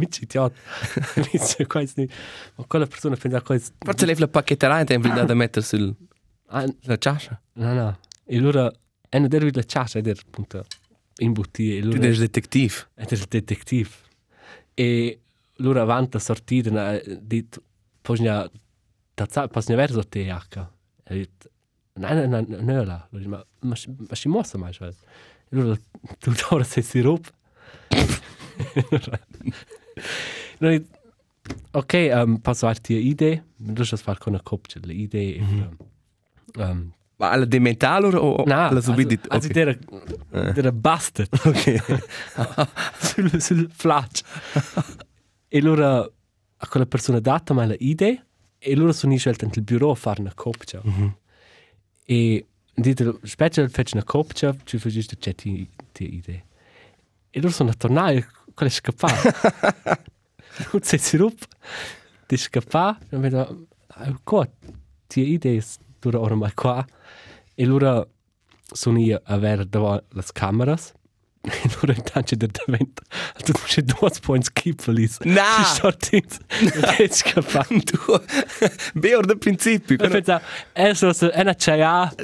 questo, 1.67 2.07
ma 2.55 2.65
quella 2.67 2.87
persona 2.87 3.17
pensa 3.17 3.43
questo. 3.43 3.73
Forse 3.79 4.07
levi 4.07 4.21
la 4.21 4.29
pacchetteria 4.29 4.81
e 4.81 4.85
ti 4.87 4.95
invita 4.95 5.25
da 5.25 5.35
mettere 5.35 5.65
sul, 5.65 5.95
Ah, 6.47 6.65
sulla 6.81 6.97
ciascia. 6.97 7.39
no, 7.55 7.75
no. 7.75 7.99
E 8.25 8.37
allora, 8.39 8.73
e 9.11 9.19
non 9.19 9.29
devi 9.29 9.53
la 9.53 9.63
ciascia, 9.63 9.99
è 9.99 10.11
appunto 10.11 10.65
imbuttire. 11.19 11.79
E 11.79 11.81
Tu 11.81 11.87
allora, 11.89 12.03
sei 12.03 12.19
detective. 12.19 12.75
ed 12.95 13.09
è 13.09 13.15
il 13.15 13.25
detective. 13.29 13.91
E 14.75 15.21
allora 15.59 15.83
avanti 15.83 16.17
a 16.17 16.21
sortire, 16.21 16.71
ha 16.79 17.01
detto, 17.21 17.63
possono, 18.01 18.51
possono 19.15 19.77
verso 19.77 20.03
te 20.05 20.25
jacca. 20.25 20.71
E 21.05 21.15
detto, 21.15 21.51
no, 21.95 22.13
no, 22.13 22.27
no, 22.27 22.45
no. 22.49 22.71
Allora, 22.71 23.09
ma, 23.11 23.45
ma, 23.61 23.75
ma 24.09 24.15
si 24.15 24.29
mossa 24.29 24.59
mai, 24.59 24.73
cioè. 24.73 24.89
E 24.89 25.57
allora, 25.57 25.79
tu 26.19 26.33
ora 26.51 26.65
sei 26.65 26.83
sirup. 26.83 27.33
no, 30.59 30.73
it- 30.73 30.97
ok, 31.73 32.11
um, 32.13 32.37
posso 32.39 32.67
darti 32.67 32.95
un'idea? 32.95 33.43
Non 33.57 33.85
so 33.85 33.97
fare 33.97 34.19
con 34.19 34.33
una 34.33 34.43
coppia, 34.43 34.81
le 34.85 34.93
idee. 34.93 35.41
Mm 35.41 35.45
-hmm. 35.45 35.69
um, 36.71 36.93
Ma 37.19 37.31
alla 37.31 37.45
dementale 37.45 38.07
o 38.07 38.19
o 38.19 38.45
no, 38.47 38.55
also, 38.55 38.93
subito? 38.93 39.29
also 39.29 39.49
der, 39.49 39.77
der 40.55 40.73
bastard. 40.73 41.29
Ok. 41.45 41.83
sul, 42.99 43.41
sul 43.41 43.69
flash. 43.73 44.23
e 45.49 45.59
allora 45.59 45.99
a 46.61 46.67
quella 46.69 46.87
persona 46.87 47.21
data 47.21 47.55
mai 47.55 47.77
l'idea 47.77 48.25
e 48.59 48.75
loro 48.75 48.93
sono 48.93 49.17
scelti 49.17 49.47
nel 49.47 49.63
bureau 49.63 49.91
a 49.91 49.95
fare 49.95 50.21
una 50.21 50.33
coppia. 50.35 50.81
Mm 50.87 50.93
-hmm. 50.93 51.13
E 52.05 52.47
dite, 52.75 53.19
specie 53.23 53.69
fece 53.69 53.97
una 53.97 54.05
coppia, 54.05 54.57
ci 54.65 54.79
fece 54.79 55.03
certe 55.03 55.69
idee. 55.99 56.45
E 57.31 57.41
loro 57.41 57.53
sono 57.53 57.75
tornati, 57.77 58.25
quella 58.55 58.71
è 58.71 58.75
scappata. 58.75 60.01
non 60.73 60.83
sei 60.83 60.99
sirup, 60.99 61.47
ti 62.27 62.35
è 62.35 62.39
scappata, 62.39 63.05
e 63.11 63.19
mi 63.19 63.27
ha 63.27 63.31
detto, 63.31 63.67
qua, 64.25 64.49
ti 65.07 65.33
idee 65.33 65.63
dura 65.99 66.21
ormai 66.21 66.53
qua. 66.55 66.85
E 67.55 67.65
loro 67.65 68.09
sono 68.73 68.99
io 68.99 69.21
a 69.25 69.35
avere 69.35 69.69
davanti 69.69 70.07
le 70.11 70.25
camere. 70.33 70.77
E 71.49 71.71
loro 71.81 71.93
intanto 71.93 72.35
da 72.35 72.47
davanti, 72.47 73.03
tu 73.45 73.53
c'è 73.65 73.83
due 73.83 74.11
points 74.21 74.53
kippelis. 74.53 75.19
No! 75.21 75.41
Ci 75.41 75.65
sortins. 75.81 76.39
E 76.49 77.05
è 77.05 77.09
scappato. 77.09 77.75
Tu, 77.79 78.21
Beor 78.95 79.25
da 79.25 79.35
principio. 79.37 79.97
E 79.99 80.09
pensa, 80.09 80.43
è 80.73 80.93
so, 80.93 81.11
è 81.11 81.41
una 81.41 81.55
c'è 81.55 81.79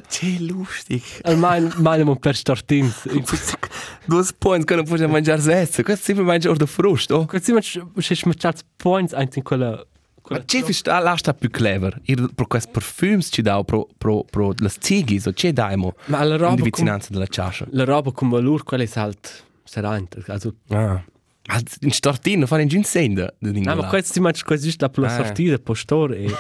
Che 0.09 0.37
lustig. 0.41 1.03
al 1.23 1.39
mai 1.39 1.67
mai 1.77 2.05
non 2.05 2.19
per 2.19 2.35
stortins. 2.35 3.09
Due 4.05 4.25
points 4.37 4.67
che 4.67 4.75
non 4.75 4.85
possiamo 4.85 5.13
mangiare 5.13 5.41
senza. 5.41 5.83
Questo 5.83 6.05
sempre 6.05 6.25
mangia 6.25 6.49
ora 6.49 6.59
da 6.59 6.67
frust, 6.67 7.11
oh. 7.13 7.25
Così 7.25 7.53
ma 7.53 7.61
c'è 7.61 8.15
smaccati 8.15 8.63
points 8.77 9.15
anche 9.15 9.39
in 9.39 9.45
quella 9.45 9.83
Ma 10.29 10.43
che 10.45 10.73
sta 10.73 11.17
sta 11.17 11.35
più 11.35 11.51
clever. 11.51 12.01
Ir 12.05 12.29
pro 12.35 12.47
questi 12.47 12.71
parfums 12.71 13.29
ci 13.31 13.43
dà 13.43 13.63
pro 13.63 13.87
pro 13.99 14.25
pro 14.25 14.55
le 14.57 14.71
zigis 14.81 15.27
o 15.27 15.33
che 15.33 15.53
daimo. 15.53 15.95
Ma 16.07 16.23
la 16.25 16.37
roba 16.37 16.55
in 16.55 16.63
vicinanza 16.63 17.09
della 17.11 17.27
ciascia. 17.27 17.67
la 17.71 17.85
roba 17.85 18.11
come 18.13 18.41
loro 18.41 18.63
quella 18.65 18.85
è 18.85 18.89
halt 18.95 19.45
serante. 19.65 20.23
Also 20.29 20.55
Ah. 20.69 21.03
Ma 21.47 21.61
in 21.81 21.91
startino 21.91 22.47
fare 22.47 22.63
in 22.63 22.69
ginsenda. 22.69 23.31
No, 23.41 23.75
ma 23.75 24.01
si 24.03 24.19
mangia 24.21 24.43
quasi 24.45 24.75
per 24.77 24.99
la 24.99 25.09
Ah. 25.09 25.25
sortita, 25.25 25.59
postore. 25.59 26.25
E... 26.25 26.35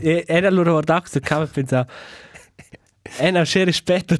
e 0.00 0.24
era 0.26 0.50
loro 0.50 0.72
guardato 0.72 1.08
che 1.10 1.20
cava 1.20 1.46
pensa 1.46 1.86
è 3.16 3.28
una 3.28 3.44
c'è 3.44 3.64
rispetto 3.64 4.16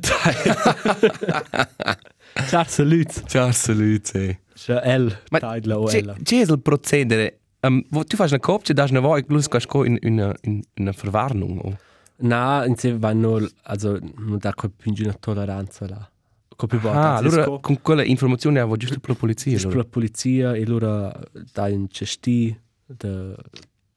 Ciao, 2.48 2.64
salut. 2.66 3.24
Ciao, 3.26 3.50
salute. 3.52 4.40
C'è 4.54 4.98
L, 4.98 5.18
Ma 5.30 5.38
C'è 5.38 6.02
c'è 6.22 6.36
il 6.36 6.60
procedere. 6.60 7.40
Um, 7.60 7.82
wo, 7.90 8.04
tu 8.04 8.16
fai 8.16 8.28
una 8.28 8.38
coppia, 8.38 8.74
dai 8.74 8.90
una 8.90 9.00
voi, 9.00 9.24
plus 9.24 9.48
casco 9.48 9.84
in 9.84 9.98
una 10.02 10.34
in 10.42 10.62
una 10.76 10.90
Verwarnung. 10.92 11.60
Oh. 11.64 11.76
Na, 12.18 12.64
insieme 12.66 12.98
vanno, 12.98 13.46
also, 13.64 13.98
non 14.16 14.38
da 14.38 14.52
più 14.52 14.92
una 15.00 15.12
tolleranza 15.12 15.86
là. 15.88 16.10
Con 16.54 16.68
più 16.68 16.78
volte. 16.78 16.98
Ah, 16.98 17.16
anzi, 17.16 17.26
allora 17.26 17.42
sco- 17.42 17.60
con 17.60 17.80
quella 17.82 18.04
informazione 18.04 18.60
avevo 18.60 18.76
giusto 18.76 18.98
per 18.98 19.10
la 19.10 19.16
polizia. 19.16 19.52
per 19.56 19.62
la 19.62 19.68
allora. 19.68 19.84
polizia 19.84 20.54
e 20.54 20.66
loro 20.66 21.12
dai 21.52 21.74
un 21.74 21.88
cesti 21.88 22.58
da 22.86 23.34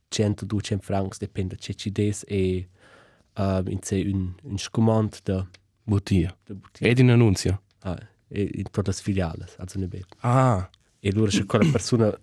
100-200 0.10 0.78
francs, 0.80 1.20
dipende 1.20 1.56
da 1.56 1.74
ci 1.74 1.92
des 1.92 2.24
e 2.28 2.68
uh, 3.38 3.64
insieme 3.68 4.12
un, 4.12 4.34
un 4.44 4.58
scomand 4.58 5.20
da, 5.24 5.48
Bottia. 5.84 6.36
da 6.46 6.54
bottiglia. 6.54 6.90
Ed 6.90 7.00
in 7.00 7.12
annunzio. 7.12 7.62
Ah, 7.80 7.98
e 8.28 8.50
in 8.56 8.64
tutte 8.70 8.92
le 8.92 8.98
filiali, 8.98 9.44
also 9.58 9.80
nicht 9.80 9.94
mehr. 9.94 10.06
Ah. 10.20 10.70
E 11.00 11.10
allora 11.10 11.30
c'è 11.30 11.46
quella 11.46 11.70
persona 11.72 12.14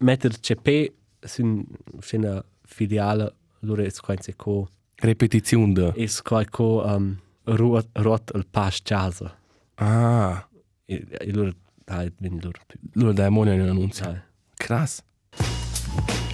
mettere 0.00 0.34
CP 0.38 0.92
su 1.20 1.64
una 2.12 2.44
filiale, 2.64 3.34
allora 3.62 3.82
è 3.82 3.92
quasi 3.92 4.34
co 4.36 4.68
Repetizione 4.94 5.72
da. 5.72 5.92
è 5.94 6.06
quasi 6.22 6.48
co 6.50 6.82
um, 6.84 7.18
ruot 7.44 7.88
ruot 7.92 8.32
il 8.34 8.46
pas 8.46 8.80
casa. 8.82 9.34
Ah. 9.76 10.46
E, 10.84 11.06
e 11.08 11.30
allora 11.30 11.50
dai, 11.84 12.12
vieni 12.18 12.40
loro 12.42 12.58
più. 12.66 12.78
Allora 12.96 13.12
dai 13.12 13.30
money 13.30 13.54
in 13.54 13.62
annunzio. 13.68 14.04
Dai. 14.04 14.20
Krass. 14.56 15.02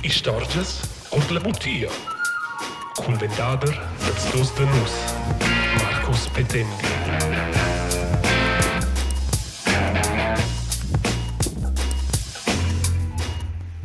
Istorges 0.03 1.09
und 1.11 1.29
la 1.31 1.41
Butia. 1.41 1.89
Cul 2.95 3.17
ventader 3.17 3.71
dats 3.99 4.31
dos 4.33 4.55
de 4.55 4.65
nus. 4.65 4.93
Marcus 5.79 6.29
Petendi. 6.31 7.46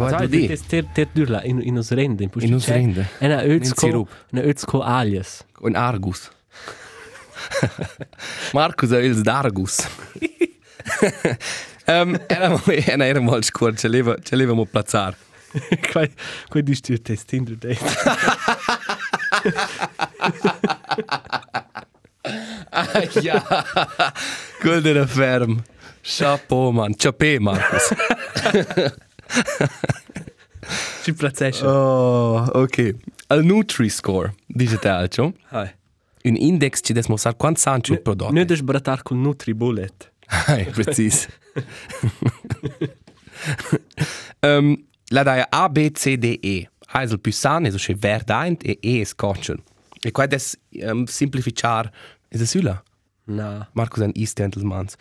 Du 0.09 0.27
di. 0.27 0.47
das 0.47 0.61
ter 0.67 0.85
ter 0.93 1.07
durla 1.13 1.41
in 1.43 1.61
in 1.61 1.77
us 1.77 1.91
rende, 1.91 2.23
in 2.23 2.31
In 2.41 2.53
uns 2.53 2.67
rende. 2.67 3.07
Una 3.21 3.41
In 3.43 3.61
özko, 3.61 3.87
sirup. 3.87 4.09
una 4.31 4.41
özko 4.41 4.81
alias. 4.83 5.43
Un 5.61 5.75
Argus. 5.75 6.29
Marcus 8.53 8.91
è 8.91 8.99
il 8.99 9.21
d'Argus. 9.21 9.87
um, 11.87 12.17
era, 12.27 12.61
era, 12.65 13.05
era 13.05 13.19
mal 13.19 13.43
scurt, 13.43 13.77
ce 13.77 13.87
leva, 13.87 14.15
ce 14.21 14.35
leva 14.35 14.53
mo 14.53 14.65
plazzar. 14.65 15.15
Quai 15.91 16.09
quai 16.47 16.63
disti 16.63 16.93
il 16.93 17.01
test 17.01 17.27
Tinder 17.27 17.55
date. 17.57 17.79
Ah, 22.71 23.03
ja. 23.21 23.43
Quel 24.61 24.81
della 24.81 25.05
ferm. 25.07 25.61
Chapeau, 26.03 26.71
man. 26.71 26.93
Chapeau, 26.95 27.39
Marcus. 27.39 27.93
Ci 31.03 31.13
plazzesce. 31.13 31.65
Oh, 31.65 32.45
ok. 32.53 32.95
Al 33.27 33.43
Nutri-Score, 33.43 34.33
dice 34.45 34.77
te 34.77 34.87
alcio, 34.89 35.33
Hai. 35.49 35.69
un 36.23 36.35
index 36.35 36.81
ci 36.83 36.93
des 36.93 37.07
mostrar 37.07 37.35
quant 37.35 37.57
sancio 37.57 37.93
il 37.93 38.01
prodotto. 38.01 38.31
Non 38.31 38.45
devi 38.45 38.59
sbratar 38.59 39.01
con 39.01 39.21
Nutri 39.21 39.53
Bullet. 39.53 40.11
Hai, 40.27 40.65
precis. 40.65 41.27
um, 44.41 44.75
la 45.11 45.23
daia 45.23 45.47
A, 45.49 45.67
B, 45.69 45.91
C, 45.91 46.15
D, 46.17 46.37
E. 46.41 46.69
A 46.93 47.01
è 47.01 47.05
il 47.05 47.19
più 47.19 47.31
sano, 47.31 47.67
è 47.67 47.69
il 47.69 47.97
verdaint, 47.97 48.63
e 48.63 48.77
E 48.81 49.01
è 49.01 49.03
scotchen. 49.03 49.61
E 50.01 50.11
qua 50.11 50.25
des 50.25 50.57
um, 50.83 51.05
simplificar, 51.05 51.89
è 52.27 52.35
il 52.35 52.47
sulla? 52.47 52.81
Na. 53.25 53.69
Marcus 53.73 54.01
ein 54.01 54.11
East-Gentlemans. 54.13 54.95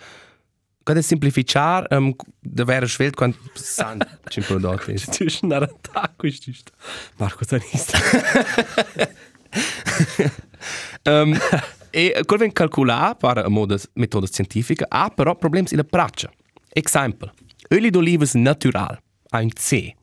Qua 0.84 0.94
des 0.94 1.06
simplificar, 1.06 1.86
um, 1.92 2.14
da 2.40 2.66
wäre 2.66 2.88
schwelt 2.88 3.16
quant 3.16 3.36
san 3.54 4.00
il 4.34 4.42
prodotto 4.42 4.90
ist. 4.90 5.12
Tu 5.16 5.24
es 5.24 5.42
un 5.42 5.52
attacco 5.52 6.26
giusto. 6.28 6.72
Marco 7.18 7.44
Zanista. 7.44 7.98
um, 11.10 11.38
e 11.90 12.22
quel 12.24 12.38
ven 12.38 12.52
calcular 12.52 13.16
per 13.16 13.48
modas 13.48 13.88
metodas 13.94 14.30
scientifica 14.30 14.86
ha 14.88 15.10
però 15.10 15.34
problems 15.36 15.72
in 15.72 15.78
la 15.78 15.84
pratica. 15.84 16.32
Example. 16.72 17.32
Öli 17.68 17.90
d'olivas 17.90 18.34
natural 18.34 18.98
ha 19.30 19.38
un 19.40 19.50
C, 19.50 19.94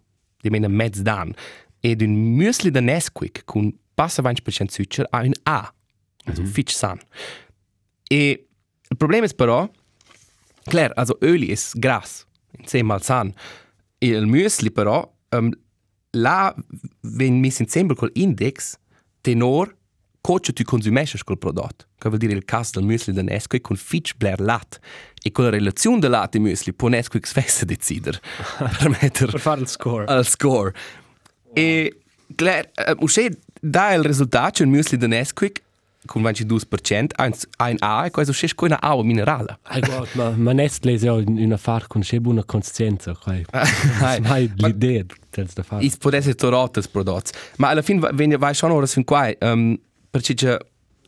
di 0.42 0.50
mena 0.50 0.68
mezz 0.68 1.02
dan, 1.02 1.34
ed 1.80 2.02
un 2.02 2.14
müsli 2.38 2.72
de 2.72 2.82
Nesquik 2.82 3.44
con 3.46 3.74
passa 3.96 4.22
20% 4.22 4.70
zuccher 4.70 5.08
ha 5.10 5.22
un 5.22 5.34
A, 5.44 5.74
also 6.26 6.42
mm 6.42 6.46
-hmm. 6.46 6.52
fitch 6.52 6.74
san. 6.74 7.00
E 8.08 8.48
il 8.90 8.98
problema 8.98 9.26
è 9.26 9.34
però, 9.34 9.70
klar, 10.68 10.92
also 10.96 11.18
Öli 11.22 11.52
ist 11.52 11.76
gras, 11.82 12.26
in 12.58 12.66
C 12.66 12.82
mal 12.84 13.02
san. 13.02 13.34
E 14.00 14.08
il 14.08 14.28
müsli 14.28 14.70
però, 14.72 15.12
um, 15.32 15.52
là 16.12 16.54
ven 17.02 17.40
mis 17.40 17.60
insieme 17.60 17.96
col 17.96 18.12
index, 18.14 18.78
tenor, 19.22 19.76
coach 20.22 20.52
tu 20.54 20.64
consumesces 20.64 21.24
col 21.24 21.38
prodotto. 21.38 21.86
Che 21.98 22.10
vuol 22.10 22.20
dire 22.20 22.34
il 22.34 22.46
caso 22.46 22.80
del 22.80 22.84
müsli 22.84 23.14
da 23.14 23.22
Nesquik 23.24 23.64
con 23.64 23.76
fitch 23.76 24.16
bler 24.18 24.40
lat. 24.40 24.80
E 25.24 25.32
con 25.32 25.46
la 25.46 25.50
relazione 25.50 26.00
del 26.00 26.12
latte 26.12 26.40
müsli 26.40 26.74
può 26.74 26.90
Nesquik 26.90 27.26
svesse 27.26 27.66
decider 27.66 28.20
per 28.78 28.90
mettere 29.02 29.32
Per 29.32 29.40
fare 29.40 29.62
il 29.62 29.68
score. 29.68 30.06
al 30.06 30.26
score. 30.26 30.74
E 31.54 32.02
clar, 32.36 32.70
uh, 32.88 33.04
usce 33.04 33.40
dà 33.60 33.94
il 33.94 34.04
risultato, 34.04 34.62
il 34.62 34.70
müsli 34.70 34.98
da 34.98 35.08
Nesquik 35.08 35.64
con 36.06 36.22
22%, 36.22 37.10
ein, 37.16 37.34
ein 37.58 37.76
A, 37.80 38.06
e 38.06 38.12
questo 38.12 38.32
c'è 38.32 38.48
una 38.60 38.80
acqua 38.82 39.04
minerale. 39.04 39.60
Ah, 39.64 39.80
guarda, 39.80 40.08
ma, 40.14 40.30
ma 40.32 40.54
Nestle 40.54 40.96
è 40.96 41.10
un 41.10 41.52
affare 41.52 41.86
con 41.88 42.02
c'è 42.02 42.20
buona 42.20 42.44
consistenza. 42.44 43.14
Quai. 43.16 43.46
Hai. 43.52 44.20
Mai 44.22 44.52
l'idea 44.56 45.04
del 45.30 45.50
da 45.54 45.64
fare. 45.64 45.84
Is 45.84 45.98
può 45.98 46.12
essere 46.12 46.36
torrotte 46.36 46.82
prodotti. 46.90 47.32
Ma 47.58 47.70
alla 47.70 47.82
fine 47.82 48.10
viene 48.14 48.38
vai 48.38 48.54
schon 48.54 48.72
ora 48.72 48.86
fin 48.86 49.04
qua, 49.04 49.32
um, 49.42 49.78
perché 50.10 50.34
c'è 50.34 50.58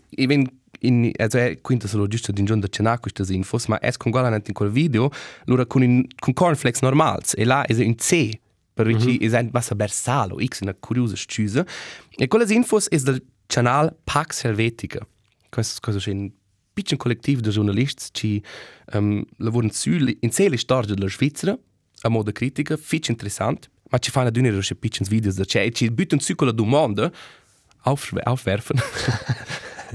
i 0.09 0.25
ven 0.25 0.57
in 0.81 1.11
also 1.17 1.37
è 1.37 1.59
quinto 1.61 1.87
solo 1.87 2.07
giusto 2.07 2.31
di 2.31 2.43
giorno 2.43 2.67
c'è 2.67 2.99
queste 2.99 3.33
infos, 3.33 3.67
ma 3.67 3.79
es 3.81 3.97
con 3.97 4.11
guarda 4.11 4.35
in 4.35 4.53
quel 4.53 4.69
video, 4.69 5.11
loro 5.45 5.65
con 5.65 5.83
in, 5.83 6.05
con 6.17 6.33
cornflakes 6.33 6.81
normals 6.81 7.33
e 7.35 7.45
là 7.45 7.65
è 7.65 7.73
in 7.73 7.95
C. 7.95 8.31
Per 8.73 8.85
cui 8.95 9.19
mm 9.21 9.27
-hmm. 9.27 9.33
è 9.33 9.39
un 9.39 9.49
bassa 9.49 9.75
bersalo, 9.75 10.37
x 10.41 10.61
una 10.61 10.73
curiosa 10.73 11.13
scusa. 11.17 11.65
E 12.15 12.27
quelle 12.27 12.45
infos 12.53 12.87
è 12.87 12.97
del 12.97 13.21
canal 13.50 13.95
Pax 14.04 14.43
Helvetica. 14.43 15.06
Questo 15.50 15.80
questo 15.82 16.08
è 16.08 16.14
un 16.14 16.30
piccolo 16.72 16.97
collettivo 16.97 17.41
di 17.41 17.50
giornalisti 17.50 18.10
che 18.12 18.43
um, 18.97 19.24
lavorano 19.38 19.72
su 19.74 19.89
in 19.89 20.32
sé 20.32 20.50
le 20.50 20.58
storie 20.58 20.93
della 20.93 21.10
Svizzera, 21.10 21.58
a 22.02 22.10
modo 22.10 22.32
critica, 22.32 22.78
fitch 22.78 23.10
interessant, 23.10 23.68
ma 23.89 23.97
ci 23.97 24.12
fanno 24.12 24.30
roche 24.30 24.76
piccins 24.76 25.10
videos 25.10 25.36
da 25.36 25.45
c'è, 25.45 25.72
ci 25.72 25.89
buttano 25.89 26.22
su 26.22 26.36
quella 26.36 26.52
domanda, 26.52 27.12
auf, 27.86 28.14
aufwerfen. 28.24 28.78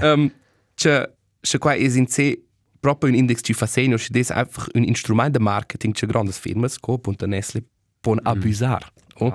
um, 0.01 0.29
c'è, 0.75 1.09
c'è 1.39 1.57
qua 1.57 1.73
è 1.73 1.77
in 1.77 2.07
sé 2.07 2.43
proprio 2.81 3.09
un 3.09 3.15
index 3.15 3.39
ci 3.41 3.53
fa 3.53 3.65
segno, 3.65 3.97
des 4.09 4.31
einfach 4.31 4.67
un 4.73 4.83
instrumento 4.83 5.37
di 5.37 5.43
marketing 5.43 5.93
c'è 5.93 6.05
grandi 6.05 6.33
firme, 6.33 6.67
come 6.81 6.97
appunto 6.97 7.25
Nestle, 7.25 7.63
può 8.01 8.15
abusare. 8.21 8.91
Oh? 9.19 9.33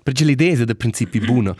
Perché 0.00 0.24
l'idea 0.24 0.52
è 0.54 0.64
da 0.64 0.74
principi 0.74 1.18
buona. 1.18 1.54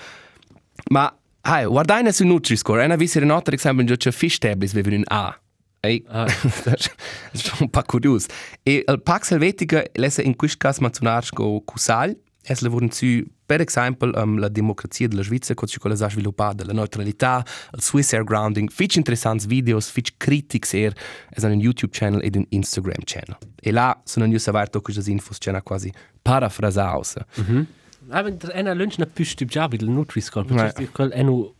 Ma, 0.91 1.14
hai, 1.43 1.66
guardai 1.66 2.12
su 2.12 2.24
Nutri-Score, 2.24 2.84
una 2.84 2.97
visi 2.97 3.18
renota, 3.18 3.51
ad 3.51 3.59
esempio, 3.59 3.97
c'è 3.97 4.11
fish 4.11 4.38
tablets, 4.38 4.72
vivono 4.72 4.95
in 4.95 5.05
A. 5.07 5.36
Ei, 5.80 6.05
Ah. 6.09 6.26
das 6.64 7.59
un 7.59 7.68
pa 7.68 7.82
curios. 7.82 8.26
E 8.62 8.84
il 8.86 9.03
Pax 9.03 9.32
Helvetica 9.32 9.82
lesse 9.95 10.22
in 10.22 10.36
questo 10.36 10.59
caso 10.59 10.80
menzionar 10.80 11.28
con 11.30 11.64
Cusal, 11.64 12.16
es 12.45 12.61
lavora 12.61 12.86
su, 12.90 13.24
per 13.47 13.61
esempio, 13.61 14.11
um, 14.14 14.38
la 14.38 14.49
democrazia 14.49 15.09
della 15.09 15.22
Svizzera, 15.22 15.55
cosa 15.55 15.97
si 15.97 16.05
ha 16.05 16.09
sviluppato, 16.09 16.64
la 16.64 16.72
neutralità, 16.72 17.45
il 17.74 17.82
Swiss 17.82 18.12
Air 18.12 18.22
Grounding, 18.22 18.70
fitch 18.70 18.97
interessanti 18.97 19.47
videos, 19.47 19.90
fitch 19.90 20.14
critics 20.18 20.72
er, 20.72 20.95
es 21.30 21.43
un 21.43 21.61
YouTube 21.61 21.93
channel 21.93 22.22
ed 22.22 22.36
un 22.36 22.47
Instagram 22.51 23.03
channel. 23.05 23.36
E 23.61 23.72
là 23.72 24.01
sono 24.05 24.26
io 24.26 24.38
saper 24.38 24.70
to 24.70 24.80
queste 24.80 25.11
infos 25.11 25.38
c'è 25.38 25.62
quasi 25.62 25.93
parafrasaus. 26.22 27.16
Ah, 27.16 27.26
wenn 27.36 27.66
der 28.09 28.55
einer 28.55 28.74
lunch 28.74 28.98
na 28.98 29.07
püst 29.07 29.40
im 29.42 29.48
Job 29.48 29.70
del 29.78 29.88
Nutri-Score, 29.88 30.46
Ja. 30.48 30.57
perché 30.72 30.88
quel 30.88 31.11
è 31.11 31.22
nu 31.22 31.55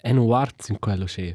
è 0.00 0.12
nu 0.12 0.30
art 0.32 0.68
in 0.68 0.78
quello 0.78 1.04
c'è. 1.06 1.32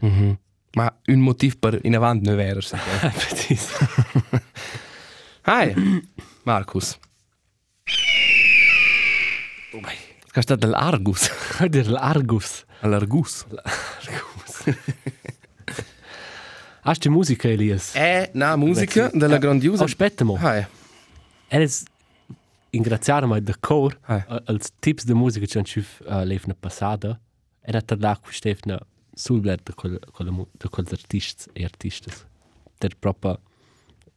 Ma 0.73 0.93
un 1.07 1.19
motiv 1.19 1.57
per 1.57 1.79
in 1.83 1.95
avanti 1.95 2.25
non 2.25 2.33
è 2.33 2.37
vero. 2.43 2.61
sai. 2.61 2.79
Precis. 2.99 3.69
Hi, 5.45 5.73
Markus. 6.43 6.97
È 10.33 10.41
stato 10.41 10.65
dell'Argus. 10.67 11.31
Der 11.67 11.95
Argus. 11.95 12.63
All'Argus. 12.81 13.45
Hast 16.81 17.03
du 17.05 17.09
Musiker, 17.11 17.51
Elias? 17.51 17.93
È 17.95 18.29
una 18.33 18.55
musica 18.55 19.09
della 19.13 19.35
Eh, 19.35 19.39
grandiosa... 19.39 19.83
Aspetta 19.83 20.23
mo. 20.23 20.37
Hi. 20.39 20.65
Er 21.49 21.61
ist 21.61 21.87
ingraziare 22.77 23.25
mai 23.25 23.41
da 23.41 23.53
cor 23.59 23.97
Ah. 24.01 24.25
eh, 24.29 24.41
als 24.45 24.71
tips 24.79 25.03
de 25.03 25.13
musica 25.13 25.45
che 25.45 25.63
ci 25.63 25.79
uh, 25.79 26.23
levna 26.23 26.55
passata. 26.59 27.19
Er 27.61 27.75
hat 27.75 27.93
da 27.95 28.15
cu 28.15 28.31
stefna 28.31 28.79
sul 29.13 29.39
bled 29.39 29.59
de 29.63 29.73
quel 29.73 29.99
quel 30.11 30.47
de 30.57 30.69
quels 30.69 30.91
artists 30.91 31.47
e 31.53 31.63
artistas. 31.63 32.25
Der 32.77 32.95
proprio 32.99 33.39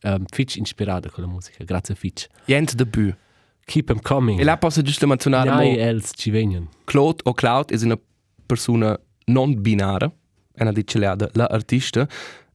um, 0.05 0.25
fitch 0.33 0.57
inspirada 0.57 1.11
con 1.11 1.25
la 1.25 1.31
musica. 1.31 1.65
Grazie 1.65 1.95
fitch. 1.95 2.29
Jent 2.47 2.75
debut. 2.75 3.17
Keep 3.65 3.87
them 3.87 4.01
coming. 4.01 4.41
E 4.41 4.45
là 4.45 4.57
posso 4.57 4.83
giusto 4.83 5.07
menzionare 5.07 5.51
mo 5.51 5.61
els 5.61 6.13
ci 6.15 6.31
vengono. 6.31 6.69
Claude 6.85 7.23
o 7.25 7.33
Cloud 7.33 7.73
è 7.73 7.85
una 7.85 7.99
persona 8.47 8.99
non 9.27 9.61
binara. 9.61 10.11
È 10.53 10.63
una 10.63 10.73
dice 10.73 10.99
la 10.99 11.47
artista. 11.51 12.07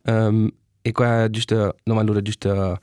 Um, 0.04 0.50
e 0.82 0.92
qua 0.92 1.28
giusto, 1.30 1.76
non 1.84 1.98
allora 1.98 2.22
giusto... 2.22 2.80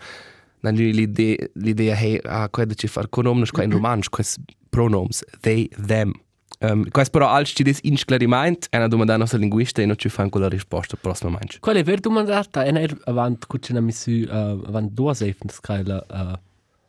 Non 0.62 0.74
l'idea, 0.74 1.36
l'idea 1.54 1.96
è 1.96 2.20
ah, 2.22 2.48
quello 2.48 2.74
ci 2.74 2.86
far 2.86 3.08
conomnos 3.08 3.50
qua 3.50 3.64
in 3.64 3.72
romansch, 3.72 4.08
questi 4.10 4.42
pronoms, 4.70 5.24
they, 5.40 5.68
them. 5.86 6.12
Um, 6.60 6.88
questo 6.90 7.18
però 7.18 7.28
als 7.28 7.50
ci 7.50 7.64
des 7.64 7.80
insclariment 7.82 8.68
è 8.70 8.76
una 8.76 8.86
domanda 8.86 9.16
nostra 9.16 9.38
linguista 9.38 9.82
e 9.82 9.86
non 9.86 9.96
ci 9.96 10.08
fanno 10.08 10.28
quella 10.28 10.48
risposta 10.48 10.96
prossimamente. 10.96 11.58
Qual 11.58 11.74
è 11.74 11.82
ver 11.82 11.98
domandata? 11.98 12.64
En 12.64 12.76
er 12.76 12.96
avant 13.04 13.46
cucina 13.46 13.80
misu 13.80 14.28
uh, 14.28 14.62
avant 14.66 14.92
events 15.20 15.60
kaila 15.60 16.04
uh, 16.08 16.38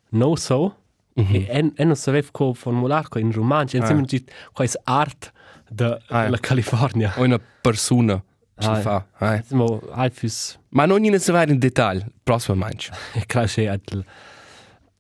no 0.10 0.36
so. 0.36 0.76
Mm 1.20 1.26
-hmm. 1.26 1.46
En 1.50 1.72
en 1.76 1.88
non 1.88 1.96
sapev 1.96 2.32
co 2.32 2.54
formular 2.54 3.08
co 3.10 3.20
in 3.20 3.32
romanzo. 3.32 3.78
En 3.78 3.88
simen 3.88 4.06
git 4.08 4.32
quais 4.54 4.78
art 4.84 5.32
de 5.72 6.00
Ah, 6.10 6.24
ja. 6.24 6.30
la 6.30 6.38
California. 6.38 7.14
O 7.18 7.24
una 7.24 7.40
persona 7.62 8.24
ci 8.60 8.68
Ah, 8.68 8.80
fa. 8.82 9.06
Eh. 9.20 9.44
Siamo 9.48 9.82
alfus 9.92 10.58
Ma 10.70 10.86
non 10.86 11.04
in 11.04 11.20
se 11.20 11.32
in 11.48 11.58
dettaglio, 11.60 12.06
prossimamente. 12.24 12.92
crashe 13.26 13.68
at 13.70 13.82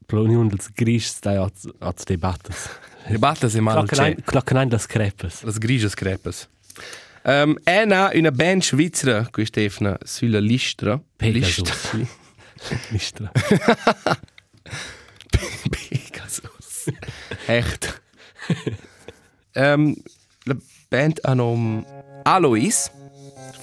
l'unione 0.07 0.49
dels 0.49 0.69
grisch 0.73 1.19
da 1.21 1.43
at 1.43 1.53
at 1.79 2.03
debattes. 2.05 2.69
Le 3.07 3.17
batte 3.17 3.49
se 3.49 3.59
mal 3.59 3.85
c'è. 3.87 4.15
Klockenein 4.23 4.69
das 4.69 4.85
crepes. 4.85 5.41
Las 5.43 5.57
grigias 5.57 5.93
crepes. 5.95 6.47
Um, 7.25 7.57
è 7.63 7.81
una, 7.83 8.11
una 8.13 8.31
band 8.31 8.61
svizzera, 8.63 9.27
qui 9.31 9.45
Stefana, 9.45 9.97
sulla 10.03 10.39
listra. 10.39 11.01
Pegasus. 11.15 11.93
Listra. 11.93 12.07
Listra. 12.91 13.31
Pegasus. 15.71 16.91
Echt. 17.47 18.01
um, 19.55 19.95
la 20.43 20.55
band 20.89 21.19
ha 21.23 21.33
nom 21.33 21.85
Alois. 22.23 22.91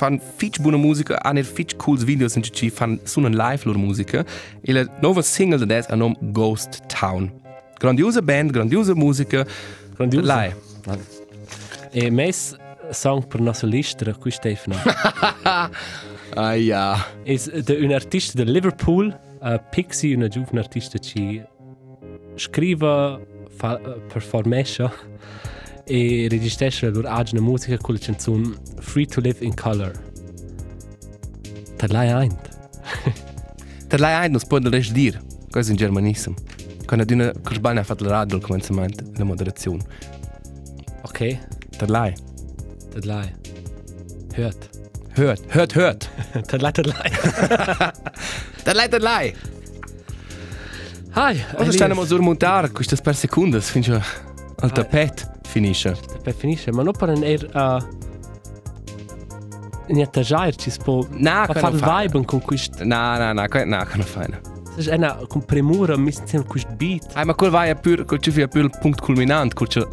Fan 0.00 0.18
fitch 0.18 0.60
buona 0.60 0.78
musica, 0.78 1.18
hanno 1.22 1.42
fitch 1.42 1.76
cools 1.76 2.04
videos 2.04 2.34
in 2.34 2.42
ci 2.42 2.70
fan 2.70 2.98
suonan 3.04 3.34
live 3.34 3.64
loro 3.64 3.78
musica. 3.78 4.24
E 4.62 4.72
la 4.72 4.86
nuova 5.02 5.20
single 5.20 5.58
da 5.58 5.66
des 5.66 5.86
ha 5.88 6.14
Ghost 6.20 6.80
Town. 6.86 7.30
Grandiosa 7.78 8.22
band, 8.22 8.50
grandiosa 8.50 8.94
musica. 8.94 9.44
Grandiosa. 9.96 10.26
Lai. 10.26 10.54
E 11.92 12.10
mes 12.10 12.56
song 12.90 13.26
per 13.26 13.40
nostra 13.40 13.68
listra, 13.68 14.14
qui 14.14 14.30
Stefano. 14.30 14.76
Ah 16.36 16.54
ja. 16.54 16.96
is 17.24 17.50
de 17.50 17.74
un 17.82 17.92
artista 17.92 18.44
de 18.44 18.50
Liverpool, 18.50 19.12
uh, 19.42 19.58
Pixie, 19.70 20.14
una 20.14 20.28
giovane 20.28 20.60
artista 20.60 20.96
che 20.98 21.44
scrive, 22.36 23.18
performesce 24.08 24.90
e 25.84 26.26
registresce 26.30 26.86
la 26.86 26.92
loro 26.92 27.08
agina 27.08 27.40
musica 27.40 27.76
con 27.78 27.94
la 27.94 28.00
canzone 28.00 28.54
Free 28.80 29.06
to 29.06 29.20
Live 29.20 29.44
in 29.44 29.54
Color. 29.54 29.92
Per 31.76 31.90
lei 31.90 32.08
eint. 32.10 32.48
Der 33.88 33.98
Lei 34.00 34.14
ein, 34.14 34.32
das 34.32 34.44
può 34.46 34.58
del 34.58 34.70
dir. 34.92 35.20
Questo 35.50 35.72
in 35.72 35.78
germanissimo. 35.78 36.34
Quando 36.86 37.04
d'una 37.04 37.32
Kurzbana 37.42 37.80
ha 37.80 37.84
fatto 37.84 38.04
la 38.04 38.10
radio 38.10 38.36
al 38.36 38.42
cominciamento, 38.42 39.04
la 39.16 39.24
moderazione. 39.24 39.82
Ok, 41.02 41.38
Der 41.78 41.88
Lei. 41.90 42.12
per 42.90 43.04
lei. 43.06 43.32
Hört. 44.34 44.68
Hört, 45.14 45.42
hört, 45.54 45.74
hört. 45.74 46.10
Per 46.46 46.60
lei, 46.60 46.72
per 46.72 46.86
lei. 46.86 47.10
Der 48.64 48.74
Lei, 48.74 48.88
der 48.88 49.00
Lei. 49.00 49.34
Hi, 51.14 51.42
Cosa 51.56 51.72
stanno 51.72 52.00
a 52.00 52.06
surmontare 52.06 52.70
queste 52.70 52.96
per 52.96 53.16
seconde? 53.16 53.60
Finché 53.60 53.92
al 53.94 54.02
Ah. 54.60 54.68
tapet 54.70 55.28
finisce. 55.50 55.96
Per 56.22 56.34
finisce, 56.34 56.72
ma 56.72 56.82
non 56.82 56.92
per 56.92 57.08
un 57.10 57.22
er... 57.24 57.48
Uh, 57.54 57.98
Niente 59.92 60.20
giair 60.22 60.54
ci 60.54 60.70
si 60.70 60.78
può 60.82 61.04
No, 61.10 61.30
fa 61.46 61.52
che 61.52 61.58
fare 61.58 61.76
fa. 61.76 62.00
vibe 62.02 62.24
con 62.24 62.40
questo. 62.40 62.84
No, 62.84 63.16
no, 63.18 63.32
no, 63.32 63.48
que- 63.48 63.64
no, 63.64 63.84
che 63.84 63.96
non 63.96 64.06
fai. 64.06 64.26
Se 64.78 64.90
è 64.90 64.96
una 64.96 65.14
con 65.26 65.44
premura, 65.44 65.96
mi 65.96 66.12
sento 66.12 66.44
questo 66.44 66.70
beat. 66.76 67.10
Ah, 67.14 67.24
ma 67.24 67.34
quel 67.34 67.50
vai 67.50 67.70
a 67.70 67.74
pur, 67.74 68.04
quel 68.04 68.20
ci 68.20 68.30
fi 68.30 68.42
a 68.42 68.46
pur 68.48 68.62
il 68.62 68.70
punto 68.80 69.02
culminante, 69.02 69.54
quel 69.54 69.68
ci 69.68 69.84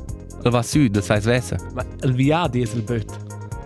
va 0.44 0.62
su, 0.62 0.88
das 0.88 1.10
heißt 1.10 1.26
Wesse. 1.26 1.58
Ma 1.74 1.84
il 2.04 2.14
viadi 2.14 2.62
è 2.62 2.68
il 2.72 2.82
böt. 2.84 3.12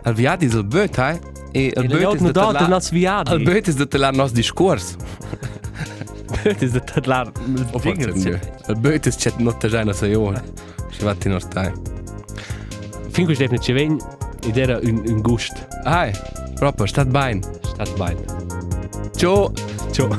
Al 0.03 0.13
viadi 0.13 0.45
is 0.45 0.53
il 0.53 0.63
böt, 0.63 0.97
eh? 0.99 1.19
E 1.51 1.65
il 1.75 1.83
Il 1.83 1.89
da 1.89 2.31
dà 2.31 2.51
del 2.53 2.61
la... 2.61 2.67
nostro 2.67 2.95
viadi. 2.97 3.33
Il 3.33 3.61
is 3.67 3.75
da 3.75 3.97
la 3.97 4.11
nostro 4.11 4.35
discorso. 4.35 4.95
böt 6.43 6.63
è 6.63 6.67
da 6.69 7.01
la... 7.03 7.31
O 7.71 7.77
forse 7.79 8.05
non. 8.05 8.39
Il 8.69 8.79
böt 8.79 9.05
is 9.05 9.15
c'è 9.17 9.33
non 9.37 9.57
te 9.57 9.67
già 9.67 9.81
una 9.81 9.91
saione. 9.93 10.41
Ci 10.91 11.03
va 11.03 11.15
in 11.23 11.33
ortai. 11.33 11.71
Fin 13.09 13.25
questo 13.25 13.43
definitivamente 13.43 13.59
ci 13.59 13.71
vegn 13.71 13.97
ed 14.45 14.57
era 14.57 14.79
un, 14.81 15.01
un 15.05 15.21
gusto. 15.21 15.59
Hai, 15.83 16.11
proprio, 16.55 16.85
stat 16.85 17.07
bene. 17.07 17.41
Stat 17.61 17.95
bene. 17.97 18.23
Ciao. 19.15 19.51
Ciao. 19.91 20.09